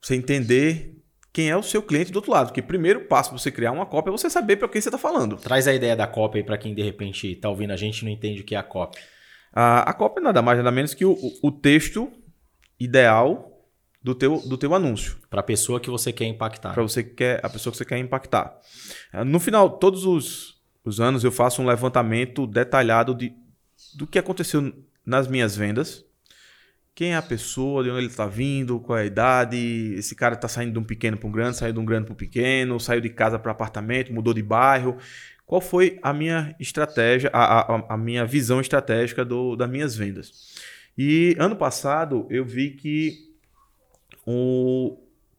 Você 0.00 0.14
entender 0.14 0.96
quem 1.32 1.48
é 1.50 1.56
o 1.56 1.62
seu 1.62 1.82
cliente 1.82 2.10
do 2.10 2.16
outro 2.16 2.32
lado. 2.32 2.46
Porque 2.48 2.62
primeiro 2.62 3.06
passo 3.06 3.30
para 3.30 3.38
você 3.38 3.50
criar 3.50 3.72
uma 3.72 3.86
cópia 3.86 4.10
é 4.10 4.12
você 4.12 4.28
saber 4.28 4.56
para 4.56 4.68
quem 4.68 4.80
você 4.80 4.88
está 4.88 4.98
falando. 4.98 5.36
Traz 5.36 5.68
a 5.68 5.74
ideia 5.74 5.94
da 5.94 6.06
cópia 6.06 6.40
aí 6.40 6.44
para 6.44 6.58
quem 6.58 6.74
de 6.74 6.82
repente 6.82 7.32
está 7.32 7.48
ouvindo 7.48 7.72
a 7.72 7.76
gente 7.76 8.00
e 8.00 8.04
não 8.04 8.10
entende 8.10 8.40
o 8.40 8.44
que 8.44 8.54
é 8.54 8.58
a 8.58 8.62
cópia. 8.62 9.00
A, 9.52 9.90
a 9.90 9.92
cópia 9.92 10.20
é 10.20 10.24
nada 10.24 10.40
mais 10.42 10.58
nada 10.58 10.70
menos 10.70 10.94
que 10.94 11.04
o, 11.04 11.16
o 11.42 11.50
texto 11.50 12.10
ideal 12.78 13.50
do 14.02 14.14
teu, 14.14 14.40
do 14.40 14.56
teu 14.56 14.74
anúncio. 14.74 15.16
Para 15.28 15.40
a 15.40 15.44
pessoa 15.44 15.80
que 15.80 15.90
você 15.90 16.12
quer 16.12 16.24
impactar. 16.24 16.72
Para 16.72 16.82
você 16.82 17.02
que 17.02 17.14
quer, 17.14 17.44
a 17.44 17.48
pessoa 17.48 17.70
que 17.70 17.78
você 17.78 17.84
quer 17.84 17.98
impactar. 17.98 18.56
No 19.26 19.38
final, 19.38 19.70
todos 19.70 20.04
os, 20.04 20.60
os 20.84 21.00
anos 21.00 21.24
eu 21.24 21.32
faço 21.32 21.60
um 21.60 21.66
levantamento 21.66 22.46
detalhado 22.46 23.14
de, 23.14 23.32
do 23.94 24.06
que 24.06 24.18
aconteceu 24.18 24.72
nas 25.04 25.26
minhas 25.26 25.56
vendas. 25.56 26.04
Quem 26.94 27.12
é 27.12 27.16
a 27.16 27.22
pessoa, 27.22 27.82
de 27.82 27.88
onde 27.88 28.00
ele 28.00 28.08
está 28.08 28.26
vindo, 28.26 28.78
qual 28.80 28.98
é 28.98 29.02
a 29.02 29.06
idade, 29.06 29.94
esse 29.96 30.14
cara 30.14 30.34
está 30.34 30.48
saindo 30.48 30.72
de 30.72 30.78
um 30.78 30.84
pequeno 30.84 31.16
para 31.16 31.28
um 31.28 31.32
grande, 31.32 31.56
saiu 31.56 31.72
de 31.72 31.78
um 31.78 31.84
grande 31.84 32.04
para 32.04 32.12
um 32.12 32.16
pequeno, 32.16 32.78
saiu 32.78 33.00
de 33.00 33.08
casa 33.08 33.38
para 33.38 33.52
apartamento, 33.52 34.12
mudou 34.12 34.34
de 34.34 34.42
bairro. 34.42 34.98
Qual 35.50 35.60
foi 35.60 35.98
a 36.00 36.12
minha 36.12 36.54
estratégia, 36.60 37.28
a, 37.32 37.74
a, 37.74 37.94
a 37.94 37.96
minha 37.96 38.24
visão 38.24 38.60
estratégica 38.60 39.24
do, 39.24 39.56
das 39.56 39.68
minhas 39.68 39.96
vendas? 39.96 40.54
E 40.96 41.34
ano 41.40 41.56
passado 41.56 42.24
eu 42.30 42.44
vi 42.44 42.70
que 42.70 43.34
o 44.24 44.96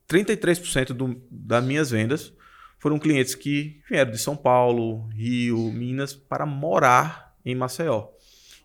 33% 0.10 0.88
do, 0.88 1.16
das 1.32 1.64
minhas 1.64 1.92
vendas 1.92 2.34
foram 2.78 3.00
clientes 3.00 3.36
que 3.36 3.82
vieram 3.90 4.12
de 4.12 4.18
São 4.18 4.36
Paulo, 4.36 5.08
Rio, 5.14 5.72
Minas 5.72 6.14
para 6.14 6.46
morar 6.46 7.34
em 7.46 7.56
Maceió. 7.56 8.10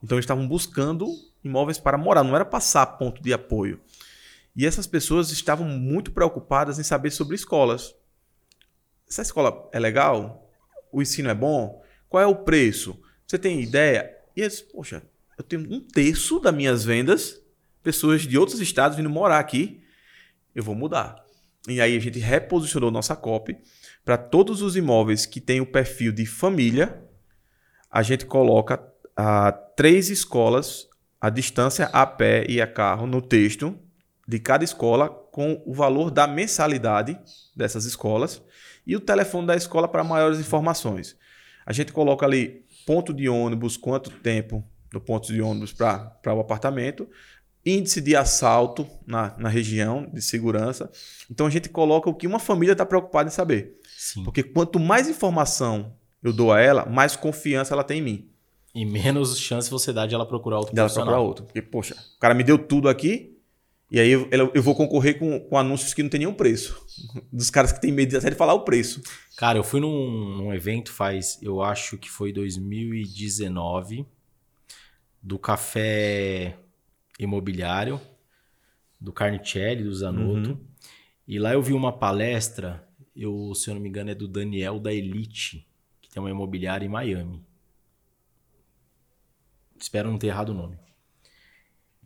Então 0.02 0.16
eles 0.16 0.24
estavam 0.24 0.48
buscando 0.48 1.06
imóveis 1.44 1.78
para 1.78 1.96
morar, 1.96 2.24
não 2.24 2.34
era 2.34 2.44
passar 2.44 2.84
ponto 2.98 3.22
de 3.22 3.32
apoio. 3.32 3.80
E 4.56 4.66
essas 4.66 4.88
pessoas 4.88 5.30
estavam 5.30 5.68
muito 5.68 6.10
preocupadas 6.10 6.80
em 6.80 6.82
saber 6.82 7.12
sobre 7.12 7.36
escolas. 7.36 7.94
Essa 9.08 9.22
escola 9.22 9.70
é 9.72 9.78
legal? 9.78 10.45
O 10.92 11.02
ensino 11.02 11.28
é 11.28 11.34
bom? 11.34 11.82
Qual 12.08 12.22
é 12.22 12.26
o 12.26 12.36
preço? 12.36 13.00
Você 13.26 13.38
tem 13.38 13.60
ideia? 13.60 14.10
E 14.36 14.40
eles, 14.40 14.60
poxa, 14.60 15.02
eu 15.38 15.44
tenho 15.44 15.62
um 15.70 15.80
terço 15.80 16.38
das 16.38 16.54
minhas 16.54 16.84
vendas, 16.84 17.40
pessoas 17.82 18.22
de 18.22 18.38
outros 18.38 18.60
estados 18.60 18.96
vindo 18.96 19.10
morar 19.10 19.38
aqui, 19.38 19.82
eu 20.54 20.62
vou 20.62 20.74
mudar. 20.74 21.24
E 21.68 21.80
aí 21.80 21.96
a 21.96 22.00
gente 22.00 22.18
reposicionou 22.18 22.90
nossa 22.90 23.16
copy 23.16 23.56
para 24.04 24.16
todos 24.16 24.62
os 24.62 24.76
imóveis 24.76 25.26
que 25.26 25.40
têm 25.40 25.60
o 25.60 25.66
perfil 25.66 26.12
de 26.12 26.24
família, 26.24 27.02
a 27.90 28.02
gente 28.02 28.24
coloca 28.24 28.80
ah, 29.16 29.50
três 29.50 30.10
escolas, 30.10 30.88
a 31.20 31.28
distância 31.28 31.86
a 31.86 32.06
pé 32.06 32.46
e 32.48 32.60
a 32.60 32.66
carro 32.66 33.06
no 33.06 33.20
texto 33.20 33.76
de 34.28 34.38
cada 34.38 34.64
escola 34.64 35.08
com 35.08 35.62
o 35.66 35.74
valor 35.74 36.10
da 36.10 36.26
mensalidade 36.26 37.18
dessas 37.54 37.84
escolas 37.84 38.42
e 38.86 38.94
o 38.94 39.00
telefone 39.00 39.46
da 39.46 39.56
escola 39.56 39.88
para 39.88 40.04
maiores 40.04 40.38
informações. 40.38 41.16
A 41.64 41.72
gente 41.72 41.92
coloca 41.92 42.24
ali 42.24 42.64
ponto 42.86 43.12
de 43.12 43.28
ônibus, 43.28 43.76
quanto 43.76 44.10
tempo 44.10 44.64
do 44.92 45.00
ponto 45.00 45.32
de 45.32 45.42
ônibus 45.42 45.72
para 45.72 46.18
o 46.26 46.40
apartamento, 46.40 47.08
índice 47.64 48.00
de 48.00 48.14
assalto 48.14 48.86
na, 49.04 49.34
na 49.36 49.48
região 49.48 50.08
de 50.12 50.22
segurança. 50.22 50.88
Então 51.28 51.46
a 51.46 51.50
gente 51.50 51.68
coloca 51.68 52.08
o 52.08 52.14
que 52.14 52.26
uma 52.26 52.38
família 52.38 52.72
está 52.72 52.86
preocupada 52.86 53.28
em 53.28 53.32
saber. 53.32 53.74
Sim. 53.96 54.22
Porque 54.22 54.44
quanto 54.44 54.78
mais 54.78 55.08
informação 55.08 55.92
eu 56.22 56.32
dou 56.32 56.52
a 56.52 56.60
ela, 56.60 56.86
mais 56.86 57.16
confiança 57.16 57.74
ela 57.74 57.82
tem 57.82 57.98
em 57.98 58.02
mim. 58.02 58.30
E 58.72 58.84
menos 58.84 59.38
chance 59.38 59.70
você 59.70 59.92
dá 59.92 60.06
de 60.06 60.14
ela 60.14 60.26
procurar 60.26 60.58
outro 60.58 60.74
de 60.74 60.78
ela 60.78 60.90
procurar 60.90 61.18
outro. 61.18 61.44
Porque, 61.44 61.62
poxa, 61.62 61.96
o 62.16 62.20
cara 62.20 62.34
me 62.34 62.44
deu 62.44 62.58
tudo 62.58 62.88
aqui, 62.88 63.35
e 63.90 64.00
aí 64.00 64.10
eu, 64.10 64.28
eu 64.30 64.62
vou 64.62 64.74
concorrer 64.74 65.18
com, 65.18 65.40
com, 65.40 65.56
anúncios 65.56 65.94
que 65.94 66.02
não 66.02 66.10
tem 66.10 66.20
nenhum 66.20 66.34
preço. 66.34 66.84
Dos 67.32 67.50
caras 67.50 67.72
que 67.72 67.80
têm 67.80 67.92
medo 67.92 68.16
até 68.16 68.30
de 68.30 68.36
falar 68.36 68.54
o 68.54 68.64
preço. 68.64 69.00
Cara, 69.36 69.58
eu 69.58 69.64
fui 69.64 69.80
num, 69.80 70.36
num 70.36 70.54
evento 70.54 70.92
faz, 70.92 71.38
eu 71.42 71.62
acho 71.62 71.96
que 71.98 72.10
foi 72.10 72.32
2019, 72.32 74.06
do 75.22 75.38
café 75.38 76.56
imobiliário, 77.18 78.00
do 79.00 79.12
Carnicelli, 79.12 79.84
do 79.84 79.94
Zanotto. 79.94 80.50
Uhum. 80.50 80.60
E 81.28 81.38
lá 81.38 81.52
eu 81.52 81.62
vi 81.62 81.72
uma 81.72 81.92
palestra 81.92 82.86
eu, 83.16 83.54
se 83.54 83.70
eu 83.70 83.74
não 83.74 83.80
me 83.80 83.88
engano, 83.88 84.10
é 84.10 84.14
do 84.14 84.28
Daniel 84.28 84.78
da 84.78 84.92
Elite, 84.92 85.66
que 86.02 86.10
tem 86.10 86.22
uma 86.22 86.30
imobiliária 86.30 86.84
em 86.84 86.88
Miami. 86.88 87.42
Espero 89.78 90.10
não 90.10 90.18
ter 90.18 90.28
errado 90.28 90.50
o 90.50 90.54
nome. 90.54 90.78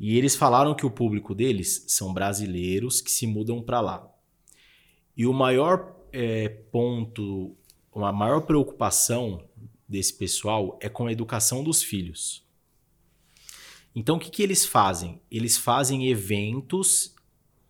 E 0.01 0.17
eles 0.17 0.35
falaram 0.35 0.75
que 0.75 0.87
o 0.87 0.91
público 0.91 1.35
deles 1.35 1.85
são 1.87 2.15
brasileiros 2.15 3.03
que 3.03 3.11
se 3.11 3.27
mudam 3.27 3.61
para 3.61 3.83
lá. 3.83 4.11
E 5.15 5.27
o 5.27 5.33
maior 5.35 5.95
é, 6.11 6.49
ponto, 6.49 7.55
a 7.95 8.11
maior 8.11 8.41
preocupação 8.41 9.45
desse 9.87 10.15
pessoal 10.15 10.79
é 10.81 10.89
com 10.89 11.07
a 11.07 11.13
educação 11.13 11.63
dos 11.63 11.83
filhos. 11.83 12.43
Então, 13.95 14.17
o 14.17 14.19
que, 14.19 14.31
que 14.31 14.43
eles 14.43 14.65
fazem? 14.65 15.21
Eles 15.31 15.59
fazem 15.59 16.09
eventos 16.09 17.15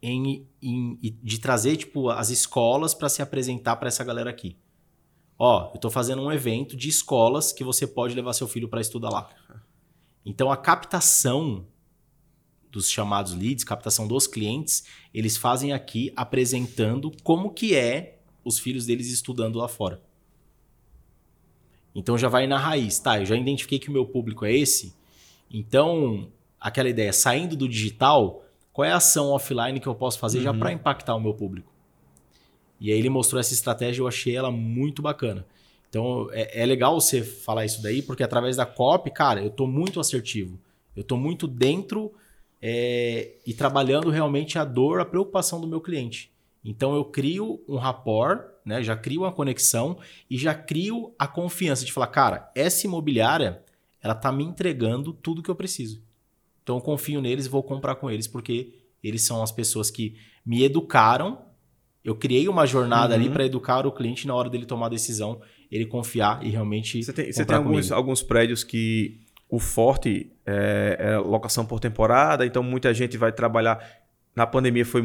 em, 0.01 0.47
em, 0.63 0.99
de 1.01 1.41
trazer 1.41 1.79
tipo 1.79 2.11
as 2.11 2.31
escolas 2.31 2.95
para 2.95 3.09
se 3.09 3.21
apresentar 3.21 3.75
para 3.75 3.89
essa 3.89 4.05
galera 4.05 4.31
aqui. 4.31 4.57
Ó, 5.37 5.71
eu 5.71 5.77
estou 5.77 5.91
fazendo 5.91 6.23
um 6.23 6.31
evento 6.31 6.77
de 6.77 6.89
escolas 6.89 7.53
que 7.53 7.65
você 7.65 7.89
pode 7.89 8.15
levar 8.15 8.35
seu 8.35 8.47
filho 8.47 8.69
para 8.69 8.81
estudar 8.81 9.11
lá. 9.11 9.31
Então 10.25 10.53
a 10.53 10.57
captação 10.57 11.67
dos 12.71 12.91
chamados 12.91 13.35
leads, 13.35 13.65
captação 13.65 14.07
dos 14.07 14.27
clientes, 14.27 14.85
eles 15.13 15.37
fazem 15.37 15.73
aqui 15.73 16.13
apresentando 16.15 17.11
como 17.23 17.51
que 17.51 17.75
é 17.75 18.19
os 18.45 18.59
filhos 18.59 18.87
deles 18.87 19.11
estudando 19.11 19.59
lá 19.59 19.69
fora. 19.69 20.01
Então 21.95 22.17
já 22.17 22.29
vai 22.29 22.47
na 22.47 22.59
raiz, 22.59 22.99
tá? 22.99 23.19
Eu 23.19 23.27
já 23.27 23.37
identifiquei 23.37 23.79
que 23.79 23.89
o 23.89 23.93
meu 23.93 24.07
público 24.07 24.45
é 24.45 24.53
esse. 24.53 24.95
Então, 25.51 26.29
aquela 26.61 26.89
ideia, 26.89 27.13
saindo 27.13 27.57
do 27.57 27.69
digital, 27.69 28.45
qual 28.73 28.85
é 28.85 28.93
a 28.93 28.97
ação 28.97 29.31
offline 29.31 29.81
que 29.81 29.89
eu 29.89 29.95
posso 29.95 30.19
fazer 30.19 30.39
uhum. 30.39 30.45
já 30.45 30.55
para 30.55 30.73
impactar 30.73 31.17
o 31.17 31.21
meu 31.21 31.35
público? 31.35 31.73
E 32.81 32.93
aí 32.93 32.99
ele 32.99 33.11
mostrou 33.11 33.41
essa 33.41 33.53
estratégia, 33.53 34.01
eu 34.01 34.09
achei 34.09 34.35
ela 34.35 34.51
muito 34.51 35.03
bacana. 35.03 35.45
Então 35.89 36.29
é, 36.33 36.63
é 36.63 36.65
legal 36.65 36.99
você 36.99 37.23
falar 37.23 37.65
isso 37.65 37.83
daí, 37.83 38.01
porque 38.01 38.23
através 38.23 38.57
da 38.57 38.65
copy, 38.65 39.11
cara, 39.11 39.43
eu 39.43 39.49
estou 39.49 39.67
muito 39.67 39.99
assertivo. 39.99 40.59
Eu 40.95 41.03
estou 41.03 41.19
muito 41.19 41.47
dentro 41.49 42.13
é, 42.63 43.37
e 43.47 43.55
trabalhando 43.55 44.11
realmente 44.11 44.59
a 44.59 44.65
dor, 44.65 45.01
a 45.01 45.05
preocupação 45.05 45.61
do 45.61 45.67
meu 45.67 45.81
cliente. 45.81 46.31
Então 46.65 46.95
eu 46.95 47.05
crio 47.05 47.63
um 47.67 47.77
rapport, 47.77 48.43
né? 48.65 48.83
Já 48.83 48.95
crio 48.95 49.23
uma 49.23 49.33
conexão 49.33 49.99
e 50.29 50.37
já 50.37 50.55
crio 50.55 51.15
a 51.19 51.27
confiança 51.27 51.85
de 51.85 51.93
falar, 51.93 52.09
cara, 52.09 52.51
essa 52.55 52.87
imobiliária, 52.87 53.63
ela 54.03 54.15
tá 54.15 54.31
me 54.31 54.45
entregando 54.45 55.13
tudo 55.13 55.43
que 55.43 55.51
eu 55.51 55.55
preciso. 55.55 56.03
Então 56.63 56.77
eu 56.77 56.83
confio 56.83 57.21
neles 57.21 57.47
e 57.47 57.49
vou 57.49 57.63
comprar 57.63 57.95
com 57.95 58.11
eles 58.11 58.27
porque 58.27 58.75
eles 59.03 59.23
são 59.23 59.43
as 59.43 59.51
pessoas 59.51 59.91
que 59.91 60.17
me 60.45 60.63
educaram. 60.63 61.39
Eu 62.05 62.15
criei 62.15 62.47
uma 62.49 62.67
jornada 62.67 63.15
uhum. 63.15 63.21
ali 63.21 63.31
para 63.31 63.45
educar 63.45 63.87
o 63.87 63.93
cliente 63.93 64.27
na 64.27 64.35
hora 64.35 64.51
dele 64.51 64.67
tomar 64.67 64.87
a 64.87 64.91
decisão, 64.91 65.41
ele 65.71 65.87
confiar 65.87 66.45
e 66.45 66.51
realmente. 66.51 67.03
Você 67.03 67.13
tem, 67.13 67.33
você 67.33 67.45
tem 67.45 67.57
alguns, 67.57 67.91
alguns 67.91 68.23
prédios 68.23 68.63
que 68.63 69.21
o 69.51 69.59
forte 69.59 70.31
é, 70.47 70.97
é 70.99 71.19
locação 71.19 71.67
por 71.67 71.81
temporada, 71.81 72.47
então 72.47 72.63
muita 72.63 72.95
gente 72.95 73.17
vai 73.17 73.33
trabalhar. 73.33 73.85
Na 74.35 74.47
pandemia 74.47 74.87
foi 74.87 75.03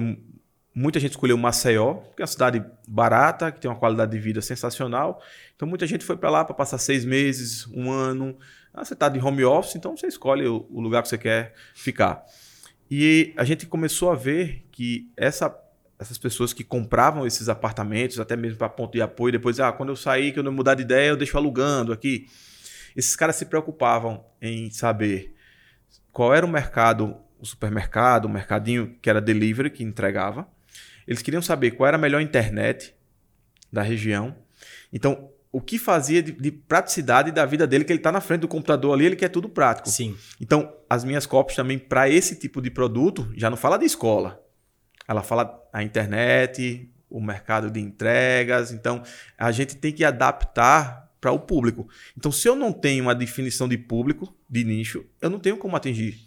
Muita 0.78 1.00
gente 1.00 1.12
escolheu 1.12 1.38
Maceió, 1.38 2.02
que 2.18 2.22
é 2.22 2.24
uma 2.24 2.28
cidade 2.28 2.62
barata, 2.86 3.50
que 3.50 3.62
tem 3.62 3.72
uma 3.72 3.78
qualidade 3.78 4.12
de 4.12 4.20
vida 4.20 4.42
sensacional. 4.42 5.22
Então 5.56 5.66
muita 5.66 5.88
gente 5.88 6.04
foi 6.04 6.18
para 6.18 6.30
lá 6.30 6.44
para 6.44 6.54
passar 6.54 6.78
seis 6.78 7.06
meses, 7.06 7.66
um 7.68 7.90
ano. 7.90 8.38
Ah, 8.74 8.84
você 8.84 8.94
está 8.94 9.08
de 9.08 9.18
home 9.18 9.46
office, 9.46 9.78
então 9.78 9.96
você 9.96 10.08
escolhe 10.08 10.46
o, 10.46 10.68
lugar 10.82 11.02
que 11.02 11.08
você 11.08 11.18
quer 11.18 11.54
ficar. 11.74 12.26
E 12.92 13.34
a 13.38 13.46
gente 13.46 13.66
começou 13.66 14.12
a 14.12 14.16
ver 14.16 14.68
que 14.70 15.10
essa, 15.16 15.58
essas 15.98 16.18
pessoas 16.18 16.52
que 16.52 16.62
compravam 16.62 17.26
esses 17.26 17.48
apartamentos, 17.48 18.20
até 18.20 18.36
mesmo 18.36 18.58
para 18.58 18.68
ponto 18.68 18.92
de 18.92 19.02
apoio, 19.02 19.32
depois, 19.32 19.58
ah, 19.62 19.72
quando 19.72 19.90
eu 19.90 19.96
sair, 19.96 20.34
que 20.34 20.40
eu 20.40 20.44
não 20.44 20.52
mudar 20.52 20.76
de 20.76 20.82
ideia, 20.82 21.08
eu 21.08 21.16
deixo 21.16 21.38
alugando 21.38 21.94
aqui. 21.94 22.28
Esses 22.96 23.16
caras 23.16 23.36
se 23.36 23.46
preocupavam 23.46 24.26
em 24.42 24.70
saber 24.72 25.36
qual 26.12 26.34
era 26.34 26.46
o 26.46 26.50
mercado, 26.50 27.18
o 27.40 27.46
supermercado, 27.46 28.26
o 28.26 28.30
mercadinho 28.30 28.96
que 29.02 29.10
era 29.10 29.20
delivery, 29.20 29.70
que 29.70 29.84
entregava 29.84 30.48
eles 31.08 31.22
queriam 31.22 31.42
saber 31.42 31.72
qual 31.72 31.88
era 31.88 31.98
a 31.98 32.00
melhor 32.00 32.22
internet 32.22 32.96
da 33.72 33.82
região. 33.82 34.36
Então, 34.92 35.30
o 35.52 35.62
que 35.62 35.78
fazia 35.78 36.22
de, 36.22 36.32
de 36.32 36.52
praticidade 36.52 37.32
da 37.32 37.46
vida 37.46 37.66
dele, 37.68 37.84
que 37.84 37.92
ele 37.92 38.00
está 38.00 38.12
na 38.12 38.22
frente 38.22 38.42
do 38.42 38.48
computador 38.48 38.94
ali, 38.94 39.06
ele 39.06 39.16
quer 39.16 39.30
tudo 39.30 39.48
prático. 39.48 39.90
Sim. 39.90 40.18
Então, 40.42 40.74
as 40.90 41.04
minhas 41.04 41.26
copies 41.26 41.56
também, 41.56 41.78
para 41.78 42.10
esse 42.10 42.36
tipo 42.36 42.62
de 42.62 42.70
produto, 42.70 43.32
já 43.36 43.50
não 43.50 43.58
fala 43.58 43.78
de 43.78 43.86
escola. 43.86 44.42
Ela 45.08 45.22
fala 45.22 45.62
a 45.72 45.84
internet, 45.84 46.92
o 47.10 47.22
mercado 47.22 47.70
de 47.70 47.80
entregas. 47.80 48.72
Então, 48.72 49.04
a 49.38 49.52
gente 49.52 49.76
tem 49.76 49.94
que 49.94 50.04
adaptar 50.04 51.05
para 51.26 51.32
o 51.32 51.40
público. 51.40 51.90
Então, 52.16 52.32
se 52.32 52.48
eu 52.48 52.56
não 52.56 52.72
tenho 52.72 53.04
uma 53.04 53.16
definição 53.16 53.68
de 53.68 53.80
público, 53.80 54.32
de 54.48 54.64
nicho, 54.64 55.04
eu 55.20 55.28
não 55.28 55.40
tenho 55.40 55.58
como 55.58 55.76
atingir. 55.76 56.20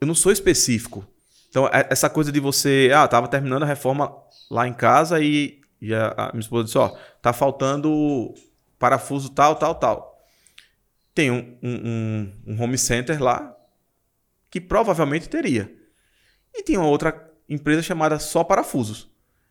Eu 0.00 0.08
não 0.08 0.14
sou 0.14 0.32
específico. 0.32 1.06
Então, 1.48 1.68
é, 1.68 1.86
essa 1.88 2.10
coisa 2.10 2.32
de 2.32 2.40
você. 2.40 2.90
Ah, 2.92 3.06
tava 3.06 3.28
terminando 3.28 3.62
a 3.62 3.66
reforma 3.66 4.12
lá 4.50 4.66
em 4.66 4.74
casa 4.74 5.20
e, 5.20 5.60
e 5.80 5.94
a, 5.94 6.08
a, 6.16 6.32
minha 6.32 6.40
esposa 6.40 6.64
disse: 6.64 6.78
Ó, 6.78 6.88
tá 7.22 7.32
faltando 7.32 8.34
parafuso 8.76 9.30
tal, 9.30 9.54
tal, 9.54 9.76
tal. 9.76 10.20
Tem 11.14 11.30
um, 11.30 11.56
um, 11.62 12.32
um 12.44 12.60
home 12.60 12.76
center 12.76 13.22
lá 13.22 13.56
que 14.50 14.60
provavelmente 14.60 15.28
teria. 15.28 15.72
E 16.52 16.64
tem 16.64 16.76
uma 16.76 16.88
outra 16.88 17.32
empresa 17.48 17.82
chamada 17.82 18.18
Só 18.18 18.42
Parafusos. 18.42 19.08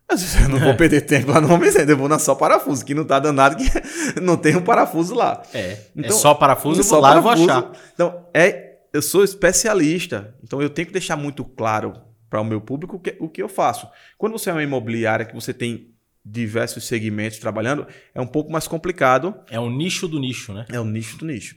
Eu 0.10 0.50
não 0.50 0.60
vou 0.60 0.74
perder 0.76 1.02
tempo 1.02 1.32
lá 1.32 1.42
no 1.42 1.52
home 1.52 1.70
center, 1.70 1.90
eu 1.90 1.98
vou 1.98 2.08
na 2.08 2.18
Só 2.18 2.34
Parafuso, 2.34 2.86
que 2.86 2.94
não 2.94 3.04
tá 3.04 3.20
dando 3.20 3.36
nada, 3.36 3.56
que 3.56 3.66
não 4.22 4.38
tem 4.38 4.56
um 4.56 4.62
parafuso 4.62 5.14
lá. 5.14 5.44
É, 5.54 5.60
é 5.60 5.88
então, 5.96 6.16
é 6.18 6.20
só 6.20 6.34
parafuso, 6.34 6.82
vou 6.82 7.00
lá 7.02 7.10
parafuso. 7.10 7.44
eu 7.44 7.46
vou 7.46 7.56
achar. 7.56 7.72
Então, 7.94 8.26
é 8.34 8.68
eu 8.94 9.02
sou 9.02 9.24
especialista, 9.24 10.34
então 10.42 10.62
eu 10.62 10.70
tenho 10.70 10.88
que 10.88 10.94
deixar 10.94 11.18
muito 11.18 11.44
claro 11.44 11.94
para 12.30 12.42
o 12.42 12.46
meu 12.46 12.62
público 12.62 12.96
o 12.96 13.00
que, 13.00 13.16
o 13.20 13.30
que 13.30 13.42
eu 13.42 13.50
faço. 13.50 13.88
Quando 14.18 14.34
você 14.34 14.50
é 14.50 14.54
uma 14.54 14.64
imobiliária 14.64 15.26
que 15.26 15.36
você 15.36 15.54
tem 15.54 15.94
diversos 16.26 16.86
segmentos 16.86 17.38
trabalhando, 17.38 17.86
é 18.14 18.22
um 18.22 18.28
pouco 18.28 18.52
mais 18.52 18.68
complicado. 18.68 19.36
É 19.50 19.60
um 19.60 19.70
nicho 19.70 20.08
do 20.08 20.20
nicho, 20.20 20.54
né? 20.54 20.66
É 20.72 20.80
um 20.80 20.86
nicho 20.86 21.18
do 21.18 21.26
nicho. 21.26 21.56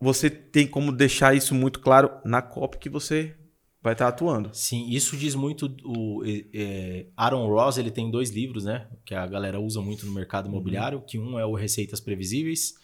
Você 0.00 0.30
tem 0.30 0.66
como 0.66 0.92
deixar 0.92 1.34
isso 1.34 1.54
muito 1.54 1.80
claro 1.80 2.10
na 2.24 2.40
COP 2.40 2.78
que 2.78 2.88
você 2.88 3.34
vai 3.82 3.94
estar 3.94 4.08
atuando. 4.08 4.50
Sim, 4.52 4.88
isso 4.88 5.16
diz 5.16 5.34
muito. 5.34 5.74
O 5.84 6.22
é, 6.54 7.06
Aaron 7.16 7.48
Ross 7.48 7.78
ele 7.78 7.90
tem 7.90 8.10
dois 8.10 8.30
livros, 8.30 8.64
né? 8.64 8.88
Que 9.04 9.14
a 9.14 9.26
galera 9.26 9.60
usa 9.60 9.80
muito 9.80 10.06
no 10.06 10.12
mercado 10.12 10.46
uhum. 10.46 10.52
imobiliário. 10.52 10.98
Uhum. 10.98 11.04
Que 11.04 11.18
um 11.18 11.38
é 11.38 11.44
o 11.44 11.54
Receitas 11.54 12.00
Previsíveis 12.00 12.74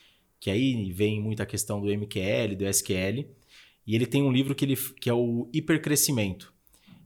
que 0.40 0.50
aí 0.50 0.92
vem 0.92 1.20
muita 1.20 1.44
questão 1.44 1.80
do 1.80 1.88
MQL, 1.88 2.54
do 2.56 2.66
SQL. 2.66 3.28
E 3.86 3.94
ele 3.94 4.06
tem 4.06 4.22
um 4.22 4.32
livro 4.32 4.54
que, 4.54 4.64
ele, 4.64 4.76
que 4.76 5.08
é 5.08 5.14
o 5.14 5.48
hipercrescimento. 5.52 6.52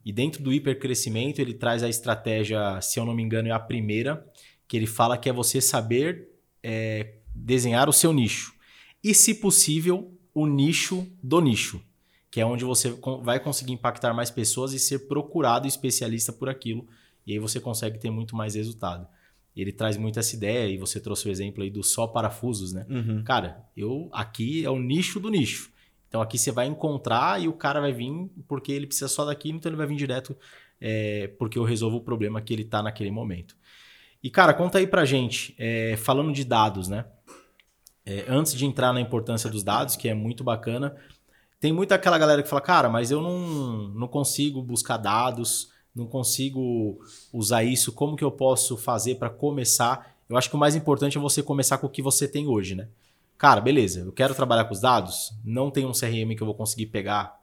E 0.05 0.13
dentro 0.13 0.43
do 0.43 0.53
hipercrescimento, 0.53 1.41
ele 1.41 1.55
traz 1.55 1.83
a 1.83 1.89
estratégia, 1.89 2.81
se 2.81 2.99
eu 2.99 3.07
não 3.07 3.15
me 3.15 3.23
engano, 3.23 3.49
é 3.49 3.53
a 3.53 3.61
primeira, 3.61 4.27
que 4.67 4.77
ele 4.77 4.87
fala 4.87 5.17
que 5.17 5.29
é 5.29 5.33
você 5.33 5.61
saber 5.61 6.29
é, 6.63 7.15
desenhar 7.35 7.89
o 7.89 7.93
seu 7.93 8.13
nicho. 8.13 8.53
E, 9.03 9.15
se 9.15 9.35
possível, 9.35 10.13
o 10.35 10.47
nicho 10.47 11.07
do 11.23 11.41
nicho, 11.41 11.81
que 12.33 12.41
é 12.41 12.45
onde 12.45 12.65
você 12.65 12.99
vai 13.23 13.39
conseguir 13.39 13.73
impactar 13.73 14.13
mais 14.13 14.33
pessoas 14.33 14.73
e 14.73 14.81
ser 14.81 15.07
procurado 15.07 15.69
especialista 15.69 16.33
por 16.33 16.49
aquilo. 16.49 16.89
E 17.25 17.33
aí 17.33 17.39
você 17.39 17.61
consegue 17.61 18.01
ter 18.01 18.11
muito 18.11 18.35
mais 18.35 18.57
resultado 18.57 19.07
ele 19.55 19.73
traz 19.73 19.97
muito 19.97 20.19
essa 20.19 20.35
ideia, 20.35 20.69
e 20.69 20.79
você 20.79 20.99
trouxe 20.99 21.29
o 21.29 21.31
exemplo 21.31 21.63
aí 21.63 21.71
do 21.71 21.83
só 21.83 22.07
parafusos, 22.07 22.73
né? 22.73 22.87
Uhum. 22.89 23.23
Cara, 23.23 23.65
eu 23.77 24.09
aqui 24.13 24.65
é 24.65 24.71
o 24.71 24.79
nicho 24.79 25.21
do 25.21 25.29
nicho. 25.29 25.71
Então 26.09 26.21
aqui 26.21 26.39
você 26.39 26.51
vai 26.51 26.67
encontrar 26.67 27.41
e 27.41 27.49
o 27.49 27.53
cara 27.53 27.81
vai 27.81 27.93
vir 27.93 28.31
porque 28.49 28.73
ele 28.73 28.87
precisa 28.87 29.09
só 29.09 29.25
daqui, 29.25 29.51
então 29.51 29.71
ele 29.71 29.77
vai 29.77 29.87
vir 29.87 29.97
direto 29.97 30.37
é, 30.81 31.29
porque 31.39 31.59
eu 31.59 31.65
resolvo 31.65 31.99
o 31.99 32.01
problema 32.01 32.41
que 32.41 32.53
ele 32.53 32.65
tá 32.65 32.83
naquele 32.83 33.11
momento. 33.11 33.57
E 34.23 34.31
cara, 34.31 34.55
conta 34.55 34.79
aí 34.79 34.87
pra 34.87 35.05
gente, 35.05 35.55
é, 35.59 35.97
falando 35.97 36.33
de 36.33 36.45
dados, 36.45 36.89
né? 36.89 37.05
É, 38.05 38.25
antes 38.29 38.55
de 38.55 38.65
entrar 38.67 38.93
na 38.93 39.01
importância 39.01 39.49
dos 39.49 39.63
dados, 39.63 39.97
que 39.97 40.09
é 40.09 40.15
muito 40.15 40.43
bacana, 40.43 40.97
tem 41.63 41.73
muita 41.73 41.95
aquela 41.95 42.19
galera 42.19 42.43
que 42.43 42.49
fala, 42.49 42.61
cara, 42.61 42.89
mas 42.89 43.13
eu 43.13 43.23
não, 43.23 43.87
não 43.91 44.09
consigo 44.09 44.61
buscar 44.61 44.97
dados, 44.97 45.71
não 45.95 46.09
consigo 46.09 46.99
usar 47.33 47.63
isso, 47.63 47.93
como 47.93 48.17
que 48.17 48.25
eu 48.25 48.33
posso 48.33 48.77
fazer 48.77 49.15
para 49.15 49.31
começar? 49.31 50.13
Eu 50.29 50.37
acho 50.37 50.51
que 50.51 50.57
o 50.57 50.59
mais 50.59 50.75
importante 50.75 51.17
é 51.17 51.21
você 51.21 51.41
começar 51.41 51.79
com 51.79 51.87
o 51.87 51.91
que 51.91 52.03
você 52.03 52.27
tem 52.27 52.49
hoje, 52.49 52.75
né? 52.75 52.89
Cara, 53.39 53.61
beleza, 53.61 54.01
eu 54.01 54.11
quero 54.11 54.35
trabalhar 54.35 54.65
com 54.65 54.75
os 54.75 54.81
dados, 54.81 55.33
não 55.45 55.71
tem 55.71 55.87
um 55.87 55.93
CRM 55.93 56.35
que 56.35 56.43
eu 56.43 56.47
vou 56.47 56.55
conseguir 56.57 56.87
pegar 56.87 57.41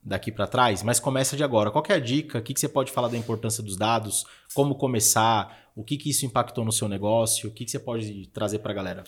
daqui 0.00 0.30
para 0.30 0.46
trás, 0.46 0.84
mas 0.84 1.00
começa 1.00 1.36
de 1.36 1.42
agora. 1.42 1.72
Qual 1.72 1.82
é 1.88 1.94
a 1.94 1.98
dica? 1.98 2.38
O 2.38 2.42
que, 2.42 2.54
que 2.54 2.60
você 2.60 2.68
pode 2.68 2.92
falar 2.92 3.08
da 3.08 3.16
importância 3.16 3.60
dos 3.60 3.76
dados? 3.76 4.24
Como 4.54 4.76
começar? 4.76 5.68
O 5.74 5.82
que, 5.82 5.96
que 5.96 6.10
isso 6.10 6.24
impactou 6.24 6.64
no 6.64 6.70
seu 6.70 6.88
negócio? 6.88 7.48
O 7.48 7.52
que, 7.52 7.64
que 7.64 7.72
você 7.72 7.80
pode 7.80 8.28
trazer 8.28 8.60
para 8.60 8.70
a 8.70 8.74
galera? 8.74 9.04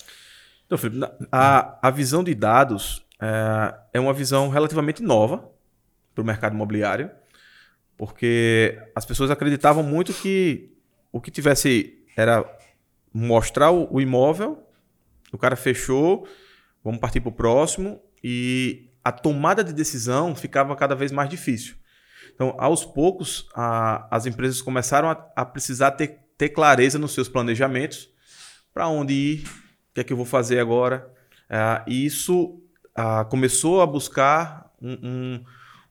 Então, 0.67 0.77
Felipe, 0.77 1.07
a, 1.31 1.79
a 1.87 1.91
visão 1.91 2.25
de 2.25 2.35
dados 2.35 3.04
é, 3.25 3.75
é 3.95 4.01
uma 4.01 4.13
visão 4.13 4.49
relativamente 4.49 5.03
nova 5.03 5.51
para 6.15 6.23
o 6.23 6.25
mercado 6.25 6.55
imobiliário. 6.55 7.11
Porque 7.97 8.79
as 8.95 9.05
pessoas 9.05 9.31
acreditavam 9.31 9.83
muito 9.83 10.13
que 10.13 10.73
o 11.13 11.21
que 11.21 11.31
tivesse 11.31 12.05
era 12.17 12.45
mostrar 13.13 13.71
o, 13.71 14.01
imóvel, 14.01 14.69
o 15.33 15.39
cara 15.39 15.55
fechou, 15.55 16.27
vamos 16.83 17.01
partir 17.01 17.21
para 17.21 17.29
o 17.29 17.33
próximo, 17.33 18.01
e 18.23 18.91
a 19.05 19.13
tomada 19.13 19.63
de 19.63 19.73
decisão 19.73 20.35
ficava 20.35 20.75
cada 20.75 20.97
vez 20.97 21.13
mais 21.13 21.31
difícil. 21.31 21.77
Então, 22.35 22.57
aos 22.59 22.85
poucos, 22.85 23.49
a, 23.55 24.09
as 24.11 24.27
empresas 24.27 24.61
começaram 24.61 25.09
a, 25.09 25.31
a 25.37 25.45
precisar 25.45 25.93
ter, 25.93 26.19
ter, 26.37 26.49
clareza 26.49 26.99
nos 26.99 27.15
seus 27.15 27.29
planejamentos, 27.29 28.11
para 28.73 28.89
onde 28.89 29.15
ir, 29.15 29.45
o 29.45 29.95
que 29.95 30.01
é 30.01 30.05
que 30.05 30.13
eu 30.13 30.17
vou 30.17 30.27
fazer 30.27 30.59
agora. 30.59 31.09
Uh, 31.45 31.89
e 31.89 32.07
isso 32.07 32.61
começou 33.29 33.81
a 33.81 33.87
buscar 33.87 34.71
um, 34.81 34.99
um 35.03 35.45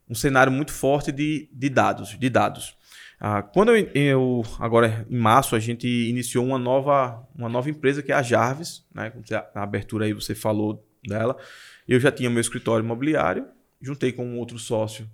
um 0.10 0.16
cenário 0.16 0.51
muito 0.51 0.72
forte 0.72 1.12
de, 1.12 1.49
de 1.51 1.70
dados, 1.70 2.18
de 2.18 2.30
dados. 2.30 2.78
Ah, 3.20 3.41
quando 3.41 3.76
eu, 3.76 3.89
eu, 3.93 4.43
agora 4.60 5.06
em 5.10 5.18
março 5.18 5.56
a 5.56 5.60
gente 5.60 5.88
iniciou 5.88 6.45
uma 6.45 6.60
nova, 6.60 7.26
uma 7.36 7.49
nova 7.49 7.70
empresa 7.70 8.04
que 8.04 8.12
é 8.12 8.16
a 8.16 8.22
Jarvis, 8.22 8.86
né? 8.93 9.12
Na 9.56 9.64
abertura 9.64 10.06
aí 10.06 10.14
você 10.14 10.36
falou 10.36 10.86
dela. 11.08 11.38
Eu 11.88 11.99
já 11.99 12.12
tinha 12.12 12.30
meu 12.30 12.41
escritório 12.41 12.84
imobiliário, 12.84 13.47
juntei 13.82 14.12
com 14.12 14.26
um 14.26 14.38
outro 14.38 14.60
sócio 14.60 15.10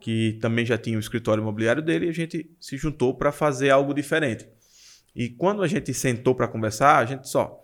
que 0.00 0.38
também 0.40 0.66
já 0.66 0.76
tinha 0.76 0.96
o 0.96 1.00
escritório 1.00 1.40
imobiliário 1.40 1.80
dele 1.80 2.06
e 2.06 2.08
a 2.08 2.12
gente 2.12 2.50
se 2.58 2.76
juntou 2.76 3.14
para 3.14 3.30
fazer 3.30 3.70
algo 3.70 3.94
diferente. 3.94 4.46
E 5.14 5.28
quando 5.28 5.62
a 5.62 5.68
gente 5.68 5.94
sentou 5.94 6.34
para 6.34 6.48
conversar, 6.48 6.98
a 6.98 7.04
gente 7.04 7.28
só 7.28 7.60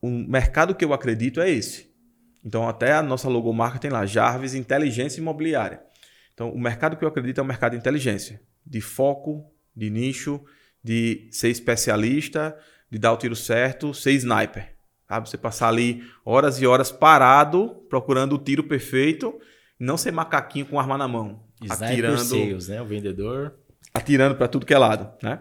o 0.00 0.08
mercado 0.08 0.74
que 0.74 0.84
eu 0.84 0.92
acredito 0.92 1.40
é 1.40 1.50
esse. 1.50 1.90
Então 2.46 2.68
até 2.68 2.92
a 2.92 3.02
nossa 3.02 3.28
logomarca 3.28 3.80
tem 3.80 3.90
lá 3.90 4.06
Jarvis 4.06 4.54
Inteligência 4.54 5.20
Imobiliária. 5.20 5.82
Então, 6.32 6.50
o 6.50 6.60
mercado 6.60 6.96
que 6.96 7.04
eu 7.04 7.08
acredito 7.08 7.38
é 7.38 7.42
o 7.42 7.46
mercado 7.46 7.72
de 7.72 7.78
inteligência, 7.78 8.40
de 8.64 8.80
foco, 8.80 9.50
de 9.74 9.90
nicho, 9.90 10.44
de 10.84 11.28
ser 11.32 11.48
especialista, 11.48 12.56
de 12.90 12.98
dar 12.98 13.12
o 13.12 13.16
tiro 13.16 13.34
certo, 13.34 13.92
ser 13.92 14.12
sniper. 14.12 14.76
Sabe? 15.08 15.28
Você 15.28 15.38
passar 15.38 15.68
ali 15.68 16.04
horas 16.24 16.60
e 16.60 16.66
horas 16.66 16.92
parado, 16.92 17.82
procurando 17.88 18.34
o 18.34 18.38
tiro 18.38 18.62
perfeito, 18.62 19.40
não 19.80 19.96
ser 19.96 20.12
macaquinho 20.12 20.66
com 20.66 20.78
arma 20.78 20.96
na 20.96 21.08
mão. 21.08 21.42
Sniper 21.60 21.88
atirando, 21.88 22.24
sales, 22.24 22.68
né? 22.68 22.82
O 22.82 22.84
vendedor. 22.84 23.54
Atirando 23.94 24.36
para 24.36 24.46
tudo 24.46 24.66
que 24.66 24.74
é 24.74 24.78
lado, 24.78 25.10
né? 25.22 25.40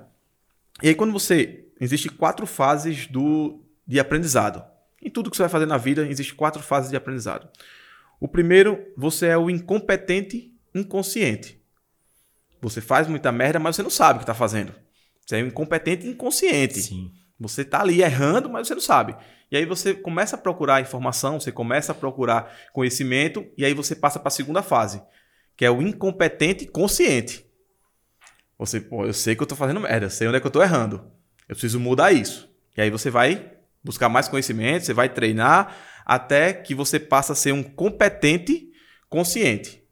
E 0.82 0.88
aí 0.88 0.96
quando 0.96 1.14
você... 1.14 1.62
Existem 1.78 2.10
quatro 2.10 2.48
fases 2.48 3.06
do, 3.06 3.62
de 3.86 4.00
aprendizado. 4.00 4.64
Em 5.06 5.10
tudo 5.12 5.30
que 5.30 5.38
você 5.38 5.44
vai 5.44 5.50
fazer 5.50 5.68
na 5.68 5.78
vida, 5.78 6.08
existem 6.08 6.36
quatro 6.36 6.64
fases 6.64 6.90
de 6.90 6.98
aprendizado. 6.98 7.48
O 8.20 8.28
primeiro, 8.28 8.84
você 8.98 9.28
é 9.28 9.38
o 9.38 9.52
incompetente 9.52 10.52
inconsciente. 10.74 11.62
Você 12.60 12.82
faz 12.82 13.08
muita 13.08 13.32
merda, 13.32 13.60
mas 13.60 13.76
você 13.76 13.84
não 13.84 13.92
sabe 13.92 14.18
o 14.18 14.20
que 14.20 14.24
está 14.24 14.34
fazendo. 14.34 14.74
Você 15.24 15.38
é 15.38 15.44
um 15.44 15.48
incompetente 15.48 16.08
inconsciente. 16.08 16.82
Sim. 16.82 17.12
Você 17.40 17.62
está 17.62 17.82
ali 17.82 18.02
errando, 18.02 18.50
mas 18.50 18.68
você 18.68 18.74
não 18.74 18.82
sabe. 18.82 19.16
E 19.52 19.56
aí 19.56 19.66
você 19.66 19.94
começa 19.94 20.36
a 20.36 20.40
procurar 20.40 20.82
informação, 20.82 21.40
você 21.40 21.52
começa 21.52 21.92
a 21.92 21.96
procurar 21.96 22.52
conhecimento, 22.74 23.46
e 23.56 23.64
aí 23.64 23.76
você 23.76 23.96
passa 23.96 24.20
para 24.20 24.30
a 24.30 24.32
segunda 24.32 24.64
fase, 24.64 25.04
que 25.56 25.64
é 25.64 25.70
o 25.70 25.84
incompetente 25.84 26.66
consciente. 26.66 27.46
Você, 28.58 28.82
pô, 28.82 29.06
eu 29.06 29.14
sei 29.14 29.36
que 29.36 29.42
eu 29.42 29.46
estou 29.46 29.58
fazendo 29.58 29.80
merda, 29.80 30.08
eu 30.08 30.10
sei 30.10 30.28
onde 30.28 30.38
é 30.38 30.40
que 30.40 30.48
eu 30.48 30.50
estou 30.50 30.64
errando. 30.64 31.12
Eu 31.48 31.56
preciso 31.56 31.80
mudar 31.80 32.12
isso. 32.12 32.50
E 32.76 32.82
aí 32.82 32.90
você 32.90 33.12
vai 33.12 33.55
buscar 33.86 34.10
mais 34.10 34.28
conhecimento, 34.28 34.84
você 34.84 34.94
vai 34.94 35.08
treinar 35.08 35.76
até 36.04 36.52
que 36.52 36.74
você 36.74 37.00
passa 37.00 37.34
a 37.34 37.36
ser 37.36 37.52
um 37.52 37.62
competente 37.62 38.72
consciente. 39.08 39.84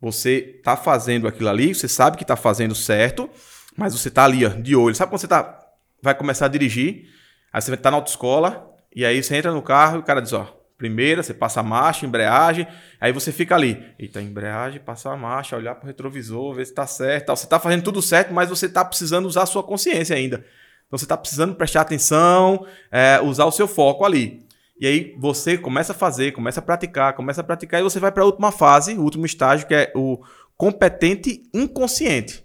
Você 0.00 0.54
está 0.56 0.76
fazendo 0.76 1.26
aquilo 1.26 1.48
ali, 1.48 1.74
você 1.74 1.88
sabe 1.88 2.16
que 2.16 2.24
está 2.24 2.36
fazendo 2.36 2.74
certo, 2.74 3.28
mas 3.76 3.92
você 3.92 4.08
está 4.08 4.24
ali 4.24 4.46
ó, 4.46 4.48
de 4.48 4.76
olho. 4.76 4.94
Sabe 4.94 5.10
quando 5.10 5.20
você 5.20 5.28
tá, 5.28 5.60
vai 6.00 6.14
começar 6.14 6.46
a 6.46 6.48
dirigir, 6.48 7.08
aí 7.52 7.60
você 7.60 7.74
está 7.74 7.90
na 7.90 7.96
autoescola, 7.96 8.70
e 8.94 9.04
aí 9.04 9.22
você 9.22 9.36
entra 9.36 9.52
no 9.52 9.62
carro 9.62 9.96
e 9.96 10.00
o 10.00 10.02
cara 10.02 10.20
diz, 10.20 10.32
ó, 10.32 10.44
primeira, 10.78 11.22
você 11.22 11.34
passa 11.34 11.60
a 11.60 11.62
marcha, 11.62 12.06
embreagem, 12.06 12.66
aí 13.00 13.12
você 13.12 13.30
fica 13.30 13.54
ali. 13.54 13.84
Eita, 13.98 14.20
embreagem, 14.20 14.80
passar 14.80 15.12
a 15.12 15.16
marcha, 15.16 15.56
olhar 15.56 15.74
para 15.76 15.84
o 15.84 15.86
retrovisor, 15.86 16.54
ver 16.54 16.64
se 16.64 16.72
está 16.72 16.86
certo. 16.86 17.26
Tal. 17.26 17.36
Você 17.36 17.46
está 17.46 17.58
fazendo 17.58 17.82
tudo 17.82 18.02
certo, 18.02 18.32
mas 18.32 18.48
você 18.48 18.66
está 18.66 18.84
precisando 18.84 19.26
usar 19.26 19.42
a 19.42 19.46
sua 19.46 19.62
consciência 19.62 20.16
ainda. 20.16 20.44
Então 20.92 20.98
você 20.98 21.06
está 21.06 21.16
precisando 21.16 21.54
prestar 21.54 21.80
atenção, 21.80 22.66
é, 22.90 23.18
usar 23.22 23.46
o 23.46 23.50
seu 23.50 23.66
foco 23.66 24.04
ali. 24.04 24.42
E 24.78 24.86
aí 24.86 25.16
você 25.18 25.56
começa 25.56 25.92
a 25.92 25.94
fazer, 25.94 26.32
começa 26.32 26.60
a 26.60 26.62
praticar, 26.62 27.14
começa 27.14 27.40
a 27.40 27.44
praticar 27.44 27.80
e 27.80 27.82
você 27.82 27.98
vai 27.98 28.12
para 28.12 28.22
a 28.22 28.26
última 28.26 28.52
fase, 28.52 28.92
o 28.92 29.00
último 29.00 29.24
estágio, 29.24 29.66
que 29.66 29.74
é 29.74 29.90
o 29.96 30.20
competente 30.54 31.44
inconsciente. 31.54 32.44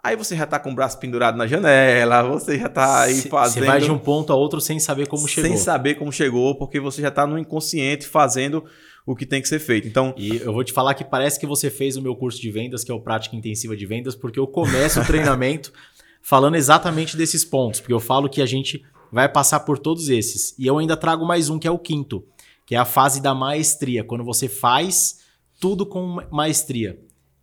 Aí 0.00 0.14
você 0.14 0.36
já 0.36 0.44
está 0.44 0.60
com 0.60 0.70
o 0.70 0.74
braço 0.76 0.96
pendurado 1.00 1.36
na 1.36 1.48
janela, 1.48 2.22
você 2.22 2.56
já 2.56 2.68
está 2.68 3.02
aí 3.02 3.20
fazendo. 3.22 3.64
Você 3.64 3.68
vai 3.68 3.80
de 3.80 3.90
um 3.90 3.98
ponto 3.98 4.32
a 4.32 4.36
outro 4.36 4.60
sem 4.60 4.78
saber 4.78 5.08
como 5.08 5.26
chegou. 5.26 5.50
Sem 5.50 5.58
saber 5.58 5.96
como 5.96 6.12
chegou, 6.12 6.54
porque 6.54 6.78
você 6.78 7.02
já 7.02 7.08
está 7.08 7.26
no 7.26 7.36
inconsciente 7.36 8.06
fazendo 8.06 8.64
o 9.04 9.16
que 9.16 9.26
tem 9.26 9.42
que 9.42 9.48
ser 9.48 9.58
feito. 9.58 9.88
Então, 9.88 10.14
e 10.16 10.36
eu 10.36 10.52
vou 10.52 10.62
te 10.62 10.72
falar 10.72 10.94
que 10.94 11.02
parece 11.02 11.40
que 11.40 11.46
você 11.46 11.68
fez 11.68 11.96
o 11.96 12.02
meu 12.02 12.14
curso 12.14 12.40
de 12.40 12.48
vendas, 12.48 12.84
que 12.84 12.92
é 12.92 12.94
o 12.94 13.00
Prática 13.00 13.34
Intensiva 13.34 13.76
de 13.76 13.86
Vendas, 13.86 14.14
porque 14.14 14.38
eu 14.38 14.46
começo 14.46 15.00
o 15.00 15.04
treinamento 15.04 15.72
falando 16.22 16.56
exatamente 16.56 17.16
desses 17.16 17.44
pontos, 17.44 17.80
porque 17.80 17.92
eu 17.92 18.00
falo 18.00 18.28
que 18.28 18.42
a 18.42 18.46
gente 18.46 18.84
vai 19.10 19.28
passar 19.28 19.60
por 19.60 19.78
todos 19.78 20.08
esses. 20.08 20.54
E 20.58 20.66
eu 20.66 20.78
ainda 20.78 20.96
trago 20.96 21.24
mais 21.24 21.48
um 21.48 21.58
que 21.58 21.66
é 21.66 21.70
o 21.70 21.78
quinto, 21.78 22.24
que 22.66 22.74
é 22.74 22.78
a 22.78 22.84
fase 22.84 23.20
da 23.20 23.34
maestria, 23.34 24.04
quando 24.04 24.24
você 24.24 24.48
faz 24.48 25.20
tudo 25.58 25.86
com 25.86 26.18
maestria. 26.30 27.00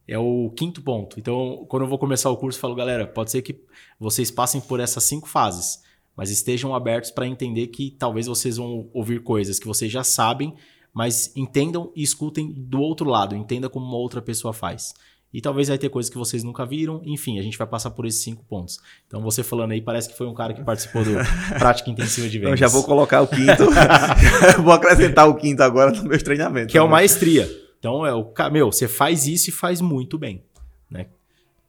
É 0.07 0.19
o 0.19 0.51
quinto 0.55 0.84
ponto. 0.84 1.19
Então, 1.19 1.65
quando 1.67 1.84
eu 1.84 1.89
vou 1.89 1.97
começar 1.97 2.30
o 2.30 2.38
curso, 2.38 2.57
eu 2.57 2.61
falo, 2.61 2.76
galera, 2.76 3.07
pode 3.07 3.32
ser 3.32 3.41
que 3.41 3.59
vocês 3.99 4.30
passem 4.30 4.61
por 4.61 4.80
essas 4.80 5.03
cinco 5.03 5.28
fases, 5.28 5.82
mas 6.15 6.30
estejam 6.30 6.76
abertos 6.76 7.09
para 7.09 7.28
entender 7.28 7.67
que 7.67 7.89
talvez 7.89 8.28
vocês 8.28 8.57
vão 8.57 8.88
ouvir 8.93 9.23
coisas 9.23 9.57
que 9.57 9.65
vocês 9.65 9.91
já 9.91 10.03
sabem, 10.03 10.53
mas 10.93 11.36
entendam 11.36 11.91
e 11.95 12.03
escutem 12.03 12.53
do 12.53 12.80
outro 12.80 13.09
lado, 13.09 13.36
entenda 13.36 13.67
como 13.67 13.86
uma 13.86 13.97
outra 13.97 14.21
pessoa 14.21 14.53
faz. 14.53 14.93
E 15.36 15.41
talvez 15.41 15.67
vai 15.67 15.77
ter 15.77 15.89
coisas 15.89 16.09
que 16.09 16.17
vocês 16.17 16.45
nunca 16.45 16.65
viram. 16.65 17.01
Enfim, 17.03 17.38
a 17.38 17.41
gente 17.41 17.57
vai 17.57 17.67
passar 17.67 17.91
por 17.91 18.05
esses 18.05 18.21
cinco 18.21 18.41
pontos. 18.45 18.79
Então, 19.05 19.21
você 19.21 19.43
falando 19.43 19.73
aí, 19.73 19.81
parece 19.81 20.07
que 20.07 20.17
foi 20.17 20.25
um 20.27 20.33
cara 20.33 20.53
que 20.53 20.63
participou 20.63 21.03
do 21.03 21.11
Prática 21.59 21.89
Intensiva 21.89 22.29
de 22.29 22.39
Vendas. 22.39 22.51
Eu 22.51 22.57
já 22.57 22.67
vou 22.69 22.86
colocar 22.86 23.21
o 23.21 23.27
quinto. 23.27 23.65
vou 24.63 24.71
acrescentar 24.71 25.27
o 25.27 25.36
quinto 25.36 25.61
agora 25.61 25.91
no 25.91 26.03
meu 26.07 26.23
treinamento. 26.23 26.71
Que 26.71 26.77
é 26.77 26.81
o 26.81 26.88
maestria. 26.88 27.49
Então, 27.77 28.05
é 28.05 28.13
o 28.13 28.31
meu, 28.49 28.71
você 28.71 28.88
faz 28.88 29.27
isso 29.27 29.49
e 29.49 29.51
faz 29.51 29.81
muito 29.81 30.17
bem. 30.17 30.41
Né? 30.89 31.07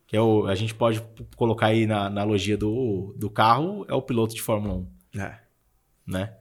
Que 0.07 0.17
é 0.17 0.21
o, 0.21 0.47
a 0.47 0.55
gente 0.55 0.73
pode 0.73 1.03
colocar 1.35 1.67
aí 1.67 1.89
na 1.89 2.07
analogia 2.07 2.57
do, 2.57 3.17
do 3.19 3.29
carro, 3.29 3.85
é 3.89 3.95
o 3.95 4.01
piloto 4.01 4.33
de 4.33 4.43
Fórmula 4.43 4.87
1. 5.13 5.21
É. 5.21 5.39
Né? 6.07 6.33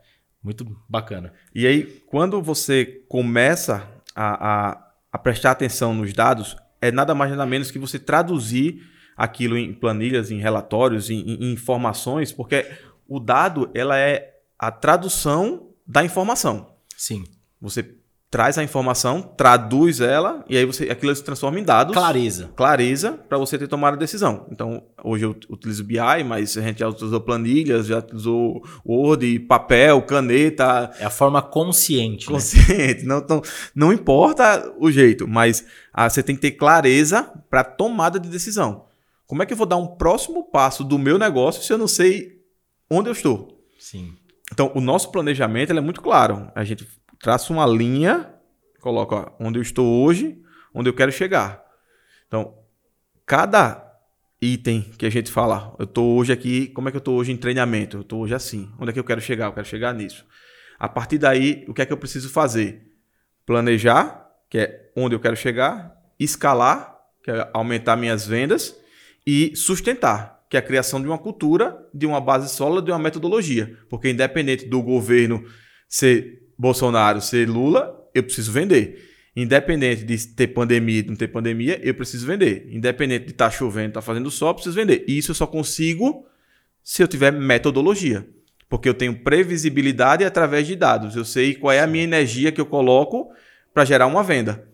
Muito 0.43 0.63
bacana. 0.87 1.33
E 1.55 1.65
aí, 1.65 2.03
quando 2.05 2.39
você 2.39 2.85
começa 3.09 3.89
a, 4.15 4.69
a, 4.69 4.91
a 5.11 5.17
prestar 5.17 5.49
atenção 5.49 5.91
nos 5.91 6.13
dados, 6.13 6.55
é 6.81 6.91
nada 6.91 7.15
mais 7.15 7.31
nada 7.31 7.45
menos 7.45 7.71
que 7.71 7.79
você 7.79 7.97
traduzir 7.99 8.83
aquilo 9.15 9.57
em 9.57 9.73
planilhas, 9.73 10.29
em 10.29 10.39
relatórios, 10.39 11.09
em, 11.09 11.21
em 11.21 11.51
informações, 11.53 12.31
porque 12.31 12.65
o 13.07 13.19
dado 13.19 13.69
ela 13.73 13.97
é 13.97 14.33
a 14.59 14.71
tradução 14.71 15.69
da 15.87 16.03
informação. 16.03 16.75
Sim. 16.97 17.23
Você 17.61 17.97
traz 18.35 18.57
a 18.57 18.63
informação, 18.65 19.21
traduz 19.21 20.01
ela 20.01 20.43
e 20.49 20.57
aí 20.57 20.65
você 20.65 20.89
aquilo 20.91 21.15
se 21.15 21.23
transforma 21.23 21.57
em 21.57 21.63
dados. 21.63 21.93
Clareza. 21.93 22.51
Clareza 22.53 23.13
para 23.13 23.37
você 23.37 23.57
ter 23.57 23.69
tomado 23.69 23.93
a 23.93 23.97
decisão. 23.97 24.45
Então, 24.51 24.83
hoje 25.01 25.23
eu 25.23 25.33
utilizo 25.49 25.85
BI, 25.85 26.21
mas 26.27 26.57
a 26.57 26.61
gente 26.61 26.79
já 26.79 26.89
usou 26.89 27.21
planilhas, 27.21 27.85
já 27.85 28.03
usou 28.11 28.61
Word, 28.85 29.39
papel, 29.39 30.01
caneta. 30.01 30.91
É 30.99 31.05
a 31.05 31.09
forma 31.09 31.41
consciente. 31.41 32.27
Né? 32.27 32.33
Consciente. 32.33 33.05
Né? 33.05 33.15
Não, 33.15 33.25
não, 33.25 33.41
não 33.73 33.93
importa 33.93 34.69
o 34.81 34.91
jeito, 34.91 35.25
mas 35.25 35.65
ah, 35.93 36.09
você 36.09 36.21
tem 36.21 36.35
que 36.35 36.41
ter 36.41 36.51
clareza 36.51 37.31
para 37.49 37.63
tomada 37.63 38.19
de 38.19 38.27
decisão. 38.27 38.83
Como 39.25 39.43
é 39.43 39.45
que 39.45 39.53
eu 39.53 39.57
vou 39.57 39.65
dar 39.65 39.77
um 39.77 39.87
próximo 39.87 40.43
passo 40.43 40.83
do 40.83 40.99
meu 40.99 41.17
negócio 41.17 41.63
se 41.63 41.71
eu 41.71 41.77
não 41.77 41.87
sei 41.87 42.41
onde 42.91 43.07
eu 43.07 43.13
estou? 43.13 43.63
Sim. 43.79 44.13
Então, 44.51 44.73
o 44.75 44.81
nosso 44.81 45.09
planejamento 45.09 45.71
é 45.71 45.79
muito 45.79 46.01
claro. 46.01 46.51
A 46.53 46.65
gente 46.65 46.85
traço 47.25 47.51
uma 47.51 47.65
linha, 47.65 48.31
coloco 48.79 49.15
ó, 49.15 49.31
onde 49.39 49.57
eu 49.57 49.63
estou 49.63 50.03
hoje, 50.03 50.39
onde 50.71 50.87
eu 50.87 50.93
quero 50.93 51.11
chegar. 51.11 51.59
Então, 52.27 52.55
cada 53.25 53.83
item 54.39 54.83
que 54.95 55.07
a 55.07 55.09
gente 55.09 55.31
fala, 55.31 55.75
eu 55.79 55.85
estou 55.85 56.19
hoje 56.19 56.31
aqui, 56.31 56.67
como 56.67 56.87
é 56.87 56.91
que 56.91 56.97
eu 56.97 56.99
estou 56.99 57.17
hoje 57.17 57.31
em 57.31 57.35
treinamento? 57.35 57.97
Eu 57.97 58.01
estou 58.01 58.21
hoje 58.21 58.35
assim. 58.35 58.71
Onde 58.79 58.91
é 58.91 58.93
que 58.93 58.99
eu 58.99 59.03
quero 59.03 59.19
chegar? 59.19 59.47
Eu 59.47 59.53
quero 59.53 59.65
chegar 59.65 59.91
nisso. 59.91 60.23
A 60.77 60.87
partir 60.87 61.17
daí, 61.17 61.65
o 61.67 61.73
que 61.73 61.81
é 61.81 61.85
que 61.87 61.91
eu 61.91 61.97
preciso 61.97 62.29
fazer? 62.29 62.91
Planejar, 63.43 64.29
que 64.47 64.59
é 64.59 64.91
onde 64.95 65.15
eu 65.15 65.19
quero 65.19 65.35
chegar, 65.35 65.99
escalar, 66.19 66.95
que 67.23 67.31
é 67.31 67.49
aumentar 67.55 67.95
minhas 67.95 68.27
vendas, 68.27 68.79
e 69.25 69.55
sustentar, 69.55 70.45
que 70.47 70.57
é 70.57 70.59
a 70.59 70.63
criação 70.63 71.01
de 71.01 71.07
uma 71.07 71.17
cultura, 71.17 71.75
de 71.91 72.05
uma 72.05 72.21
base 72.21 72.53
sólida, 72.53 72.83
de 72.83 72.91
uma 72.91 72.99
metodologia. 72.99 73.75
Porque 73.89 74.11
independente 74.11 74.67
do 74.67 74.79
governo 74.83 75.43
ser 75.89 76.44
Bolsonaro 76.57 77.21
ser 77.21 77.47
Lula, 77.47 78.07
eu 78.13 78.23
preciso 78.23 78.51
vender. 78.51 79.11
Independente 79.35 80.03
de 80.05 80.27
ter 80.27 80.47
pandemia 80.47 81.01
ou 81.01 81.09
não 81.09 81.15
ter 81.15 81.27
pandemia, 81.27 81.79
eu 81.83 81.93
preciso 81.93 82.25
vender. 82.25 82.69
Independente 82.71 83.25
de 83.25 83.31
estar 83.31 83.49
tá 83.49 83.51
chovendo, 83.51 83.89
estar 83.89 83.99
tá 83.99 84.05
fazendo 84.05 84.31
sol, 84.31 84.49
eu 84.49 84.53
preciso 84.53 84.75
vender. 84.75 85.03
E 85.07 85.17
isso 85.17 85.31
eu 85.31 85.35
só 85.35 85.45
consigo 85.45 86.25
se 86.81 87.03
eu 87.03 87.07
tiver 87.07 87.31
metodologia. 87.31 88.25
Porque 88.69 88.87
eu 88.87 88.93
tenho 88.93 89.13
previsibilidade 89.19 90.23
através 90.23 90.65
de 90.65 90.75
dados. 90.75 91.15
Eu 91.15 91.25
sei 91.25 91.53
qual 91.53 91.73
é 91.73 91.81
a 91.81 91.87
minha 91.87 92.03
energia 92.03 92.51
que 92.51 92.61
eu 92.61 92.65
coloco 92.65 93.29
para 93.73 93.83
gerar 93.83 94.07
uma 94.07 94.23
venda. 94.23 94.65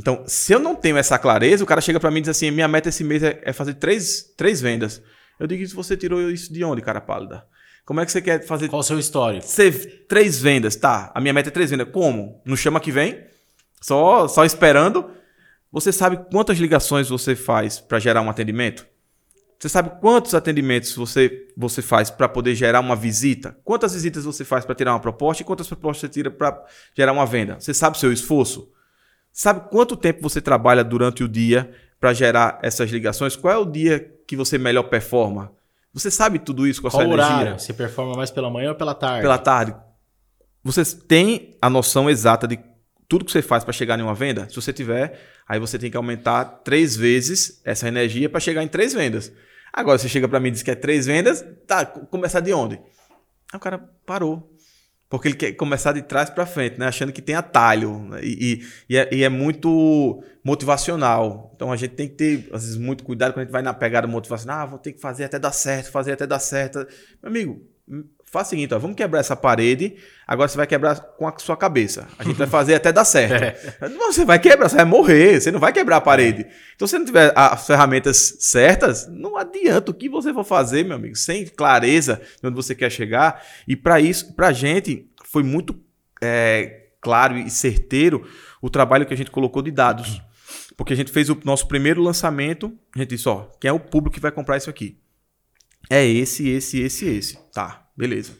Então, 0.00 0.24
se 0.26 0.52
eu 0.52 0.58
não 0.58 0.74
tenho 0.74 0.96
essa 0.96 1.18
clareza, 1.18 1.62
o 1.62 1.66
cara 1.66 1.80
chega 1.80 2.00
para 2.00 2.10
mim 2.10 2.18
e 2.18 2.22
diz 2.22 2.30
assim: 2.30 2.50
minha 2.50 2.66
meta 2.66 2.88
esse 2.88 3.04
mês 3.04 3.22
é, 3.22 3.40
é 3.44 3.52
fazer 3.52 3.74
três, 3.74 4.32
três 4.36 4.60
vendas. 4.60 5.02
Eu 5.38 5.46
digo: 5.46 5.66
você 5.68 5.96
tirou 5.96 6.30
isso 6.30 6.52
de 6.52 6.64
onde, 6.64 6.82
cara 6.82 7.00
pálida? 7.00 7.46
Como 7.84 8.00
é 8.00 8.06
que 8.06 8.12
você 8.12 8.22
quer 8.22 8.46
fazer? 8.46 8.68
Qual 8.68 8.80
o 8.80 8.82
seu 8.82 8.98
histórico? 8.98 9.46
Você, 9.46 9.70
três 10.08 10.40
vendas, 10.40 10.74
tá. 10.74 11.12
A 11.14 11.20
minha 11.20 11.34
meta 11.34 11.50
é 11.50 11.52
três 11.52 11.70
vendas. 11.70 11.88
Como? 11.90 12.40
No 12.44 12.56
chama 12.56 12.80
que 12.80 12.90
vem? 12.90 13.24
Só, 13.80 14.26
só 14.26 14.44
esperando? 14.44 15.10
Você 15.70 15.92
sabe 15.92 16.18
quantas 16.30 16.56
ligações 16.58 17.08
você 17.08 17.36
faz 17.36 17.80
para 17.80 17.98
gerar 17.98 18.22
um 18.22 18.30
atendimento? 18.30 18.86
Você 19.58 19.68
sabe 19.68 19.98
quantos 20.00 20.34
atendimentos 20.34 20.94
você, 20.94 21.48
você 21.56 21.82
faz 21.82 22.10
para 22.10 22.28
poder 22.28 22.54
gerar 22.54 22.80
uma 22.80 22.96
visita? 22.96 23.56
Quantas 23.64 23.94
visitas 23.94 24.24
você 24.24 24.44
faz 24.44 24.64
para 24.64 24.74
tirar 24.74 24.92
uma 24.92 25.00
proposta 25.00 25.42
e 25.42 25.46
quantas 25.46 25.66
propostas 25.66 26.02
você 26.02 26.08
tira 26.08 26.30
para 26.30 26.64
gerar 26.96 27.12
uma 27.12 27.26
venda? 27.26 27.58
Você 27.60 27.74
sabe 27.74 27.96
o 27.96 28.00
seu 28.00 28.12
esforço? 28.12 28.70
Sabe 29.32 29.68
quanto 29.70 29.96
tempo 29.96 30.22
você 30.22 30.40
trabalha 30.40 30.84
durante 30.84 31.24
o 31.24 31.28
dia 31.28 31.70
para 31.98 32.12
gerar 32.12 32.58
essas 32.62 32.90
ligações? 32.90 33.36
Qual 33.36 33.52
é 33.52 33.56
o 33.56 33.64
dia 33.64 34.14
que 34.26 34.36
você 34.36 34.56
melhor 34.56 34.84
performa? 34.84 35.52
Você 35.94 36.10
sabe 36.10 36.40
tudo 36.40 36.66
isso 36.66 36.82
com 36.82 36.88
a 36.88 36.90
Qual 36.90 37.02
sua 37.02 37.10
horário? 37.12 37.36
energia? 37.36 37.58
Você 37.58 37.72
performa 37.72 38.14
mais 38.14 38.30
pela 38.30 38.50
manhã 38.50 38.70
ou 38.70 38.74
pela 38.74 38.94
tarde? 38.94 39.22
Pela 39.22 39.38
tarde. 39.38 39.74
Você 40.64 40.84
tem 40.84 41.56
a 41.62 41.70
noção 41.70 42.10
exata 42.10 42.48
de 42.48 42.58
tudo 43.08 43.24
que 43.24 43.30
você 43.30 43.40
faz 43.42 43.62
para 43.62 43.72
chegar 43.72 43.98
em 43.98 44.02
uma 44.02 44.14
venda? 44.14 44.48
Se 44.48 44.56
você 44.56 44.72
tiver, 44.72 45.20
aí 45.46 45.60
você 45.60 45.78
tem 45.78 45.90
que 45.90 45.96
aumentar 45.96 46.44
três 46.64 46.96
vezes 46.96 47.60
essa 47.64 47.86
energia 47.86 48.28
para 48.28 48.40
chegar 48.40 48.62
em 48.64 48.68
três 48.68 48.92
vendas. 48.92 49.32
Agora, 49.72 49.96
você 49.98 50.08
chega 50.08 50.26
para 50.28 50.40
mim 50.40 50.48
e 50.48 50.52
diz 50.52 50.62
que 50.62 50.70
é 50.70 50.74
três 50.74 51.06
vendas, 51.06 51.44
tá, 51.66 51.84
começar 51.86 52.40
de 52.40 52.52
onde? 52.52 52.76
Aí 53.52 53.56
o 53.56 53.60
cara 53.60 53.78
parou. 54.06 54.53
Porque 55.08 55.28
ele 55.28 55.36
quer 55.36 55.52
começar 55.52 55.92
de 55.92 56.02
trás 56.02 56.30
para 56.30 56.46
frente, 56.46 56.78
né? 56.78 56.86
Achando 56.86 57.12
que 57.12 57.22
tem 57.22 57.34
atalho. 57.34 58.00
Né? 58.08 58.20
E, 58.22 58.28
e, 58.54 58.66
e, 58.88 58.96
é, 58.96 59.14
e, 59.14 59.22
é, 59.22 59.28
muito 59.28 60.22
motivacional. 60.42 61.52
Então 61.54 61.70
a 61.70 61.76
gente 61.76 61.92
tem 61.92 62.08
que 62.08 62.14
ter, 62.14 62.48
às 62.52 62.62
vezes, 62.62 62.76
muito 62.76 63.04
cuidado 63.04 63.32
quando 63.32 63.42
a 63.42 63.44
gente 63.44 63.52
vai 63.52 63.62
na 63.62 63.74
pegada 63.74 64.06
motivacional. 64.06 64.60
Ah, 64.60 64.66
vou 64.66 64.78
ter 64.78 64.92
que 64.92 65.00
fazer 65.00 65.24
até 65.24 65.38
dar 65.38 65.52
certo, 65.52 65.90
fazer 65.90 66.12
até 66.12 66.26
dar 66.26 66.40
certo. 66.40 66.86
Meu 67.22 67.30
amigo, 67.30 67.62
Faz 68.34 68.48
o 68.48 68.50
seguinte, 68.50 68.74
ó, 68.74 68.80
vamos 68.80 68.96
quebrar 68.96 69.20
essa 69.20 69.36
parede. 69.36 69.94
Agora 70.26 70.48
você 70.48 70.56
vai 70.56 70.66
quebrar 70.66 70.96
com 70.96 71.28
a 71.28 71.38
sua 71.38 71.56
cabeça. 71.56 72.08
A 72.18 72.24
gente 72.24 72.34
vai 72.34 72.48
fazer 72.48 72.74
até 72.74 72.90
dar 72.90 73.04
certo. 73.04 73.34
É. 73.80 73.88
Você 73.88 74.24
vai 74.24 74.40
quebrar, 74.40 74.68
você 74.68 74.74
vai 74.74 74.84
morrer. 74.84 75.40
Você 75.40 75.52
não 75.52 75.60
vai 75.60 75.72
quebrar 75.72 75.98
a 75.98 76.00
parede. 76.00 76.42
É. 76.42 76.50
Então, 76.74 76.88
se 76.88 76.90
você 76.90 76.98
não 76.98 77.06
tiver 77.06 77.32
as 77.32 77.64
ferramentas 77.64 78.38
certas, 78.40 79.06
não 79.06 79.36
adianta 79.36 79.92
o 79.92 79.94
que 79.94 80.08
você 80.08 80.34
for 80.34 80.42
fazer, 80.42 80.84
meu 80.84 80.96
amigo, 80.96 81.14
sem 81.14 81.46
clareza 81.46 82.20
de 82.42 82.48
onde 82.48 82.56
você 82.56 82.74
quer 82.74 82.90
chegar. 82.90 83.40
E 83.68 83.76
para 83.76 84.00
isso, 84.00 84.34
para 84.34 84.48
a 84.48 84.52
gente, 84.52 85.08
foi 85.24 85.44
muito 85.44 85.80
é, 86.20 86.88
claro 87.00 87.38
e 87.38 87.48
certeiro 87.48 88.28
o 88.60 88.68
trabalho 88.68 89.06
que 89.06 89.14
a 89.14 89.16
gente 89.16 89.30
colocou 89.30 89.62
de 89.62 89.70
dados. 89.70 90.20
Porque 90.76 90.92
a 90.92 90.96
gente 90.96 91.12
fez 91.12 91.30
o 91.30 91.38
nosso 91.44 91.68
primeiro 91.68 92.02
lançamento. 92.02 92.76
A 92.96 92.98
gente 92.98 93.10
disse: 93.10 93.28
ó, 93.28 93.46
quem 93.60 93.68
é 93.68 93.72
o 93.72 93.78
público 93.78 94.14
que 94.14 94.20
vai 94.20 94.32
comprar 94.32 94.56
isso 94.56 94.70
aqui? 94.70 94.98
É 95.88 96.04
esse, 96.04 96.48
esse, 96.48 96.80
esse, 96.80 97.06
esse. 97.06 97.38
Tá. 97.52 97.83
Beleza. 97.96 98.32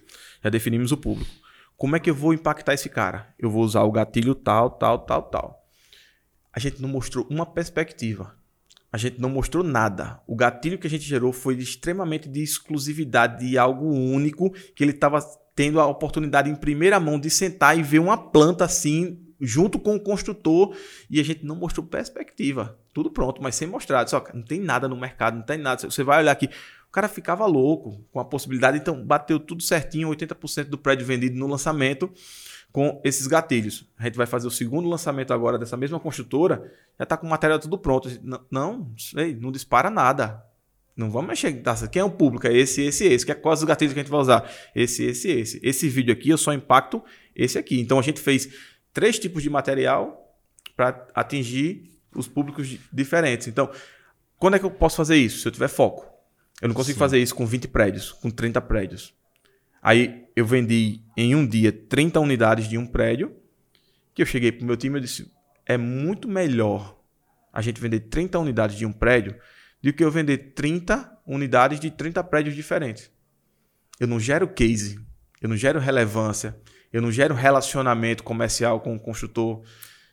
Já 0.43 0.51
definimos 0.51 0.93
o 0.93 0.97
público. 0.97 1.31
Como 1.77 1.97
é 1.97 2.01
que 2.01 2.09
eu 2.09 2.15
vou 2.15 2.33
impactar 2.33 2.75
esse 2.75 2.89
cara? 2.89 3.35
Eu 3.39 3.51
vou 3.51 3.63
usar 3.63 3.83
o 3.83 3.93
gatilho 3.93 4.35
tal, 4.35 4.71
tal, 4.71 4.99
tal, 5.01 5.23
tal. 5.23 5.65
A 6.53 6.61
gente 6.61 6.81
não 6.81 6.89
mostrou 6.89 7.27
uma 7.29 7.45
perspectiva. 7.45 8.35
A 8.93 8.97
gente 8.97 9.21
não 9.21 9.29
mostrou 9.29 9.65
nada. 9.65 10.21
O 10.25 10.37
gatilho 10.37 10.79
que 10.79 10.87
a 10.87 10.91
gente 10.91 11.03
gerou 11.03 11.33
foi 11.33 11.57
extremamente 11.57 12.29
de 12.29 12.41
exclusividade, 12.41 13.45
de 13.45 13.59
algo 13.59 13.87
único, 13.87 14.51
que 14.75 14.85
ele 14.85 14.93
estava 14.93 15.19
tendo 15.57 15.81
a 15.81 15.87
oportunidade 15.87 16.49
em 16.49 16.55
primeira 16.55 17.01
mão 17.01 17.19
de 17.19 17.29
sentar 17.29 17.77
e 17.77 17.83
ver 17.83 17.99
uma 17.99 18.17
planta 18.17 18.65
assim, 18.65 19.21
junto 19.41 19.81
com 19.81 19.97
o 19.97 20.01
construtor, 20.01 20.77
e 21.11 21.19
a 21.19 21.25
gente 21.25 21.45
não 21.45 21.57
mostrou 21.57 21.85
perspectiva. 21.85 22.79
Tudo 22.93 23.11
pronto, 23.11 23.43
mas 23.43 23.57
sem 23.57 23.67
mostrar. 23.67 24.07
Só 24.07 24.21
que 24.21 24.35
não 24.35 24.45
tem 24.45 24.61
nada 24.61 24.87
no 24.87 24.97
mercado, 24.97 25.39
não 25.39 25.45
tem 25.45 25.59
nada. 25.59 25.91
Você 25.91 26.05
vai 26.05 26.21
olhar 26.21 26.31
aqui, 26.31 26.49
cara 26.95 27.09
ficava 27.09 27.45
louco 27.45 28.07
com 28.13 28.21
a 28.21 28.25
possibilidade. 28.25 28.79
Então, 28.79 29.05
bateu 29.05 29.41
tudo 29.41 29.63
certinho, 29.63 30.09
80% 30.11 30.67
do 30.67 30.79
prédio 30.79 31.05
vendido 31.05 31.37
no 31.37 31.49
lançamento 31.49 32.09
com 32.71 33.01
esses 33.05 33.27
gatilhos. 33.27 33.85
A 33.99 34.05
gente 34.05 34.17
vai 34.17 34.27
fazer 34.27 34.47
o 34.47 34.51
segundo 34.51 34.89
lançamento 34.89 35.33
agora 35.33 35.59
dessa 35.59 35.77
mesma 35.77 35.99
construtora, 35.99 36.73
já 36.97 37.03
está 37.03 37.17
com 37.17 37.27
o 37.27 37.31
material 37.31 37.59
tudo 37.59 37.77
pronto. 37.77 38.09
Não, 38.23 38.41
não, 38.49 38.93
sei, 38.97 39.35
não 39.35 39.51
dispara 39.51 39.91
nada. 39.91 40.41
Não 40.97 41.11
vamos 41.11 41.31
mexer. 41.31 41.61
Quem 41.91 42.01
é 42.01 42.05
o 42.05 42.11
público? 42.11 42.47
É 42.47 42.53
esse, 42.53 42.83
esse, 42.83 43.05
esse. 43.07 43.27
Que 43.27 43.33
é 43.33 43.35
quais 43.35 43.59
os 43.59 43.65
gatilhos 43.65 43.93
que 43.93 43.99
a 43.99 44.03
gente 44.05 44.11
vai 44.11 44.21
usar? 44.21 44.49
Esse, 44.73 45.05
esse, 45.05 45.29
esse. 45.29 45.61
Esse 45.65 45.89
vídeo 45.89 46.13
aqui 46.13 46.31
eu 46.31 46.39
só 46.39 46.53
impacto 46.53 47.03
esse 47.35 47.59
aqui. 47.59 47.81
Então 47.81 47.99
a 47.99 48.03
gente 48.03 48.21
fez 48.21 48.49
três 48.93 49.19
tipos 49.19 49.43
de 49.43 49.51
material 49.51 50.33
para 50.77 51.09
atingir 51.13 51.91
os 52.15 52.29
públicos 52.29 52.79
diferentes. 52.93 53.49
Então, 53.49 53.69
quando 54.39 54.55
é 54.55 54.59
que 54.61 54.65
eu 54.65 54.71
posso 54.71 54.97
fazer 54.97 55.17
isso? 55.17 55.41
Se 55.41 55.49
eu 55.49 55.53
tiver 55.53 55.69
foco. 55.69 56.14
Eu 56.65 56.69
não 56.69 56.75
consigo 56.75 56.95
Sim. 56.95 56.99
fazer 56.99 57.19
isso 57.19 57.35
com 57.35 57.45
20 57.45 57.69
prédios, 57.69 58.11
com 58.11 58.31
30 58.31 58.59
prédios. 58.63 59.13
Aí 59.83 60.25
eu 60.35 60.47
vendi 60.47 61.03
em 61.15 61.35
um 61.35 61.47
dia 61.47 61.71
30 61.71 62.19
unidades 62.19 62.67
de 62.67 62.79
um 62.79 62.87
prédio, 62.87 63.37
que 64.15 64.23
eu 64.23 64.27
cheguei 64.27 64.51
pro 64.51 64.65
meu 64.65 64.75
time 64.75 64.97
e 64.99 65.03
disse: 65.03 65.31
é 65.67 65.77
muito 65.77 66.27
melhor 66.27 66.99
a 67.53 67.61
gente 67.61 67.79
vender 67.79 68.01
30 68.01 68.39
unidades 68.39 68.79
de 68.79 68.87
um 68.87 68.93
prédio 68.93 69.37
do 69.83 69.93
que 69.93 70.03
eu 70.03 70.11
vender 70.11 70.55
30 70.55 71.21
unidades 71.27 71.79
de 71.79 71.91
30 71.91 72.25
prédios 72.25 72.55
diferentes. 72.55 73.11
Eu 74.01 74.07
não 74.07 74.19
gero 74.19 74.49
case, 74.49 74.99
eu 75.43 75.51
não 75.51 75.59
gero 75.59 75.79
relevância, 75.79 76.59
eu 76.91 77.03
não 77.03 77.13
gero 77.13 77.35
relacionamento 77.35 78.25
comercial 78.25 78.81
com 78.81 78.97
o 78.97 78.99
construtor. 78.99 79.63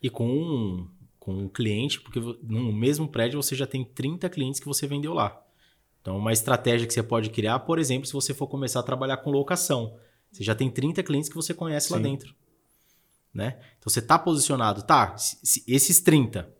E 0.04 0.10
com, 0.10 0.86
com 1.18 1.46
o 1.46 1.50
cliente, 1.50 2.02
porque 2.02 2.20
no 2.20 2.74
mesmo 2.74 3.08
prédio 3.08 3.42
você 3.42 3.56
já 3.56 3.66
tem 3.66 3.86
30 3.86 4.30
clientes 4.30 4.60
que 4.60 4.66
você 4.66 4.86
vendeu 4.86 5.14
lá. 5.14 5.42
Então, 6.02 6.18
uma 6.18 6.34
estratégia 6.34 6.88
que 6.88 6.94
você 6.94 7.04
pode 7.04 7.30
criar, 7.30 7.60
por 7.60 7.78
exemplo, 7.78 8.08
se 8.08 8.14
você 8.14 8.34
for 8.34 8.48
começar 8.48 8.80
a 8.80 8.84
trabalhar 8.84 9.18
com 9.18 9.30
locação. 9.30 9.96
Você 10.32 10.44
já 10.44 10.56
tem 10.56 10.70
30 10.70 11.04
clientes 11.04 11.30
que 11.30 11.36
você 11.36 11.54
conhece 11.54 11.90
Sim. 11.90 11.94
lá 11.94 12.00
dentro. 12.00 12.34
Né? 13.34 13.60
Então, 13.78 13.92
você 13.92 14.00
está 14.00 14.18
posicionado. 14.18 14.82
Tá, 14.82 15.16
se, 15.16 15.38
se, 15.44 15.64
esses 15.68 16.00
30. 16.02 16.52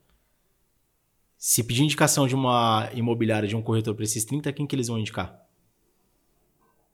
Se 1.38 1.64
pedir 1.64 1.84
indicação 1.84 2.28
de 2.28 2.36
uma 2.36 2.88
imobiliária, 2.94 3.50
de 3.50 3.56
um 3.56 3.64
corretor 3.64 3.96
para 3.96 4.04
esses 4.04 4.24
30, 4.24 4.54
quem 4.54 4.68
que 4.68 4.76
eles 4.76 4.88
vão 4.88 5.00
indicar? 5.00 5.42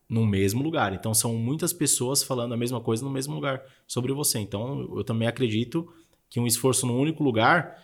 No 0.08 0.26
mesmo 0.26 0.64
lugar. 0.64 0.94
Então, 0.94 1.14
são 1.14 1.36
muitas 1.36 1.74
pessoas 1.74 2.24
falando 2.24 2.54
a 2.54 2.58
mesma 2.58 2.80
coisa 2.80 3.04
no 3.04 3.12
mesmo 3.12 3.36
lugar 3.36 3.62
sobre 3.86 4.14
você. 4.14 4.40
Então, 4.40 4.96
eu 4.96 5.04
também 5.04 5.28
acredito 5.28 5.94
que 6.30 6.40
um 6.40 6.48
esforço 6.48 6.88
no 6.88 6.98
único 6.98 7.24
lugar 7.24 7.84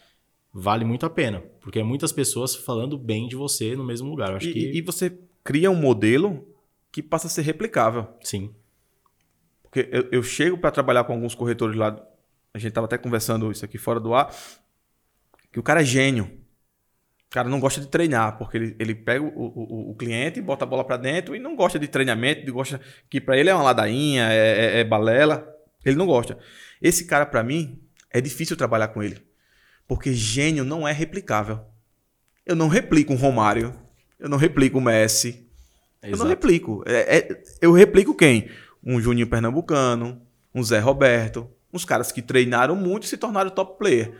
vale 0.53 0.85
muito 0.85 1.05
a 1.05 1.09
pena, 1.09 1.41
porque 1.59 1.79
é 1.79 1.83
muitas 1.83 2.11
pessoas 2.11 2.55
falando 2.55 2.97
bem 2.97 3.27
de 3.27 3.35
você 3.35 3.75
no 3.75 3.83
mesmo 3.83 4.09
lugar. 4.09 4.29
Eu 4.29 4.37
acho 4.37 4.49
e, 4.49 4.53
que... 4.53 4.77
e 4.77 4.81
você 4.81 5.17
cria 5.43 5.71
um 5.71 5.75
modelo 5.75 6.47
que 6.91 7.01
passa 7.01 7.25
a 7.25 7.29
ser 7.29 7.41
replicável. 7.41 8.07
Sim. 8.21 8.53
Porque 9.63 9.89
eu, 9.91 10.07
eu 10.11 10.21
chego 10.21 10.57
para 10.57 10.69
trabalhar 10.69 11.03
com 11.05 11.13
alguns 11.13 11.33
corretores 11.33 11.75
lá, 11.75 11.99
a 12.53 12.59
gente 12.59 12.69
estava 12.69 12.85
até 12.85 12.97
conversando 12.99 13.51
isso 13.51 13.65
aqui 13.65 13.79
fora 13.79 13.99
do 13.99 14.13
ar, 14.13 14.31
que 15.51 15.59
o 15.59 15.63
cara 15.63 15.81
é 15.81 15.85
gênio. 15.85 16.25
O 17.25 17.29
cara 17.33 17.49
não 17.49 17.59
gosta 17.59 17.81
de 17.81 17.87
treinar, 17.87 18.37
porque 18.37 18.57
ele, 18.57 18.75
ele 18.77 18.93
pega 18.93 19.23
o, 19.25 19.27
o, 19.27 19.91
o 19.91 19.95
cliente, 19.95 20.39
bota 20.39 20.65
a 20.65 20.67
bola 20.67 20.83
para 20.83 20.97
dentro 20.97 21.35
e 21.35 21.39
não 21.39 21.55
gosta 21.55 21.79
de 21.79 21.87
treinamento, 21.87 22.53
gosta 22.53 22.79
que 23.09 23.19
para 23.19 23.35
ele 23.35 23.49
é 23.49 23.55
uma 23.55 23.63
ladainha, 23.63 24.31
é, 24.31 24.35
é, 24.35 24.79
é 24.81 24.83
balela. 24.83 25.51
Ele 25.83 25.95
não 25.95 26.05
gosta. 26.05 26.37
Esse 26.79 27.05
cara, 27.05 27.25
para 27.25 27.43
mim, 27.43 27.81
é 28.11 28.21
difícil 28.21 28.55
trabalhar 28.55 28.89
com 28.89 29.01
ele. 29.01 29.32
Porque 29.93 30.11
gênio 30.11 30.65
não 30.65 30.87
é 30.87 30.91
replicável. 30.91 31.59
Eu 32.43 32.55
não 32.55 32.67
replico 32.67 33.13
um 33.13 33.15
Romário. 33.15 33.75
Eu 34.19 34.27
não 34.27 34.39
replico 34.39 34.79
um 34.79 34.81
Messi. 34.81 35.47
Eu 36.01 36.17
não 36.17 36.25
replico. 36.25 36.83
É, 36.87 37.17
é, 37.17 37.43
eu 37.61 37.71
replico 37.71 38.15
quem? 38.15 38.49
Um 38.83 38.99
Juninho 38.99 39.27
Pernambucano, 39.27 40.19
um 40.53 40.63
Zé 40.63 40.79
Roberto, 40.79 41.47
uns 41.71 41.85
caras 41.85 42.11
que 42.11 42.23
treinaram 42.23 42.75
muito 42.75 43.03
e 43.03 43.07
se 43.07 43.17
tornaram 43.17 43.51
top 43.51 43.77
player. 43.77 44.15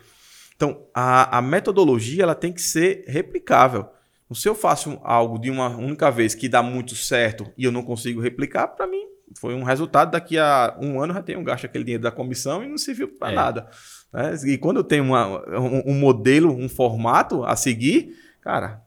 Então, 0.55 0.86
a, 0.93 1.39
a 1.39 1.41
metodologia 1.41 2.21
ela 2.21 2.36
tem 2.36 2.53
que 2.53 2.61
ser 2.61 3.03
replicável. 3.07 3.89
Se 4.32 4.47
eu 4.47 4.53
faço 4.53 4.99
algo 5.03 5.39
de 5.39 5.49
uma 5.49 5.69
única 5.69 6.11
vez 6.11 6.36
que 6.36 6.47
dá 6.47 6.61
muito 6.61 6.95
certo 6.95 7.51
e 7.57 7.65
eu 7.65 7.71
não 7.71 7.82
consigo 7.82 8.21
replicar, 8.21 8.67
para 8.67 8.86
mim 8.86 9.07
foi 9.39 9.55
um 9.55 9.63
resultado. 9.63 10.11
Daqui 10.11 10.38
a 10.38 10.78
um 10.80 11.01
ano 11.01 11.15
já 11.15 11.24
tenho 11.24 11.43
gasto 11.43 11.65
aquele 11.65 11.84
dinheiro 11.84 12.03
da 12.03 12.11
comissão 12.11 12.63
e 12.63 12.67
não 12.67 12.78
serviu 12.78 13.07
para 13.07 13.32
é. 13.32 13.36
nada. 13.36 13.69
Né? 14.14 14.36
E 14.45 14.57
quando 14.57 14.78
eu 14.78 14.84
tenho 14.84 15.03
uma, 15.03 15.39
um, 15.59 15.91
um, 15.91 15.99
modelo, 15.99 16.53
um 16.53 16.70
formato 16.70 17.43
a 17.43 17.55
seguir, 17.55 18.16
cara, 18.39 18.82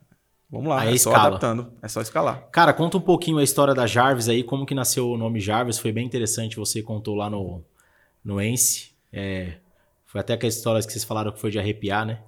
vamos 0.49 0.69
lá, 0.69 0.83
aí 0.83 0.91
é 0.91 0.95
escala. 0.95 1.17
só 1.17 1.27
adaptando, 1.27 1.73
é 1.83 1.89
só 1.89 2.01
escalar. 2.01 2.49
Cara, 2.53 2.73
conta 2.73 2.97
um 2.97 3.01
pouquinho 3.01 3.39
a 3.39 3.43
história 3.43 3.75
da 3.75 3.87
Jarvis 3.87 4.29
aí, 4.29 4.45
como 4.45 4.65
que 4.65 4.75
nasceu 4.75 5.11
o 5.11 5.19
nome 5.19 5.41
Jarvis, 5.41 5.79
foi 5.79 5.91
bem 5.91 6.07
interessante, 6.07 6.57
você 6.57 6.81
contou 6.81 7.17
lá 7.17 7.29
no, 7.29 7.63
no 8.25 8.41
Ence. 8.41 8.91
É, 9.13 9.55
foi 10.07 10.21
até 10.21 10.35
aquelas 10.35 10.55
histórias 10.55 10.87
que 10.87 10.93
vocês 10.93 11.05
falaram 11.05 11.33
que 11.33 11.41
foi 11.41 11.51
de 11.51 11.59
arrepiar, 11.59 12.07
né? 12.07 12.21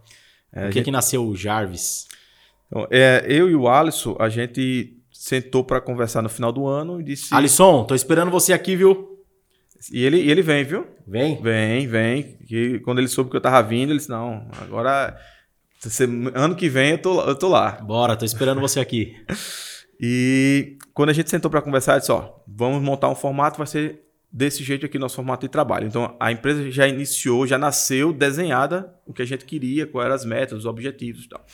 É, 0.53 0.63
Por 0.63 0.69
que, 0.69 0.75
gente... 0.75 0.85
que 0.87 0.91
nasceu 0.91 1.25
o 1.25 1.37
Jarvis? 1.37 2.09
Então, 2.67 2.87
é, 2.91 3.25
eu 3.29 3.49
e 3.49 3.55
o 3.55 3.69
Alisson, 3.69 4.17
a 4.19 4.29
gente 4.29 4.97
sentou 5.13 5.65
para 5.65 5.81
conversar 5.81 6.23
no 6.23 6.29
final 6.29 6.53
do 6.53 6.67
ano 6.67 7.01
e 7.01 7.05
disse... 7.05 7.35
Alisson, 7.35 7.85
tô 7.85 7.95
esperando 7.95 8.31
você 8.31 8.53
aqui, 8.53 8.77
viu? 8.77 9.18
E 9.93 10.05
ele, 10.05 10.19
e 10.19 10.31
ele 10.31 10.43
vem, 10.43 10.65
viu? 10.65 10.87
Vem? 11.07 11.41
Vem, 11.41 11.87
vem. 11.87 12.39
E 12.51 12.81
quando 12.81 12.99
ele 12.99 13.09
soube 13.09 13.31
que 13.31 13.37
eu 13.37 13.41
tava 13.41 13.67
vindo, 13.67 13.91
ele 13.91 13.99
disse: 13.99 14.11
Não, 14.11 14.49
agora. 14.61 15.17
Ano 16.35 16.57
que 16.57 16.69
vem 16.69 16.93
eu 16.93 16.99
tô, 16.99 17.21
eu 17.23 17.37
tô 17.37 17.49
lá. 17.49 17.71
Bora, 17.71 18.17
tô 18.17 18.25
esperando 18.25 18.61
você 18.61 18.81
aqui. 18.81 19.15
e 20.01 20.77
quando 20.93 21.11
a 21.11 21.13
gente 21.13 21.31
sentou 21.31 21.51
para 21.51 21.63
conversar, 21.63 21.95
eu 21.95 21.99
disse: 22.01 22.13
Ó, 22.13 22.41
vamos 22.47 22.83
montar 22.83 23.09
um 23.09 23.15
formato, 23.15 23.59
vai 23.59 23.67
ser 23.67 24.03
desse 24.31 24.63
jeito 24.63 24.85
aqui 24.85 24.99
nosso 24.99 25.17
formato 25.17 25.47
de 25.47 25.51
trabalho. 25.51 25.87
Então 25.87 26.17
a 26.21 26.31
empresa 26.31 26.71
já 26.71 26.87
iniciou, 26.87 27.47
já 27.47 27.57
nasceu 27.57 28.13
desenhada 28.13 28.95
o 29.07 29.13
que 29.13 29.23
a 29.23 29.25
gente 29.25 29.45
queria, 29.45 29.87
quais 29.87 30.05
eram 30.05 30.15
as 30.15 30.25
metas, 30.25 30.59
os 30.59 30.67
objetivos 30.67 31.25
e 31.25 31.29
tal. 31.29 31.45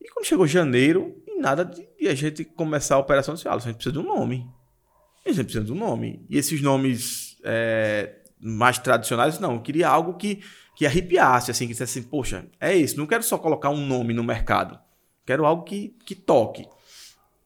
E 0.00 0.08
quando 0.10 0.26
chegou 0.26 0.46
janeiro, 0.46 1.14
e 1.26 1.38
nada 1.40 1.64
de 1.64 2.08
a 2.08 2.14
gente 2.14 2.44
começar 2.44 2.96
a 2.96 2.98
operação 2.98 3.36
social, 3.36 3.56
a 3.56 3.60
gente 3.60 3.74
precisa 3.74 3.92
de 3.92 3.98
um 3.98 4.02
nome. 4.02 4.46
A 5.24 5.30
gente 5.30 5.44
precisa 5.44 5.64
de 5.64 5.72
um 5.72 5.76
nome. 5.76 6.24
E 6.28 6.36
esses 6.36 6.60
nomes 6.62 7.36
é, 7.44 8.16
mais 8.40 8.78
tradicionais, 8.78 9.38
não. 9.38 9.54
Eu 9.54 9.62
queria 9.62 9.88
algo 9.88 10.14
que, 10.14 10.42
que 10.76 10.86
arrepiasse, 10.86 11.50
assim, 11.50 11.66
que 11.66 11.72
dissesse 11.72 11.98
assim, 11.98 12.08
poxa, 12.08 12.46
é 12.58 12.74
isso. 12.74 12.96
Não 12.96 13.06
quero 13.06 13.22
só 13.22 13.38
colocar 13.38 13.70
um 13.70 13.86
nome 13.86 14.14
no 14.14 14.24
mercado. 14.24 14.78
Quero 15.26 15.44
algo 15.44 15.64
que, 15.64 15.94
que 16.04 16.14
toque. 16.14 16.66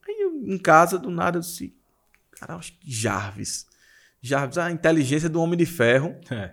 Aí 0.07 0.17
eu, 0.21 0.33
em 0.47 0.59
casa, 0.59 0.99
do 0.99 1.11
nada, 1.11 1.39
eu 1.39 1.41
disse, 1.41 1.75
cara, 2.33 2.55
acho 2.57 2.73
que 2.79 2.91
Jarvis. 2.91 3.67
Jarvis, 4.23 4.59
a 4.59 4.71
inteligência 4.71 5.29
do 5.29 5.41
Homem 5.41 5.59
de 5.59 5.67
Ferro. 5.67 6.15
É. 6.31 6.53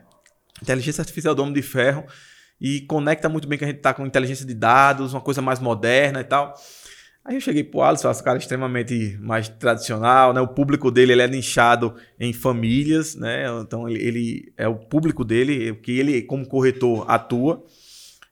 Inteligência 0.62 1.02
artificial 1.02 1.36
do 1.36 1.42
Homem 1.42 1.54
de 1.54 1.62
Ferro. 1.62 2.06
E 2.60 2.82
conecta 2.82 3.28
muito 3.28 3.48
bem 3.48 3.58
que 3.58 3.64
a 3.64 3.68
gente 3.68 3.78
está 3.78 3.94
com 3.94 4.06
inteligência 4.06 4.46
de 4.46 4.54
dados, 4.54 5.14
uma 5.14 5.22
coisa 5.22 5.42
mais 5.42 5.60
moderna 5.60 6.22
e 6.22 6.24
tal. 6.24 6.54
Aí 7.24 7.36
eu 7.36 7.42
cheguei 7.42 7.64
pro 7.64 7.82
Alisson, 7.82 8.10
esse 8.10 8.24
cara 8.24 8.40
extremamente 8.40 9.16
mais 9.22 9.48
tradicional, 9.48 10.34
né? 10.34 10.42
O 10.42 10.48
público 10.48 10.90
dele 10.90 11.12
ele 11.12 11.22
é 11.22 11.28
nichado 11.28 11.96
em 12.20 12.34
famílias, 12.34 13.16
né? 13.16 13.46
Então 13.62 13.88
ele, 13.88 14.02
ele 14.02 14.54
é 14.58 14.68
o 14.68 14.76
público 14.76 15.24
dele, 15.24 15.76
que 15.76 15.92
ele, 16.00 16.24
como 16.24 16.48
corretor, 16.48 17.06
atua. 17.08 17.64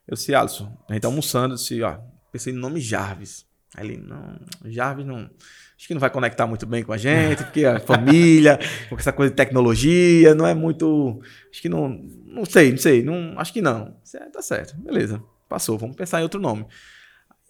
Eu 0.08 0.14
disse, 0.14 0.34
Alisson, 0.34 0.76
a 0.88 0.92
gente 0.92 1.02
tá 1.02 1.08
almoçando, 1.08 1.54
eu 1.54 1.56
disse, 1.56 1.80
ó, 1.82 1.98
pensei 2.32 2.52
no 2.52 2.58
nome 2.58 2.80
Jarvis. 2.80 3.46
Aí 3.76 3.86
ele, 3.86 3.96
não, 3.98 4.40
Jarvis 4.64 5.06
não. 5.06 5.30
Acho 5.78 5.86
que 5.86 5.94
não 5.94 6.00
vai 6.00 6.10
conectar 6.10 6.46
muito 6.46 6.66
bem 6.66 6.82
com 6.82 6.92
a 6.92 6.98
gente, 6.98 7.44
porque 7.44 7.64
a 7.64 7.78
família, 7.78 8.58
com 8.90 8.96
essa 8.96 9.12
coisa 9.12 9.30
de 9.30 9.36
tecnologia, 9.36 10.34
não 10.34 10.46
é 10.46 10.52
muito. 10.52 11.22
Acho 11.50 11.62
que 11.62 11.68
não. 11.68 11.88
Não 12.26 12.44
sei, 12.44 12.72
não 12.72 12.78
sei. 12.78 13.04
Não, 13.04 13.38
acho 13.38 13.52
que 13.52 13.62
não. 13.62 13.96
Tá 14.32 14.42
certo, 14.42 14.76
beleza. 14.76 15.22
Passou, 15.48 15.78
vamos 15.78 15.96
pensar 15.96 16.20
em 16.20 16.24
outro 16.24 16.40
nome. 16.40 16.66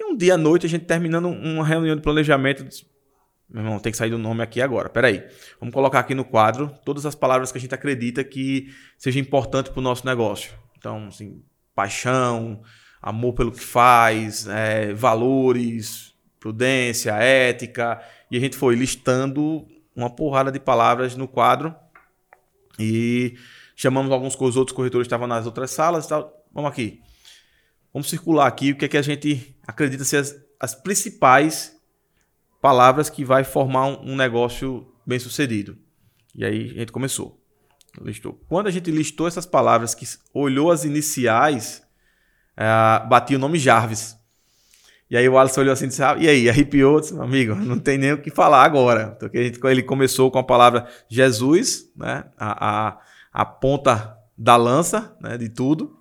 E 0.00 0.04
um 0.04 0.16
dia 0.16 0.34
à 0.34 0.38
noite, 0.38 0.64
a 0.64 0.68
gente 0.68 0.86
terminando 0.86 1.28
uma 1.28 1.62
reunião 1.62 1.94
de 1.94 2.00
planejamento, 2.00 2.64
disse, 2.64 2.86
meu 3.46 3.62
irmão, 3.62 3.78
tem 3.78 3.92
que 3.92 3.98
sair 3.98 4.08
do 4.08 4.16
nome 4.16 4.42
aqui 4.42 4.62
agora. 4.62 4.88
Peraí. 4.88 5.22
Vamos 5.58 5.74
colocar 5.74 5.98
aqui 5.98 6.14
no 6.14 6.24
quadro 6.24 6.74
todas 6.86 7.04
as 7.04 7.14
palavras 7.14 7.52
que 7.52 7.58
a 7.58 7.60
gente 7.60 7.74
acredita 7.74 8.24
que 8.24 8.72
seja 8.96 9.20
importante 9.20 9.70
para 9.70 9.78
o 9.78 9.82
nosso 9.82 10.06
negócio. 10.06 10.54
Então, 10.78 11.08
assim, 11.08 11.42
paixão, 11.74 12.62
amor 13.02 13.34
pelo 13.34 13.52
que 13.52 13.60
faz, 13.60 14.48
é, 14.48 14.94
valores, 14.94 16.14
prudência, 16.38 17.12
ética. 17.12 18.00
E 18.30 18.38
a 18.38 18.40
gente 18.40 18.56
foi 18.56 18.74
listando 18.74 19.66
uma 19.94 20.08
porrada 20.08 20.50
de 20.50 20.58
palavras 20.58 21.14
no 21.14 21.28
quadro. 21.28 21.74
E 22.78 23.34
chamamos 23.76 24.10
alguns 24.10 24.34
outros 24.56 24.74
corretores 24.74 25.04
estavam 25.04 25.26
nas 25.26 25.44
outras 25.44 25.70
salas 25.72 26.06
tal. 26.06 26.42
Vamos 26.54 26.70
aqui. 26.70 27.02
Vamos 27.92 28.08
circular 28.08 28.46
aqui 28.46 28.72
o 28.72 28.76
que 28.76 28.84
é 28.84 28.88
que 28.88 28.96
a 28.96 29.02
gente 29.02 29.56
acredita 29.66 30.04
ser 30.04 30.18
as, 30.18 30.36
as 30.58 30.74
principais 30.74 31.76
palavras 32.60 33.10
que 33.10 33.24
vai 33.24 33.42
formar 33.42 33.86
um, 33.86 34.12
um, 34.12 34.16
negócio 34.16 34.92
bem 35.06 35.18
sucedido. 35.18 35.76
E 36.34 36.44
aí 36.44 36.70
a 36.70 36.80
gente 36.80 36.92
começou. 36.92 37.40
Listou. 38.00 38.40
Quando 38.48 38.68
a 38.68 38.70
gente 38.70 38.90
listou 38.90 39.26
essas 39.26 39.46
palavras, 39.46 39.94
que 39.94 40.06
olhou 40.32 40.70
as 40.70 40.84
iniciais, 40.84 41.82
uh, 42.56 43.08
batia 43.08 43.36
o 43.36 43.40
nome 43.40 43.58
Jarvis. 43.58 44.16
E 45.10 45.16
aí 45.16 45.28
o 45.28 45.36
Alisson 45.36 45.62
olhou 45.62 45.72
assim 45.72 45.86
e 45.86 45.88
disse: 45.88 46.02
ah, 46.04 46.16
E 46.16 46.28
aí, 46.28 46.48
arrepiou? 46.48 47.00
Disse, 47.00 47.18
amigo, 47.18 47.56
não 47.58 47.80
tem 47.80 47.98
nem 47.98 48.12
o 48.12 48.22
que 48.22 48.30
falar 48.30 48.62
agora. 48.62 49.16
Porque 49.18 49.38
a 49.38 49.42
gente, 49.42 49.58
ele 49.66 49.82
começou 49.82 50.30
com 50.30 50.38
a 50.38 50.44
palavra 50.44 50.86
Jesus, 51.08 51.90
né? 51.96 52.24
a, 52.38 52.88
a, 52.88 52.98
a 53.32 53.44
ponta 53.44 54.16
da 54.38 54.56
lança 54.56 55.16
né? 55.20 55.36
de 55.36 55.48
tudo. 55.48 55.99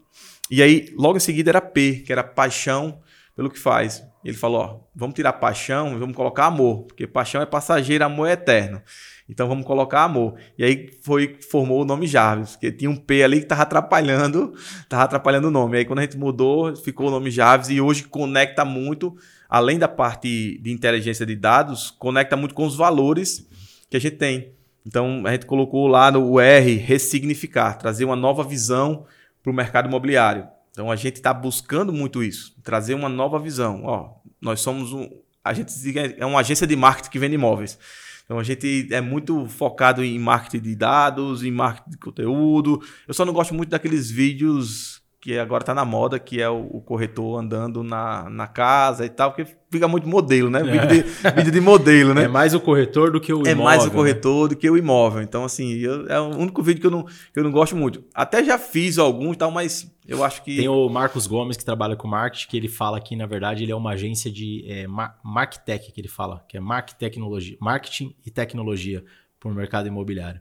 E 0.49 0.63
aí, 0.63 0.93
logo 0.97 1.17
em 1.17 1.21
seguida, 1.21 1.51
era 1.51 1.61
P, 1.61 2.03
que 2.05 2.11
era 2.11 2.23
paixão 2.23 3.01
pelo 3.35 3.49
que 3.49 3.59
faz. 3.59 4.03
Ele 4.23 4.35
falou: 4.35 4.59
ó, 4.59 4.79
vamos 4.93 5.15
tirar 5.15 5.33
paixão 5.33 5.95
e 5.95 5.97
vamos 5.97 6.15
colocar 6.15 6.45
amor, 6.45 6.83
porque 6.83 7.07
paixão 7.07 7.41
é 7.41 7.45
passageiro, 7.45 8.03
amor 8.03 8.27
é 8.27 8.33
eterno. 8.33 8.81
Então 9.29 9.47
vamos 9.47 9.65
colocar 9.65 10.03
amor. 10.03 10.35
E 10.57 10.63
aí 10.63 10.89
foi 11.01 11.37
formou 11.49 11.83
o 11.83 11.85
nome 11.85 12.07
Jarvis, 12.07 12.51
porque 12.51 12.71
tinha 12.71 12.89
um 12.89 12.95
P 12.95 13.23
ali 13.23 13.37
que 13.37 13.43
estava 13.43 13.61
atrapalhando, 13.61 14.53
tava 14.89 15.03
atrapalhando 15.03 15.47
o 15.47 15.51
nome. 15.51 15.77
Aí 15.77 15.85
quando 15.85 15.99
a 15.99 16.01
gente 16.01 16.17
mudou, 16.17 16.75
ficou 16.75 17.07
o 17.07 17.11
nome 17.11 17.29
Jarvis 17.29 17.69
e 17.69 17.79
hoje 17.79 18.03
conecta 18.03 18.65
muito, 18.65 19.15
além 19.47 19.77
da 19.77 19.87
parte 19.87 20.59
de 20.61 20.71
inteligência 20.71 21.25
de 21.25 21.35
dados, 21.35 21.91
conecta 21.91 22.35
muito 22.35 22.55
com 22.55 22.65
os 22.65 22.75
valores 22.75 23.47
que 23.89 23.95
a 23.95 24.01
gente 24.01 24.17
tem. 24.17 24.51
Então 24.85 25.23
a 25.25 25.31
gente 25.31 25.45
colocou 25.45 25.87
lá 25.87 26.11
no 26.11 26.39
R 26.39 26.75
ressignificar, 26.75 27.75
trazer 27.75 28.03
uma 28.03 28.15
nova 28.15 28.43
visão 28.43 29.05
para 29.41 29.51
o 29.51 29.55
mercado 29.55 29.87
imobiliário. 29.87 30.47
Então 30.71 30.91
a 30.91 30.95
gente 30.95 31.15
está 31.15 31.33
buscando 31.33 31.91
muito 31.91 32.23
isso, 32.23 32.55
trazer 32.63 32.93
uma 32.93 33.09
nova 33.09 33.39
visão. 33.39 33.83
Ó, 33.83 34.15
nós 34.41 34.61
somos 34.61 34.93
um, 34.93 35.09
a 35.43 35.53
gente 35.53 35.73
é 36.17 36.25
uma 36.25 36.39
agência 36.39 36.67
de 36.67 36.75
marketing 36.75 37.09
que 37.09 37.19
vende 37.19 37.35
imóveis. 37.35 37.77
Então 38.23 38.37
a 38.37 38.43
gente 38.43 38.87
é 38.91 39.01
muito 39.01 39.47
focado 39.47 40.03
em 40.03 40.19
marketing 40.19 40.63
de 40.63 40.75
dados, 40.75 41.43
em 41.43 41.51
marketing 41.51 41.89
de 41.89 41.97
conteúdo. 41.97 42.81
Eu 43.07 43.13
só 43.13 43.25
não 43.25 43.33
gosto 43.33 43.55
muito 43.55 43.69
daqueles 43.69 44.11
vídeos 44.11 44.98
que 45.21 45.37
agora 45.37 45.61
está 45.61 45.73
na 45.73 45.83
moda, 45.83 46.17
que 46.17 46.41
é 46.41 46.49
o, 46.49 46.65
o, 46.71 46.81
corretor 46.81 47.39
andando 47.39 47.83
na, 47.83 48.29
na 48.29 48.47
casa 48.47 49.05
e 49.05 49.09
tal, 49.09 49.33
porque 49.33 49.53
fica 49.69 49.85
muito 49.85 50.07
modelo, 50.07 50.49
né? 50.49 50.63
Vídeo, 50.63 50.87
de, 50.87 51.27
é. 51.27 51.31
vídeo 51.31 51.51
de 51.51 51.59
modelo, 51.59 52.13
né? 52.13 52.23
É 52.23 52.27
mais 52.27 52.53
o 52.53 52.59
corretor 52.59 53.11
do 53.11 53.19
que 53.19 53.33
o 53.33 53.39
imóvel. 53.39 53.51
É 53.51 53.55
mais 53.55 53.83
o 53.83 53.87
né? 53.87 53.93
corretor 53.93 54.43
né? 54.43 54.49
do 54.49 54.55
que 54.55 54.69
o 54.69 54.77
imóvel. 54.77 55.21
Então, 55.21 55.43
assim, 55.43 55.73
eu, 55.73 56.07
é 56.07 56.19
o 56.21 56.29
único 56.37 56.63
vídeo 56.63 56.79
que 56.79 56.87
eu, 56.87 56.91
não, 56.91 57.03
que 57.03 57.37
eu 57.37 57.43
não 57.43 57.51
gosto 57.51 57.75
muito. 57.75 58.01
Até 58.13 58.41
já 58.43 58.57
fiz 58.57 58.97
alguns 58.97 59.35
e 59.35 59.39
tal, 59.39 59.51
mas 59.51 59.93
eu 60.07 60.23
acho 60.23 60.41
que. 60.41 60.55
Tem 60.55 60.69
o 60.69 60.87
Marcos 60.87 61.27
Gomes, 61.27 61.57
que 61.57 61.65
trabalha 61.65 61.97
com 61.97 62.07
marketing, 62.07 62.47
que 62.47 62.55
ele 62.55 62.69
fala 62.69 63.01
que, 63.01 63.13
na 63.17 63.25
verdade, 63.25 63.63
ele 63.63 63.73
é 63.73 63.75
uma 63.75 63.91
agência 63.91 64.31
de 64.31 64.63
é, 64.69 64.87
Marktech, 65.21 65.91
que 65.91 65.99
ele 65.99 66.07
fala, 66.07 66.45
que 66.47 66.55
é 66.55 66.61
marketing, 66.61 67.57
marketing 67.59 68.15
e 68.25 68.31
tecnologia 68.31 69.03
para 69.37 69.51
o 69.51 69.53
mercado 69.53 69.87
imobiliário. 69.87 70.39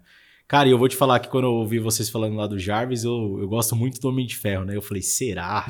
Cara, 0.49 0.67
e 0.67 0.73
eu 0.73 0.79
vou 0.79 0.89
te 0.89 0.97
falar 0.97 1.21
que 1.21 1.29
quando 1.29 1.45
eu 1.45 1.53
ouvi 1.53 1.79
vocês 1.79 2.09
falando 2.09 2.35
lá 2.35 2.47
do 2.47 2.59
Jarvis, 2.59 3.05
eu, 3.05 3.37
eu 3.39 3.47
gosto 3.47 3.77
muito 3.77 4.01
do 4.01 4.09
Homem 4.09 4.25
de 4.25 4.35
Ferro, 4.35 4.65
né? 4.65 4.75
Eu 4.75 4.81
falei, 4.81 5.03
será? 5.03 5.67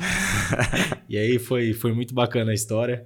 e 1.09 1.17
aí 1.17 1.37
foi, 1.37 1.73
foi 1.73 1.91
muito 1.91 2.13
bacana 2.13 2.51
a 2.51 2.53
história. 2.53 3.05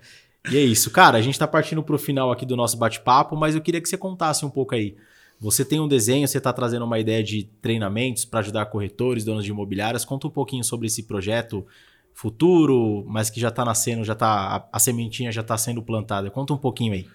E 0.51 0.55
é 0.55 0.61
isso. 0.61 0.91
Cara, 0.91 1.17
a 1.17 1.21
gente 1.21 1.39
tá 1.39 1.47
partindo 1.47 1.81
pro 1.81 1.97
final 1.97 2.31
aqui 2.31 2.45
do 2.45 2.55
nosso 2.55 2.77
bate-papo, 2.77 3.35
mas 3.35 3.55
eu 3.55 3.61
queria 3.61 3.81
que 3.81 3.89
você 3.89 3.97
contasse 3.97 4.45
um 4.45 4.51
pouco 4.51 4.75
aí. 4.75 4.95
Você 5.39 5.65
tem 5.65 5.79
um 5.79 5.87
desenho, 5.87 6.27
você 6.27 6.37
está 6.37 6.53
trazendo 6.53 6.85
uma 6.85 6.99
ideia 6.99 7.23
de 7.23 7.45
treinamentos 7.59 8.23
para 8.23 8.41
ajudar 8.41 8.67
corretores, 8.67 9.25
donos 9.25 9.43
de 9.43 9.49
imobiliárias. 9.49 10.05
Conta 10.05 10.27
um 10.27 10.29
pouquinho 10.29 10.63
sobre 10.63 10.85
esse 10.85 11.01
projeto 11.01 11.65
futuro, 12.13 13.03
mas 13.07 13.31
que 13.31 13.39
já 13.39 13.47
está 13.47 13.65
nascendo, 13.65 14.03
já 14.03 14.13
tá 14.13 14.27
a, 14.27 14.77
a 14.77 14.79
sementinha 14.79 15.31
já 15.31 15.41
está 15.41 15.57
sendo 15.57 15.81
plantada. 15.81 16.29
Conta 16.29 16.53
um 16.53 16.57
pouquinho 16.57 16.93
aí. 16.93 17.07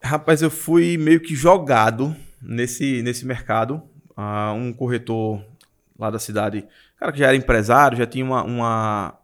Rapaz, 0.00 0.40
eu 0.40 0.52
fui 0.52 0.96
meio 0.96 1.18
que 1.18 1.34
jogado 1.34 2.14
nesse, 2.40 3.02
nesse 3.02 3.26
mercado. 3.26 3.82
Uh, 4.16 4.52
um 4.54 4.72
corretor 4.72 5.42
lá 5.98 6.10
da 6.10 6.18
cidade, 6.18 6.66
cara 6.98 7.12
que 7.12 7.18
já 7.18 7.26
era 7.26 7.36
empresário, 7.36 7.98
já 7.98 8.06
tinha 8.06 8.24
uma, 8.24 8.42
uma, 8.42 9.14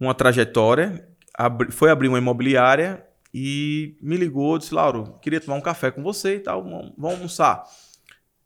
uma 0.00 0.14
trajetória, 0.14 1.06
abri, 1.34 1.70
foi 1.70 1.90
abrir 1.90 2.08
uma 2.08 2.18
imobiliária 2.18 3.04
e 3.32 3.96
me 4.00 4.16
ligou, 4.16 4.58
disse, 4.58 4.74
Lauro, 4.74 5.18
queria 5.22 5.40
tomar 5.40 5.56
um 5.56 5.60
café 5.60 5.90
com 5.90 6.02
você 6.02 6.36
e 6.36 6.40
tal, 6.40 6.62
vamos, 6.62 7.14
almoçar. 7.14 7.64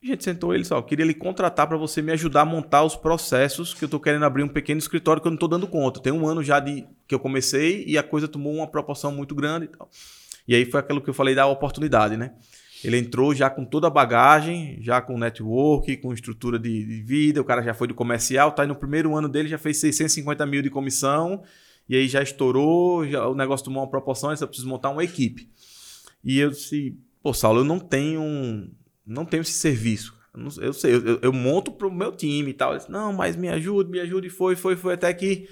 A 0.03 0.07
gente 0.07 0.23
sentou 0.23 0.55
ele 0.55 0.65
só, 0.65 0.81
queria 0.83 1.05
lhe 1.05 1.15
contratar 1.15 1.67
para 1.67 1.77
você 1.77 2.01
me 2.01 2.13
ajudar 2.13 2.43
a 2.43 2.45
montar 2.45 2.85
os 2.85 2.95
processos 2.95 3.75
que 3.75 3.83
eu 3.83 3.87
estou 3.87 3.99
querendo 3.99 4.25
abrir 4.25 4.43
um 4.43 4.49
pequeno 4.49 4.79
escritório 4.79 5.21
que 5.21 5.27
eu 5.27 5.31
não 5.31 5.37
estou 5.37 5.49
dando 5.49 5.67
conta. 5.67 6.01
Tem 6.01 6.13
um 6.13 6.29
ano 6.29 6.45
já 6.45 6.61
de 6.61 6.87
que 7.09 7.15
eu 7.15 7.19
comecei 7.19 7.85
e 7.87 7.99
a 7.99 8.03
coisa 8.03 8.29
tomou 8.29 8.55
uma 8.55 8.69
proporção 8.69 9.11
muito 9.11 9.35
grande 9.35 9.65
e 9.65 9.69
tal. 9.69 9.89
E 10.47 10.55
aí 10.55 10.65
foi 10.65 10.79
aquilo 10.79 11.01
que 11.01 11.11
eu 11.11 11.15
falei 11.15 11.35
da 11.35 11.47
oportunidade, 11.47 12.17
né? 12.17 12.35
Ele 12.87 12.99
entrou 12.99 13.35
já 13.35 13.51
com 13.51 13.65
toda 13.65 13.89
a 13.89 13.91
bagagem, 13.91 14.79
já 14.81 15.01
com 15.01 15.19
network, 15.19 15.97
com 15.97 16.13
estrutura 16.13 16.57
de, 16.57 16.85
de 16.85 17.03
vida. 17.03 17.41
O 17.41 17.45
cara 17.45 17.61
já 17.61 17.75
foi 17.75 17.89
do 17.89 17.95
comercial, 17.95 18.53
tá 18.53 18.63
aí 18.63 18.69
no 18.69 18.77
primeiro 18.77 19.17
ano 19.17 19.29
dele, 19.29 19.49
já 19.49 19.59
fez 19.59 19.79
650 19.79 20.47
mil 20.47 20.63
de 20.63 20.71
comissão. 20.71 21.43
E 21.89 21.97
aí 21.97 22.07
já 22.07 22.23
estourou, 22.23 23.05
já, 23.05 23.27
o 23.27 23.35
negócio 23.35 23.65
tomou 23.65 23.83
uma 23.83 23.91
proporção, 23.91 24.33
eu 24.33 24.47
preciso 24.47 24.69
montar 24.69 24.91
uma 24.91 25.03
equipe. 25.03 25.51
E 26.23 26.39
eu 26.39 26.51
disse, 26.51 26.97
pô, 27.21 27.35
Saulo, 27.35 27.61
eu 27.61 27.65
não 27.65 27.81
tenho, 27.81 28.71
não 29.05 29.25
tenho 29.25 29.41
esse 29.41 29.55
serviço. 29.55 30.15
Eu, 30.61 30.73
sei, 30.73 30.95
eu, 30.95 31.19
eu 31.23 31.33
monto 31.33 31.73
pro 31.73 31.91
meu 31.91 32.13
time 32.13 32.51
e 32.51 32.55
tal. 32.55 32.77
Disse, 32.77 32.91
não, 32.91 33.13
mas 33.13 33.35
me 33.35 33.49
ajude, 33.49 33.91
me 33.91 33.99
ajude. 33.99 34.29
E 34.29 34.31
foi, 34.31 34.55
foi, 34.55 34.77
foi 34.77 34.95
até 34.95 35.13
que 35.13 35.49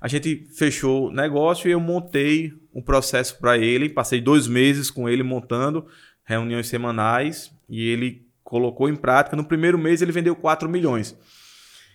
a 0.00 0.08
gente 0.08 0.46
fechou 0.56 1.08
o 1.08 1.12
negócio 1.12 1.68
e 1.68 1.72
eu 1.72 1.80
montei 1.80 2.54
um 2.74 2.80
processo 2.80 3.38
para 3.38 3.58
ele. 3.58 3.90
Passei 3.90 4.18
dois 4.18 4.46
meses 4.46 4.90
com 4.90 5.06
ele 5.06 5.22
montando 5.22 5.86
reuniões 6.30 6.68
semanais 6.68 7.52
e 7.68 7.88
ele 7.88 8.26
colocou 8.42 8.88
em 8.88 8.96
prática. 8.96 9.36
No 9.36 9.44
primeiro 9.44 9.78
mês 9.78 10.00
ele 10.00 10.12
vendeu 10.12 10.34
4 10.34 10.68
milhões. 10.68 11.16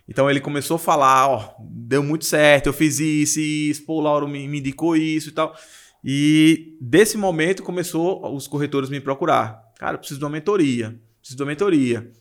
Então 0.08 0.30
ele 0.30 0.40
começou 0.40 0.76
a 0.76 0.80
falar, 0.80 1.28
ó, 1.28 1.56
deu 1.60 2.04
muito 2.04 2.26
certo, 2.26 2.68
eu 2.68 2.74
fiz 2.74 3.00
isso, 3.00 3.40
isso, 3.40 3.86
pô, 3.86 3.96
o 3.96 4.02
Lauro 4.02 4.28
me, 4.28 4.48
me 4.48 4.60
indicou 4.60 4.96
isso 4.96 5.30
e 5.30 5.32
tal. 5.32 5.56
E 6.04 6.78
desse 6.80 7.18
momento 7.18 7.64
começou 7.64 8.36
os 8.36 8.48
corretores 8.48 8.90
me 8.90 9.00
procurar. 9.00 9.64
Cara, 9.80 9.96
eu 9.96 10.00
preciso 10.00 10.20
de 10.20 10.26
uma 10.26 10.32
mentoria, 10.32 11.00
preciso 11.20 11.38
de 11.38 11.42
uma 11.42 11.50
mentoria. 11.50 12.12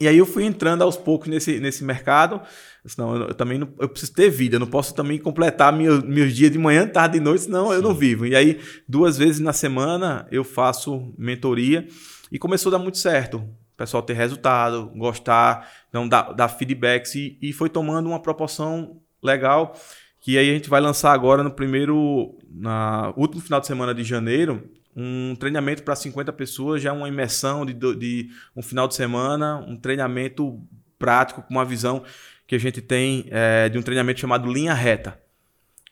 E 0.00 0.08
aí 0.08 0.18
eu 0.18 0.26
fui 0.26 0.44
entrando 0.44 0.82
aos 0.82 0.96
poucos 0.96 1.28
nesse, 1.28 1.60
nesse 1.60 1.84
mercado. 1.84 2.40
Senão 2.86 3.16
eu, 3.16 3.28
eu 3.28 3.34
também 3.34 3.58
não, 3.58 3.68
eu 3.78 3.88
preciso 3.88 4.12
ter 4.12 4.28
vida, 4.28 4.56
eu 4.56 4.60
não 4.60 4.66
posso 4.66 4.94
também 4.94 5.18
completar 5.18 5.72
meu, 5.72 6.02
meus 6.02 6.34
dias 6.34 6.50
de 6.50 6.58
manhã, 6.58 6.86
tarde 6.86 7.16
e 7.16 7.20
noite, 7.20 7.44
senão 7.44 7.68
Sim. 7.68 7.74
eu 7.74 7.82
não 7.82 7.94
vivo. 7.94 8.26
E 8.26 8.36
aí, 8.36 8.60
duas 8.86 9.16
vezes 9.16 9.40
na 9.40 9.52
semana 9.52 10.26
eu 10.30 10.44
faço 10.44 11.14
mentoria 11.16 11.86
e 12.30 12.38
começou 12.38 12.70
a 12.70 12.76
dar 12.76 12.82
muito 12.82 12.98
certo. 12.98 13.38
O 13.38 13.76
pessoal 13.76 14.02
ter 14.02 14.12
resultado, 14.12 14.90
gostar, 14.94 15.68
então 15.88 16.06
dar, 16.06 16.32
dar 16.32 16.48
feedbacks 16.48 17.14
e, 17.14 17.38
e 17.40 17.52
foi 17.52 17.68
tomando 17.68 18.06
uma 18.08 18.20
proporção 18.20 19.00
legal. 19.22 19.74
Que 20.20 20.38
aí 20.38 20.50
a 20.50 20.52
gente 20.52 20.70
vai 20.70 20.80
lançar 20.80 21.12
agora 21.12 21.42
no 21.42 21.50
primeiro, 21.50 22.38
na 22.50 23.12
último 23.16 23.42
final 23.42 23.60
de 23.60 23.66
semana 23.66 23.94
de 23.94 24.04
janeiro, 24.04 24.70
um 24.96 25.34
treinamento 25.34 25.82
para 25.82 25.96
50 25.96 26.32
pessoas, 26.32 26.80
já 26.80 26.92
uma 26.92 27.08
imersão 27.08 27.66
de, 27.66 27.72
de 27.72 28.30
um 28.54 28.62
final 28.62 28.86
de 28.86 28.94
semana, 28.94 29.56
um 29.66 29.76
treinamento 29.76 30.60
prático 30.98 31.42
com 31.42 31.50
uma 31.50 31.64
visão 31.64 32.02
que 32.46 32.54
a 32.54 32.58
gente 32.58 32.80
tem 32.80 33.26
é, 33.30 33.68
de 33.68 33.78
um 33.78 33.82
treinamento 33.82 34.20
chamado 34.20 34.50
linha 34.52 34.74
reta, 34.74 35.20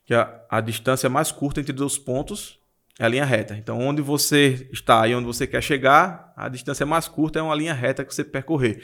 que 0.05 0.15
é 0.15 0.19
a, 0.19 0.41
a 0.51 0.61
distância 0.61 1.09
mais 1.09 1.33
curta 1.33 1.61
entre 1.61 1.73
dois 1.73 1.99
pontos 1.99 2.63
é 2.99 3.05
a 3.05 3.09
linha 3.09 3.25
reta. 3.25 3.57
Então, 3.57 3.81
onde 3.81 4.03
você 4.03 4.69
está 4.71 5.07
e 5.09 5.15
onde 5.15 5.27
você 5.27 5.47
quer 5.47 5.63
chegar, 5.63 6.33
a 6.37 6.49
distância 6.49 6.85
mais 6.85 7.09
curta 7.09 7.39
é 7.39 7.43
uma 7.43 7.55
linha 7.55 7.73
reta 7.73 8.05
que 8.05 8.15
você 8.15 8.23
percorrer. 8.23 8.83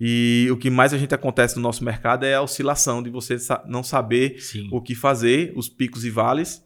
E 0.00 0.48
o 0.50 0.56
que 0.56 0.70
mais 0.70 0.94
a 0.94 0.98
gente 0.98 1.14
acontece 1.14 1.56
no 1.56 1.62
nosso 1.62 1.84
mercado 1.84 2.24
é 2.24 2.34
a 2.34 2.42
oscilação 2.42 3.02
de 3.02 3.10
você 3.10 3.36
não 3.66 3.82
saber 3.82 4.40
Sim. 4.40 4.68
o 4.70 4.80
que 4.80 4.94
fazer, 4.94 5.52
os 5.56 5.68
picos 5.68 6.04
e 6.04 6.10
vales, 6.10 6.64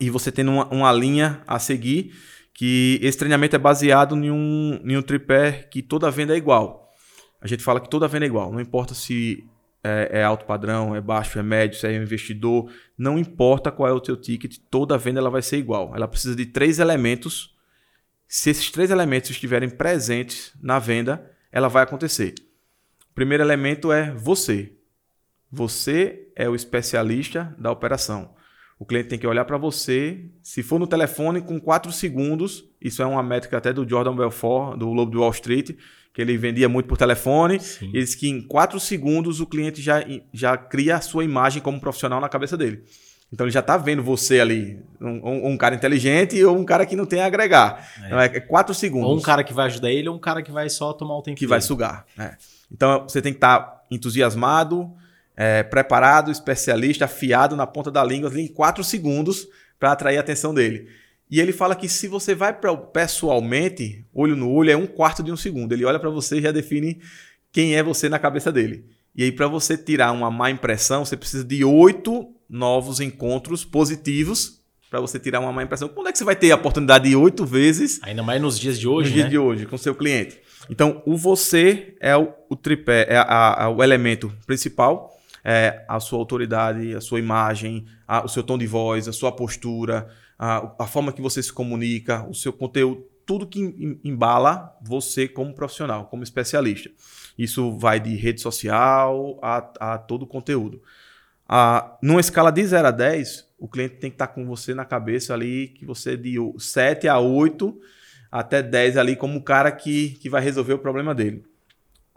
e 0.00 0.10
você 0.10 0.32
tendo 0.32 0.50
uma, 0.50 0.66
uma, 0.68 0.92
linha 0.92 1.42
a 1.46 1.58
seguir, 1.58 2.12
que 2.52 2.98
esse 3.02 3.16
treinamento 3.16 3.54
é 3.54 3.58
baseado 3.58 4.16
em 4.16 4.30
um, 4.30 4.80
em 4.84 4.96
um 4.96 5.02
tripé 5.02 5.68
que 5.70 5.80
toda 5.80 6.10
venda 6.10 6.34
é 6.34 6.36
igual. 6.36 6.92
A 7.40 7.46
gente 7.46 7.62
fala 7.62 7.80
que 7.80 7.88
toda 7.88 8.08
venda 8.08 8.24
é 8.24 8.28
igual, 8.28 8.52
não 8.52 8.60
importa 8.60 8.94
se 8.94 9.44
é, 9.82 10.20
é, 10.20 10.24
alto 10.24 10.44
padrão, 10.44 10.94
é 10.94 11.00
baixo, 11.00 11.38
é 11.38 11.42
médio, 11.42 11.78
se 11.78 11.86
é 11.86 11.94
investidor, 11.94 12.70
não 12.96 13.18
importa 13.18 13.70
qual 13.70 13.88
é 13.88 13.92
o 13.92 14.00
teu 14.00 14.16
ticket, 14.16 14.58
toda 14.70 14.98
venda 14.98 15.20
ela 15.20 15.30
vai 15.30 15.42
ser 15.42 15.56
igual. 15.56 15.94
Ela 15.94 16.08
precisa 16.08 16.36
de 16.36 16.46
três 16.46 16.78
elementos. 16.78 17.54
Se 18.28 18.50
esses 18.50 18.70
três 18.70 18.90
elementos 18.90 19.30
estiverem 19.30 19.68
presentes 19.68 20.52
na 20.62 20.78
venda, 20.78 21.30
ela 21.50 21.68
vai 21.68 21.82
acontecer. 21.82 22.34
O 23.10 23.14
primeiro 23.14 23.42
elemento 23.42 23.90
é 23.90 24.12
você. 24.12 24.72
Você 25.50 26.28
é 26.36 26.48
o 26.48 26.54
especialista 26.54 27.54
da 27.58 27.72
operação. 27.72 28.34
O 28.80 28.86
cliente 28.86 29.10
tem 29.10 29.18
que 29.18 29.26
olhar 29.26 29.44
para 29.44 29.58
você. 29.58 30.24
Se 30.42 30.62
for 30.62 30.80
no 30.80 30.86
telefone, 30.86 31.42
com 31.42 31.60
4 31.60 31.92
segundos, 31.92 32.64
isso 32.80 33.02
é 33.02 33.06
uma 33.06 33.22
métrica 33.22 33.58
até 33.58 33.74
do 33.74 33.86
Jordan 33.86 34.16
Belfort, 34.16 34.78
do 34.78 34.90
Lobo 34.90 35.12
do 35.12 35.20
Wall 35.20 35.32
Street, 35.32 35.76
que 36.14 36.22
ele 36.22 36.34
vendia 36.38 36.66
muito 36.66 36.86
por 36.86 36.96
telefone. 36.96 37.60
Sim. 37.60 37.90
Ele 37.92 38.02
disse 38.02 38.16
que 38.16 38.26
em 38.26 38.40
4 38.40 38.80
segundos 38.80 39.38
o 39.38 39.46
cliente 39.46 39.82
já, 39.82 40.02
já 40.32 40.56
cria 40.56 40.96
a 40.96 41.00
sua 41.02 41.22
imagem 41.22 41.60
como 41.60 41.78
profissional 41.78 42.22
na 42.22 42.28
cabeça 42.30 42.56
dele. 42.56 42.82
Então 43.30 43.44
ele 43.44 43.52
já 43.52 43.60
está 43.60 43.76
vendo 43.76 44.02
você 44.02 44.40
ali, 44.40 44.82
um, 44.98 45.50
um, 45.52 45.58
cara 45.58 45.74
inteligente 45.74 46.42
ou 46.42 46.56
um 46.56 46.64
cara 46.64 46.86
que 46.86 46.96
não 46.96 47.04
tem 47.04 47.20
a 47.20 47.26
agregar. 47.26 47.86
É. 48.02 48.06
Então 48.06 48.18
é, 48.18 48.24
é 48.24 48.40
quatro 48.40 48.74
segundos. 48.74 49.10
Ou 49.10 49.18
um 49.18 49.20
cara 49.20 49.44
que 49.44 49.52
vai 49.52 49.66
ajudar 49.66 49.90
ele 49.90 50.08
ou 50.08 50.16
um 50.16 50.18
cara 50.18 50.42
que 50.42 50.50
vai 50.50 50.70
só 50.70 50.94
tomar 50.94 51.18
o 51.18 51.22
tempo 51.22 51.36
Que 51.36 51.42
dele. 51.42 51.50
vai 51.50 51.60
sugar. 51.60 52.06
É. 52.18 52.34
Então 52.72 53.06
você 53.06 53.20
tem 53.20 53.30
que 53.30 53.36
estar 53.36 53.60
tá 53.60 53.82
entusiasmado, 53.90 54.90
é, 55.42 55.62
preparado, 55.62 56.30
especialista, 56.30 57.06
afiado 57.06 57.56
na 57.56 57.66
ponta 57.66 57.90
da 57.90 58.04
língua 58.04 58.30
em 58.38 58.46
quatro 58.46 58.84
segundos 58.84 59.48
para 59.78 59.90
atrair 59.90 60.18
a 60.18 60.20
atenção 60.20 60.52
dele. 60.52 60.86
E 61.30 61.40
ele 61.40 61.50
fala 61.50 61.74
que 61.74 61.88
se 61.88 62.06
você 62.08 62.34
vai 62.34 62.52
pra, 62.52 62.76
pessoalmente, 62.76 64.04
olho 64.12 64.36
no 64.36 64.50
olho, 64.50 64.70
é 64.70 64.76
um 64.76 64.86
quarto 64.86 65.22
de 65.22 65.32
um 65.32 65.36
segundo. 65.38 65.72
Ele 65.72 65.86
olha 65.86 65.98
para 65.98 66.10
você 66.10 66.36
e 66.36 66.42
já 66.42 66.52
define 66.52 67.00
quem 67.50 67.74
é 67.74 67.82
você 67.82 68.06
na 68.06 68.18
cabeça 68.18 68.52
dele. 68.52 68.84
E 69.16 69.22
aí, 69.22 69.32
para 69.32 69.46
você 69.46 69.78
tirar 69.78 70.12
uma 70.12 70.30
má 70.30 70.50
impressão, 70.50 71.06
você 71.06 71.16
precisa 71.16 71.42
de 71.42 71.64
oito 71.64 72.34
novos 72.46 73.00
encontros 73.00 73.64
positivos 73.64 74.60
para 74.90 75.00
você 75.00 75.18
tirar 75.18 75.40
uma 75.40 75.52
má 75.52 75.62
impressão. 75.62 75.88
Quando 75.88 76.08
é 76.08 76.12
que 76.12 76.18
você 76.18 76.24
vai 76.24 76.36
ter 76.36 76.50
a 76.50 76.56
oportunidade 76.56 77.08
de 77.08 77.16
oito 77.16 77.46
vezes? 77.46 77.98
Ainda 78.02 78.22
mais 78.22 78.42
nos 78.42 78.58
dias 78.58 78.78
de 78.78 78.86
hoje, 78.86 79.08
nos 79.08 79.16
né? 79.16 79.22
dias 79.22 79.30
de 79.30 79.38
hoje, 79.38 79.64
com 79.64 79.78
seu 79.78 79.94
cliente. 79.94 80.38
Então, 80.68 81.02
o 81.06 81.16
você 81.16 81.94
é 81.98 82.14
o, 82.14 82.30
o 82.50 82.56
tripé, 82.56 83.06
é 83.08 83.16
a, 83.16 83.64
a, 83.64 83.70
o 83.70 83.82
elemento 83.82 84.30
principal. 84.46 85.16
É 85.44 85.84
a 85.88 85.98
sua 86.00 86.18
autoridade, 86.18 86.94
a 86.94 87.00
sua 87.00 87.18
imagem, 87.18 87.86
a, 88.06 88.24
o 88.24 88.28
seu 88.28 88.42
tom 88.42 88.58
de 88.58 88.66
voz, 88.66 89.08
a 89.08 89.12
sua 89.12 89.32
postura, 89.32 90.08
a, 90.38 90.74
a 90.78 90.86
forma 90.86 91.12
que 91.12 91.22
você 91.22 91.42
se 91.42 91.52
comunica, 91.52 92.26
o 92.28 92.34
seu 92.34 92.52
conteúdo, 92.52 93.04
tudo 93.26 93.46
que 93.46 94.00
embala 94.02 94.76
você 94.82 95.28
como 95.28 95.54
profissional, 95.54 96.06
como 96.06 96.22
especialista. 96.22 96.90
Isso 97.38 97.78
vai 97.78 98.00
de 98.00 98.16
rede 98.16 98.40
social 98.40 99.38
a, 99.40 99.92
a 99.92 99.98
todo 99.98 100.22
o 100.22 100.26
conteúdo. 100.26 100.82
A, 101.48 101.96
numa 102.02 102.20
escala 102.20 102.50
de 102.50 102.64
0 102.64 102.88
a 102.88 102.90
10, 102.90 103.46
o 103.58 103.68
cliente 103.68 103.96
tem 103.96 104.10
que 104.10 104.14
estar 104.14 104.28
com 104.28 104.46
você 104.46 104.74
na 104.74 104.84
cabeça 104.84 105.34
ali, 105.34 105.68
que 105.68 105.84
você 105.84 106.14
é 106.14 106.16
de 106.16 106.36
7 106.58 107.06
a 107.08 107.18
8 107.18 107.80
até 108.30 108.62
10 108.62 108.96
ali, 108.96 109.16
como 109.16 109.38
o 109.38 109.42
cara 109.42 109.70
que, 109.70 110.10
que 110.20 110.30
vai 110.30 110.40
resolver 110.40 110.72
o 110.72 110.78
problema 110.78 111.14
dele. 111.14 111.44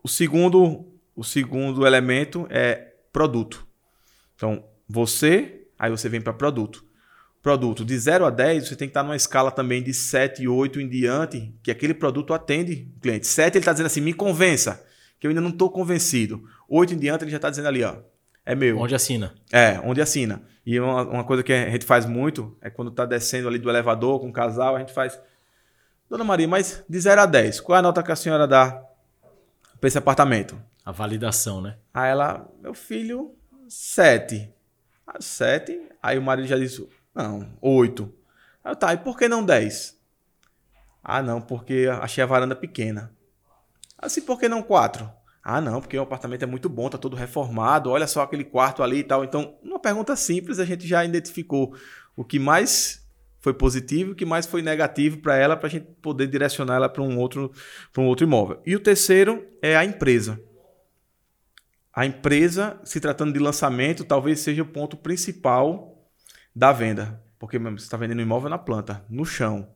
O 0.04 0.08
segundo, 0.08 0.86
o 1.16 1.24
segundo 1.24 1.86
elemento 1.86 2.48
é 2.50 2.93
produto. 3.14 3.66
Então, 4.36 4.66
você, 4.90 5.68
aí 5.80 5.90
você 5.90 6.10
vem 6.10 6.20
para 6.20 6.34
produto 6.34 6.86
produto 7.44 7.84
de 7.84 8.00
0 8.00 8.26
a 8.26 8.30
10, 8.30 8.70
você 8.70 8.76
tem 8.76 8.88
que 8.88 8.92
estar 8.92 9.04
numa 9.04 9.18
escala 9.18 9.52
também 9.52 9.84
de 9.84 9.94
7, 9.94 10.48
8 10.48 10.80
em 10.80 10.88
diante, 10.88 11.54
que 11.62 11.70
aquele 11.70 11.94
produto 11.94 12.34
atende 12.34 12.90
o 12.96 13.02
cliente. 13.02 13.28
7, 13.28 13.58
ele 13.58 13.60
está 13.60 13.74
dizendo 13.74 13.88
assim, 13.88 14.00
me 14.00 14.14
convença, 14.14 14.82
que 15.20 15.28
eu 15.28 15.30
ainda 15.30 15.42
não 15.42 15.50
estou 15.50 15.70
convencido. 15.70 16.42
8 16.70 16.94
em 16.94 16.98
diante, 16.98 17.26
ele 17.26 17.32
já 17.32 17.38
está 17.38 17.50
dizendo 17.50 17.68
ali, 17.68 17.84
ó, 17.84 17.98
é 18.46 18.56
meu. 18.56 18.80
Onde 18.80 18.96
assina. 18.96 19.36
É, 19.52 19.78
onde 19.84 20.02
assina. 20.02 20.42
E 20.66 20.80
uma, 20.80 21.04
uma 21.04 21.24
coisa 21.26 21.44
que 21.44 21.52
a 21.52 21.70
gente 21.70 21.86
faz 21.86 22.06
muito 22.06 22.58
é 22.62 22.70
quando 22.70 22.90
está 22.92 23.06
descendo 23.06 23.50
ali 23.50 23.60
do 23.60 23.70
elevador 23.70 24.22
com 24.22 24.30
o 24.30 24.34
casal, 24.34 24.78
a 24.78 24.80
gente 24.80 24.94
faz, 24.94 25.20
Dona 26.10 26.24
Maria, 26.24 26.48
mas 26.48 26.82
de 26.88 26.98
0 26.98 27.22
a 27.22 27.26
10, 27.26 27.60
qual 27.60 27.76
é 27.76 27.80
a 27.80 27.82
nota 27.82 28.02
que 28.02 28.12
a 28.12 28.16
senhora 28.16 28.48
dá 28.48 28.82
para 29.82 29.88
esse 29.90 29.98
apartamento? 29.98 30.58
A 30.86 30.92
validação, 30.92 31.62
né? 31.62 31.78
Aí 31.94 32.12
ela, 32.12 32.50
meu 32.62 32.74
filho, 32.74 33.36
7. 33.68 34.54
7. 35.20 35.82
Aí 36.02 36.18
o 36.18 36.22
marido 36.22 36.48
já 36.48 36.58
disse, 36.58 36.88
não, 37.14 37.58
oito. 37.62 38.14
Aí 38.64 38.76
tá, 38.76 38.94
e 38.94 38.98
por 38.98 39.18
que 39.18 39.28
não 39.28 39.46
dez? 39.46 40.00
Ah, 41.04 41.22
não, 41.22 41.42
porque 41.42 41.88
achei 42.02 42.24
a 42.24 42.28
varanda 42.28 42.56
pequena. 42.56 43.14
Assim, 43.98 44.22
por 44.22 44.40
que 44.40 44.48
não 44.48 44.64
quatro? 44.64 45.10
Ah, 45.44 45.60
não, 45.60 45.82
porque 45.82 45.98
o 45.98 46.02
apartamento 46.02 46.44
é 46.44 46.46
muito 46.46 46.70
bom, 46.70 46.90
tá 46.90 46.98
todo 46.98 47.18
reformado, 47.18 47.90
olha 47.90 48.08
só 48.08 48.22
aquele 48.22 48.46
quarto 48.46 48.82
ali 48.82 49.00
e 49.00 49.04
tal. 49.04 49.24
Então, 49.24 49.58
uma 49.62 49.80
pergunta 49.80 50.16
simples, 50.16 50.60
a 50.60 50.66
gente 50.66 50.88
já 50.88 51.04
identificou 51.04 51.76
o 52.16 52.24
que 52.24 52.40
mais 52.40 53.06
foi 53.42 53.54
positivo 53.54 54.12
e 54.12 54.14
o 54.14 54.16
que 54.16 54.26
mais 54.26 54.46
foi 54.46 54.62
negativo 54.62 55.18
para 55.18 55.36
ela, 55.36 55.58
para 55.58 55.68
a 55.68 55.70
gente 55.70 55.86
poder 56.02 56.28
direcionar 56.28 56.76
ela 56.76 56.88
para 56.88 57.04
um, 57.04 57.20
outro, 57.20 57.52
um 57.98 58.06
outro 58.06 58.26
imóvel. 58.26 58.62
E 58.66 58.74
o 58.74 58.80
terceiro 58.80 59.46
é 59.62 59.76
a 59.76 59.84
empresa. 59.84 60.42
A 61.94 62.06
empresa, 62.06 62.80
se 62.84 63.00
tratando 63.00 63.34
de 63.34 63.40
lançamento, 63.40 64.04
talvez 64.04 64.40
seja 64.40 64.64
o 64.64 64.66
ponto 64.66 64.98
principal 64.98 66.10
da 66.56 66.72
venda. 66.72 67.22
Porque 67.38 67.60
mesmo, 67.60 67.78
você 67.78 67.86
está 67.86 67.98
vendendo 67.98 68.20
um 68.20 68.24
imóvel 68.24 68.50
na 68.50 68.58
planta, 68.58 69.06
no 69.10 69.26
chão. 69.26 69.70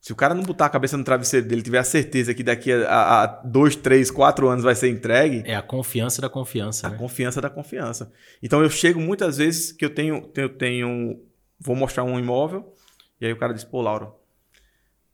Se 0.00 0.12
o 0.12 0.16
cara 0.16 0.34
não 0.34 0.42
botar 0.42 0.66
a 0.66 0.70
cabeça 0.70 0.98
no 0.98 1.04
travesseiro 1.04 1.46
dele, 1.46 1.62
tiver 1.62 1.78
a 1.78 1.84
certeza 1.84 2.34
que 2.34 2.42
daqui 2.42 2.70
a, 2.72 3.22
a 3.22 3.26
dois, 3.26 3.74
três, 3.74 4.10
quatro 4.10 4.48
anos 4.48 4.62
vai 4.64 4.74
ser 4.74 4.90
entregue. 4.90 5.42
É 5.46 5.54
a 5.54 5.62
confiança 5.62 6.20
da 6.20 6.28
confiança. 6.28 6.88
A 6.88 6.90
né? 6.90 6.98
confiança 6.98 7.40
da 7.40 7.48
confiança. 7.48 8.12
Então 8.42 8.62
eu 8.62 8.68
chego 8.68 9.00
muitas 9.00 9.38
vezes 9.38 9.72
que 9.72 9.82
eu 9.82 9.88
tenho, 9.88 10.30
eu 10.34 10.48
tenho. 10.50 11.22
Vou 11.58 11.74
mostrar 11.74 12.04
um 12.04 12.18
imóvel, 12.18 12.74
e 13.18 13.24
aí 13.24 13.32
o 13.32 13.38
cara 13.38 13.54
diz, 13.54 13.64
pô, 13.64 13.80
Lauro, 13.80 14.14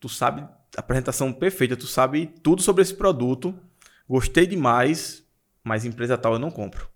tu 0.01 0.09
sabe 0.09 0.41
a 0.41 0.81
apresentação 0.81 1.33
perfeita, 1.33 1.77
tu 1.77 1.87
sabe 1.87 2.27
tudo 2.43 2.61
sobre 2.61 2.83
esse 2.83 2.95
produto, 2.95 3.55
gostei 4.09 4.45
demais, 4.45 5.25
mas 5.71 5.85
empresa 5.85 6.19
tal 6.19 6.33
eu 6.33 6.39
não 6.41 6.51
compro. 6.51 6.89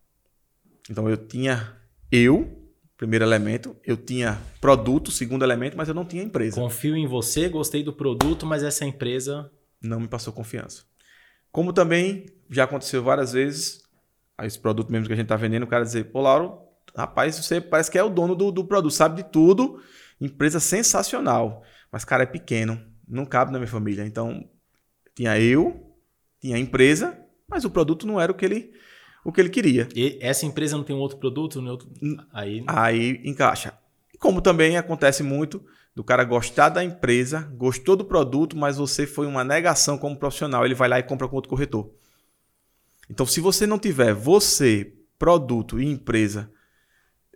Então 0.91 1.09
eu 1.09 1.17
tinha 1.17 1.77
eu 2.11 2.65
primeiro 2.97 3.25
elemento. 3.25 3.77
Eu 3.85 3.97
tinha 3.97 4.41
produto, 4.61 5.11
segundo 5.11 5.45
elemento, 5.45 5.77
mas 5.77 5.89
eu 5.89 5.95
não 5.95 6.05
tinha 6.05 6.23
empresa. 6.23 6.61
Confio 6.61 6.97
em 6.97 7.07
você, 7.07 7.49
gostei 7.49 7.85
do 7.85 7.93
produto, 7.93 8.47
mas 8.47 8.63
essa 8.63 8.85
empresa. 8.85 9.51
Não 9.81 10.01
me 10.01 10.09
passou 10.09 10.33
confiança. 10.33 10.83
Como 11.53 11.73
também 11.73 12.27
já 12.51 12.65
aconteceu 12.65 13.03
várias 13.03 13.33
vezes, 13.33 13.83
esse 14.43 14.59
produto 14.59 14.91
mesmo 14.91 15.07
que 15.07 15.13
a 15.13 15.17
gente 15.17 15.27
está 15.27 15.37
vendendo, 15.37 15.63
o 15.65 15.69
cara 15.69 15.85
dizer, 15.85 16.11
pô, 16.11 16.21
Lauro, 16.21 16.59
rapaz, 16.97 17.37
você 17.37 17.61
parece 17.61 17.91
que 17.91 17.99
é 17.99 18.03
o 18.03 18.11
dono 18.11 18.35
do, 18.35 18.51
do 18.51 18.65
produto, 18.65 18.93
sabe 18.93 19.23
de 19.23 19.31
tudo, 19.31 19.81
empresa 20.21 20.59
sensacional, 20.59 21.63
mas, 21.93 22.05
cara, 22.05 22.25
é 22.25 22.27
pequeno, 22.27 22.81
não 23.07 23.25
cabe 23.25 23.53
na 23.53 23.59
minha 23.59 23.71
família. 23.71 24.05
Então, 24.05 24.49
tinha 25.15 25.39
eu, 25.39 25.95
tinha 26.41 26.57
a 26.57 26.59
empresa, 26.59 27.17
mas 27.55 27.65
o 27.65 27.71
produto 27.71 28.05
não 28.05 28.21
era 28.21 28.33
o 28.33 28.35
que 28.35 28.45
ele 28.45 28.73
o 29.25 29.33
que 29.33 29.41
ele 29.41 29.49
queria. 29.49 29.89
E 29.95 30.19
essa 30.21 30.45
empresa 30.45 30.77
não 30.77 30.85
tem 30.85 30.95
um 30.95 30.99
outro 30.99 31.17
produto? 31.17 31.59
Um 31.59 31.69
outro... 31.69 31.89
Aí... 32.31 32.63
Aí 32.67 33.23
encaixa. 33.25 33.73
Como 34.19 34.43
também 34.43 34.77
acontece 34.77 35.23
muito 35.23 35.65
do 35.95 36.05
cara 36.05 36.25
gostar 36.25 36.69
da 36.69 36.85
empresa, 36.85 37.41
gostou 37.57 37.97
do 37.97 38.05
produto, 38.05 38.55
mas 38.55 38.77
você 38.77 39.07
foi 39.07 39.27
uma 39.27 39.43
negação 39.43 39.97
como 39.97 40.19
profissional, 40.19 40.67
ele 40.67 40.75
vai 40.75 40.89
lá 40.89 40.99
e 40.99 41.03
compra 41.03 41.27
com 41.27 41.37
outro 41.37 41.49
corretor. 41.49 41.91
Então, 43.09 43.25
se 43.25 43.41
você 43.41 43.67
não 43.67 43.79
tiver 43.79 44.13
você, 44.13 44.93
produto 45.19 45.81
e 45.81 45.87
empresa, 45.87 46.51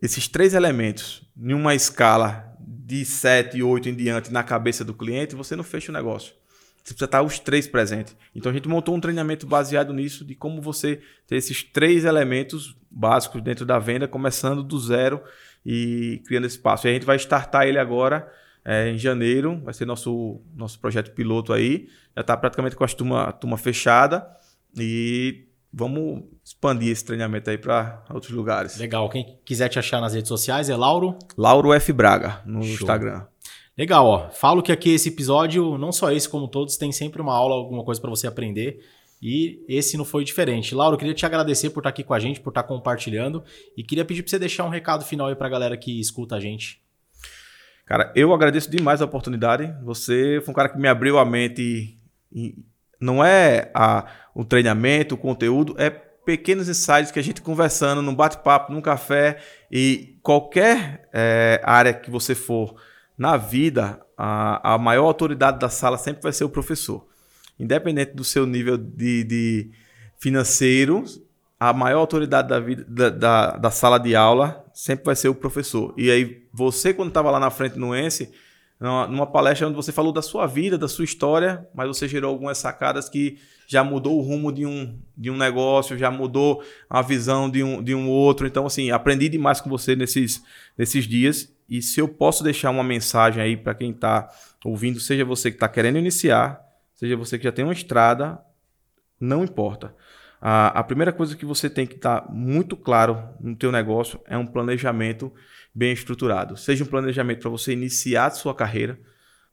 esses 0.02 0.28
três 0.28 0.54
elementos 0.54 1.22
em 1.38 1.54
uma 1.54 1.74
escala 1.74 2.54
de 2.60 3.04
7, 3.04 3.62
8 3.62 3.88
em 3.88 3.94
diante 3.94 4.32
na 4.32 4.42
cabeça 4.42 4.84
do 4.84 4.92
cliente, 4.92 5.36
você 5.36 5.54
não 5.54 5.64
fecha 5.64 5.90
o 5.90 5.94
negócio. 5.94 6.34
Você 6.88 6.94
precisa 6.94 7.04
estar 7.04 7.22
os 7.22 7.38
três 7.38 7.66
presentes. 7.66 8.16
Então 8.34 8.50
a 8.50 8.54
gente 8.54 8.66
montou 8.66 8.94
um 8.94 9.00
treinamento 9.00 9.46
baseado 9.46 9.92
nisso, 9.92 10.24
de 10.24 10.34
como 10.34 10.62
você 10.62 11.00
ter 11.26 11.36
esses 11.36 11.62
três 11.62 12.04
elementos 12.04 12.74
básicos 12.90 13.42
dentro 13.42 13.66
da 13.66 13.78
venda, 13.78 14.08
começando 14.08 14.62
do 14.62 14.78
zero 14.78 15.22
e 15.64 16.22
criando 16.26 16.46
esse 16.46 16.58
passo. 16.58 16.86
E 16.86 16.90
a 16.90 16.94
gente 16.94 17.04
vai 17.04 17.16
startar 17.16 17.66
ele 17.66 17.78
agora 17.78 18.26
é, 18.64 18.88
em 18.88 18.96
janeiro, 18.96 19.60
vai 19.62 19.74
ser 19.74 19.84
nosso, 19.84 20.40
nosso 20.54 20.80
projeto 20.80 21.12
piloto 21.12 21.52
aí. 21.52 21.88
Já 22.16 22.22
está 22.22 22.36
praticamente 22.36 22.74
com 22.74 22.84
a 22.84 22.88
turma, 22.88 23.32
turma 23.32 23.58
fechada 23.58 24.26
e 24.76 25.46
vamos 25.70 26.24
expandir 26.42 26.90
esse 26.90 27.04
treinamento 27.04 27.50
aí 27.50 27.58
para 27.58 28.02
outros 28.10 28.32
lugares. 28.32 28.78
Legal. 28.78 29.10
Quem 29.10 29.38
quiser 29.44 29.68
te 29.68 29.78
achar 29.78 30.00
nas 30.00 30.14
redes 30.14 30.28
sociais 30.28 30.70
é 30.70 30.76
Lauro? 30.76 31.18
Lauro 31.36 31.72
F. 31.74 31.92
Braga 31.92 32.40
no 32.46 32.62
Show. 32.62 32.72
Instagram. 32.72 33.26
Legal, 33.78 34.04
ó. 34.04 34.30
Falo 34.30 34.60
que 34.60 34.72
aqui 34.72 34.90
esse 34.90 35.08
episódio, 35.08 35.78
não 35.78 35.92
só 35.92 36.10
esse, 36.10 36.28
como 36.28 36.48
todos, 36.48 36.76
tem 36.76 36.90
sempre 36.90 37.22
uma 37.22 37.32
aula, 37.32 37.54
alguma 37.54 37.84
coisa 37.84 38.00
para 38.00 38.10
você 38.10 38.26
aprender. 38.26 38.84
E 39.22 39.64
esse 39.68 39.96
não 39.96 40.04
foi 40.04 40.24
diferente. 40.24 40.74
Laura, 40.74 40.94
eu 40.94 40.98
queria 40.98 41.14
te 41.14 41.24
agradecer 41.24 41.70
por 41.70 41.78
estar 41.78 41.90
aqui 41.90 42.02
com 42.02 42.12
a 42.12 42.18
gente, 42.18 42.40
por 42.40 42.50
estar 42.50 42.64
compartilhando. 42.64 43.44
E 43.76 43.84
queria 43.84 44.04
pedir 44.04 44.22
para 44.22 44.30
você 44.30 44.38
deixar 44.38 44.64
um 44.64 44.68
recado 44.68 45.04
final 45.04 45.28
aí 45.28 45.36
para 45.36 45.46
a 45.46 45.50
galera 45.50 45.76
que 45.76 46.00
escuta 46.00 46.34
a 46.34 46.40
gente. 46.40 46.82
Cara, 47.86 48.12
eu 48.16 48.34
agradeço 48.34 48.68
demais 48.68 49.00
a 49.00 49.04
oportunidade. 49.04 49.72
Você 49.84 50.40
foi 50.44 50.50
um 50.50 50.56
cara 50.56 50.68
que 50.68 50.78
me 50.78 50.88
abriu 50.88 51.16
a 51.16 51.24
mente. 51.24 51.96
Não 53.00 53.24
é 53.24 53.70
a, 53.72 54.10
o 54.34 54.44
treinamento, 54.44 55.14
o 55.14 55.18
conteúdo, 55.18 55.76
é 55.78 55.88
pequenos 55.88 56.68
insights 56.68 57.12
que 57.12 57.18
a 57.18 57.22
gente 57.22 57.40
conversando 57.40 58.02
num 58.02 58.14
bate-papo, 58.14 58.72
num 58.72 58.80
café 58.80 59.40
e 59.70 60.18
qualquer 60.20 61.08
é, 61.12 61.60
área 61.64 61.94
que 61.94 62.10
você 62.10 62.34
for 62.34 62.74
na 63.18 63.36
vida, 63.36 64.00
a, 64.16 64.74
a 64.74 64.78
maior 64.78 65.06
autoridade 65.06 65.58
da 65.58 65.68
sala 65.68 65.98
sempre 65.98 66.22
vai 66.22 66.32
ser 66.32 66.44
o 66.44 66.48
professor. 66.48 67.04
Independente 67.58 68.12
do 68.12 68.22
seu 68.22 68.46
nível 68.46 68.78
de, 68.78 69.24
de 69.24 69.70
financeiro, 70.16 71.04
a 71.58 71.72
maior 71.72 71.98
autoridade 71.98 72.48
da, 72.48 72.60
vida, 72.60 72.84
da, 72.88 73.08
da, 73.10 73.50
da, 73.56 73.70
sala 73.70 73.98
de 73.98 74.14
aula 74.14 74.64
sempre 74.72 75.04
vai 75.06 75.16
ser 75.16 75.28
o 75.28 75.34
professor. 75.34 75.92
E 75.96 76.08
aí, 76.08 76.44
você, 76.52 76.94
quando 76.94 77.08
estava 77.08 77.30
lá 77.32 77.40
na 77.40 77.50
frente 77.50 77.76
no 77.76 77.96
ENSE, 77.96 78.30
numa, 78.80 79.26
palestra 79.26 79.66
onde 79.66 79.74
você 79.74 79.90
falou 79.90 80.12
da 80.12 80.22
sua 80.22 80.46
vida, 80.46 80.78
da 80.78 80.86
sua 80.86 81.04
história, 81.04 81.66
mas 81.74 81.88
você 81.88 82.06
gerou 82.06 82.30
algumas 82.30 82.58
sacadas 82.58 83.08
que 83.08 83.38
já 83.66 83.82
mudou 83.82 84.16
o 84.16 84.22
rumo 84.22 84.52
de 84.52 84.64
um, 84.64 84.96
de 85.16 85.30
um 85.30 85.36
negócio, 85.36 85.98
já 85.98 86.12
mudou 86.12 86.62
a 86.88 87.02
visão 87.02 87.50
de 87.50 87.64
um, 87.64 87.82
de 87.82 87.92
um 87.92 88.08
outro. 88.08 88.46
Então, 88.46 88.64
assim, 88.64 88.92
aprendi 88.92 89.28
demais 89.28 89.60
com 89.60 89.68
você 89.68 89.96
nesses, 89.96 90.40
nesses 90.76 91.08
dias. 91.08 91.52
E 91.68 91.82
se 91.82 92.00
eu 92.00 92.08
posso 92.08 92.42
deixar 92.42 92.70
uma 92.70 92.82
mensagem 92.82 93.42
aí 93.42 93.56
para 93.56 93.74
quem 93.74 93.90
está 93.90 94.28
ouvindo, 94.64 94.98
seja 94.98 95.24
você 95.24 95.50
que 95.50 95.56
está 95.56 95.68
querendo 95.68 95.98
iniciar, 95.98 96.60
seja 96.94 97.16
você 97.16 97.36
que 97.36 97.44
já 97.44 97.52
tem 97.52 97.64
uma 97.64 97.74
estrada, 97.74 98.40
não 99.20 99.44
importa. 99.44 99.94
A, 100.40 100.68
a 100.68 100.84
primeira 100.84 101.12
coisa 101.12 101.36
que 101.36 101.44
você 101.44 101.68
tem 101.68 101.86
que 101.86 101.96
estar 101.96 102.22
tá 102.22 102.32
muito 102.32 102.76
claro 102.76 103.28
no 103.40 103.54
teu 103.56 103.72
negócio 103.72 104.20
é 104.26 104.38
um 104.38 104.46
planejamento 104.46 105.32
bem 105.74 105.92
estruturado. 105.92 106.56
Seja 106.56 106.84
um 106.84 106.86
planejamento 106.86 107.40
para 107.40 107.50
você 107.50 107.72
iniciar 107.72 108.26
a 108.26 108.30
sua 108.30 108.54
carreira, 108.54 108.98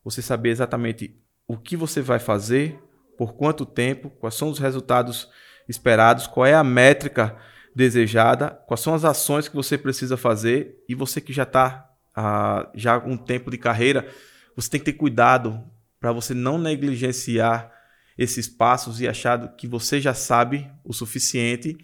você 0.04 0.22
saber 0.22 0.50
exatamente 0.50 1.20
o 1.48 1.58
que 1.58 1.76
você 1.76 2.02
vai 2.02 2.20
fazer, 2.20 2.80
por 3.18 3.34
quanto 3.34 3.66
tempo, 3.66 4.10
quais 4.10 4.36
são 4.36 4.50
os 4.50 4.60
resultados 4.60 5.30
esperados, 5.68 6.28
qual 6.28 6.46
é 6.46 6.54
a 6.54 6.64
métrica 6.64 7.36
desejada, 7.76 8.50
quais 8.68 8.80
são 8.80 8.94
as 8.94 9.04
ações 9.04 9.48
que 9.48 9.56
você 9.56 9.78
precisa 9.78 10.16
fazer 10.16 10.84
e 10.88 10.96
você 10.96 11.20
que 11.20 11.34
já 11.34 11.44
está 11.44 11.90
uh, 12.18 12.70
já 12.74 12.98
um 12.98 13.18
tempo 13.18 13.52
de 13.52 13.58
carreira, 13.58 14.08
você 14.56 14.70
tem 14.70 14.80
que 14.80 14.86
ter 14.86 14.94
cuidado 14.94 15.64
para 16.00 16.12
você 16.12 16.34
não 16.34 16.58
negligenciar 16.58 17.72
esses 18.18 18.48
passos 18.48 19.02
e 19.02 19.08
achar 19.08 19.56
que 19.56 19.68
você 19.68 20.00
já 20.00 20.14
sabe 20.14 20.70
o 20.84 20.94
suficiente 20.94 21.78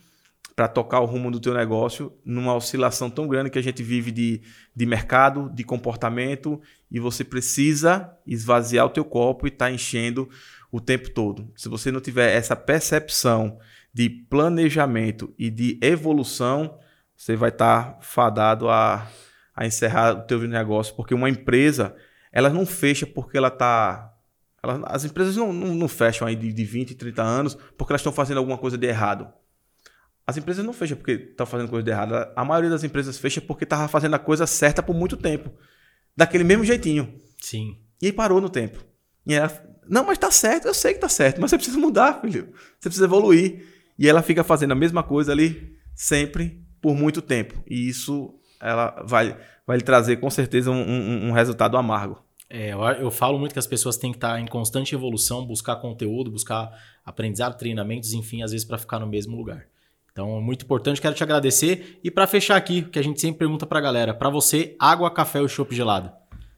para 0.55 0.67
tocar 0.67 0.99
o 0.99 1.05
rumo 1.05 1.31
do 1.31 1.39
teu 1.39 1.53
negócio 1.53 2.13
numa 2.23 2.55
oscilação 2.55 3.09
tão 3.09 3.27
grande 3.27 3.49
que 3.49 3.59
a 3.59 3.63
gente 3.63 3.81
vive 3.81 4.11
de, 4.11 4.41
de 4.75 4.85
mercado, 4.85 5.49
de 5.53 5.63
comportamento 5.63 6.61
e 6.89 6.99
você 6.99 7.23
precisa 7.23 8.15
esvaziar 8.25 8.85
o 8.85 8.89
teu 8.89 9.03
copo 9.03 9.47
e 9.47 9.49
estar 9.49 9.65
tá 9.65 9.71
enchendo 9.71 10.29
o 10.71 10.79
tempo 10.79 11.09
todo. 11.09 11.51
Se 11.55 11.67
você 11.67 11.91
não 11.91 11.99
tiver 11.99 12.35
essa 12.35 12.55
percepção 12.55 13.57
de 13.93 14.09
planejamento 14.09 15.33
e 15.37 15.49
de 15.49 15.79
evolução, 15.81 16.77
você 17.15 17.35
vai 17.35 17.49
estar 17.49 17.93
tá 17.93 18.01
fadado 18.01 18.69
a 18.69 19.09
a 19.55 19.65
encerrar 19.65 20.13
o 20.13 20.21
teu 20.21 20.39
negócio, 20.47 20.95
porque 20.95 21.13
uma 21.13 21.29
empresa, 21.29 21.95
ela 22.31 22.49
não 22.49 22.65
fecha 22.65 23.05
porque 23.05 23.37
ela 23.37 23.49
está... 23.49 24.13
Ela, 24.63 24.81
as 24.85 25.03
empresas 25.03 25.35
não, 25.35 25.51
não, 25.51 25.73
não, 25.73 25.87
fecham 25.87 26.27
aí 26.27 26.35
de, 26.35 26.53
de 26.53 26.63
20, 26.63 26.93
30 26.95 27.23
anos 27.23 27.57
porque 27.77 27.91
elas 27.91 28.01
estão 28.01 28.13
fazendo 28.13 28.37
alguma 28.37 28.57
coisa 28.57 28.77
de 28.77 28.87
errado. 28.87 29.27
As 30.25 30.37
empresas 30.37 30.63
não 30.63 30.71
fecham 30.71 30.95
porque 30.95 31.13
estão 31.13 31.45
fazendo 31.45 31.69
coisa 31.69 31.83
de 31.83 31.89
errado. 31.89 32.13
A 32.35 32.45
maioria 32.45 32.69
das 32.69 32.83
empresas 32.83 33.17
fecha 33.17 33.41
porque 33.41 33.63
estava 33.63 33.87
fazendo 33.87 34.15
a 34.15 34.19
coisa 34.19 34.45
certa 34.45 34.83
por 34.83 34.95
muito 34.95 35.17
tempo. 35.17 35.51
Daquele 36.15 36.43
mesmo 36.43 36.63
jeitinho. 36.63 37.13
Sim. 37.41 37.79
E 38.01 38.05
aí 38.05 38.13
parou 38.13 38.39
no 38.39 38.49
tempo. 38.49 38.85
E 39.25 39.33
ela, 39.33 39.51
não, 39.87 40.05
mas 40.05 40.17
tá 40.17 40.31
certo, 40.31 40.67
eu 40.67 40.73
sei 40.73 40.93
que 40.93 40.99
tá 40.99 41.09
certo, 41.09 41.41
mas 41.41 41.49
você 41.49 41.57
precisa 41.57 41.77
mudar, 41.77 42.21
filho. 42.21 42.53
Você 42.79 42.89
precisa 42.89 43.05
evoluir. 43.05 43.65
E 43.97 44.07
ela 44.07 44.21
fica 44.21 44.43
fazendo 44.43 44.71
a 44.71 44.75
mesma 44.75 45.03
coisa 45.03 45.31
ali 45.31 45.75
sempre 45.93 46.65
por 46.81 46.95
muito 46.95 47.21
tempo. 47.21 47.63
E 47.67 47.87
isso 47.87 48.39
ela 48.61 49.03
vai, 49.05 49.37
vai 49.65 49.77
lhe 49.77 49.83
trazer 49.83 50.17
com 50.17 50.29
certeza 50.29 50.71
um, 50.71 50.81
um, 50.81 51.29
um 51.29 51.31
resultado 51.31 51.77
amargo. 51.77 52.23
É, 52.49 52.73
eu, 52.73 52.81
eu, 52.81 53.11
falo 53.11 53.39
muito 53.39 53.53
que 53.53 53.59
as 53.59 53.67
pessoas 53.67 53.95
têm 53.95 54.11
que 54.11 54.17
estar 54.17 54.39
em 54.39 54.45
constante 54.45 54.93
evolução, 54.93 55.45
buscar 55.45 55.77
conteúdo, 55.77 56.29
buscar 56.29 56.69
aprendizado, 57.05 57.57
treinamentos, 57.57 58.13
enfim, 58.13 58.43
às 58.43 58.51
vezes 58.51 58.65
para 58.65 58.77
ficar 58.77 58.99
no 58.99 59.07
mesmo 59.07 59.37
lugar. 59.37 59.65
Então, 60.11 60.37
é 60.37 60.41
muito 60.41 60.65
importante, 60.65 60.99
quero 60.99 61.15
te 61.15 61.23
agradecer. 61.23 61.99
E 62.03 62.11
para 62.11 62.27
fechar 62.27 62.57
aqui, 62.57 62.81
que 62.81 62.99
a 62.99 63.01
gente 63.01 63.21
sempre 63.21 63.39
pergunta 63.39 63.65
para 63.65 63.79
a 63.79 63.81
galera, 63.81 64.13
para 64.13 64.29
você, 64.29 64.75
água, 64.77 65.09
café 65.09 65.41
ou 65.41 65.47
chopp 65.47 65.73
gelado? 65.73 66.11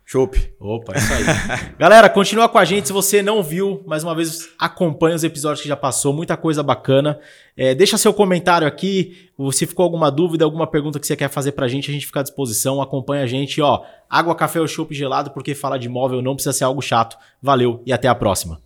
Chopp. 0.05 0.53
Opa, 0.59 0.93
é 0.93 0.97
isso 0.97 1.13
aí. 1.13 1.23
Galera, 1.79 2.09
continua 2.09 2.49
com 2.49 2.57
a 2.57 2.65
gente. 2.65 2.87
Se 2.87 2.93
você 2.93 3.21
não 3.21 3.41
viu, 3.41 3.81
mais 3.85 4.03
uma 4.03 4.13
vez, 4.13 4.49
acompanha 4.59 5.15
os 5.15 5.23
episódios 5.23 5.61
que 5.61 5.67
já 5.67 5.77
passou. 5.77 6.13
Muita 6.13 6.35
coisa 6.35 6.61
bacana. 6.61 7.19
É, 7.55 7.73
deixa 7.73 7.97
seu 7.97 8.13
comentário 8.13 8.67
aqui. 8.67 9.29
Se 9.51 9.65
ficou 9.65 9.83
alguma 9.83 10.11
dúvida, 10.11 10.43
alguma 10.43 10.67
pergunta 10.67 10.99
que 10.99 11.07
você 11.07 11.15
quer 11.15 11.29
fazer 11.29 11.53
pra 11.53 11.67
gente, 11.67 11.89
a 11.89 11.93
gente 11.93 12.05
fica 12.05 12.19
à 12.19 12.23
disposição. 12.23 12.81
Acompanha 12.81 13.23
a 13.23 13.27
gente. 13.27 13.61
Ó, 13.61 13.83
água, 14.09 14.35
café 14.35 14.59
ou 14.59 14.67
chopp 14.67 14.93
gelado, 14.93 15.31
porque 15.31 15.55
falar 15.55 15.77
de 15.77 15.87
imóvel 15.87 16.21
não 16.21 16.35
precisa 16.35 16.53
ser 16.53 16.65
algo 16.65 16.81
chato. 16.81 17.17
Valeu 17.41 17.81
e 17.85 17.93
até 17.93 18.07
a 18.07 18.15
próxima. 18.15 18.61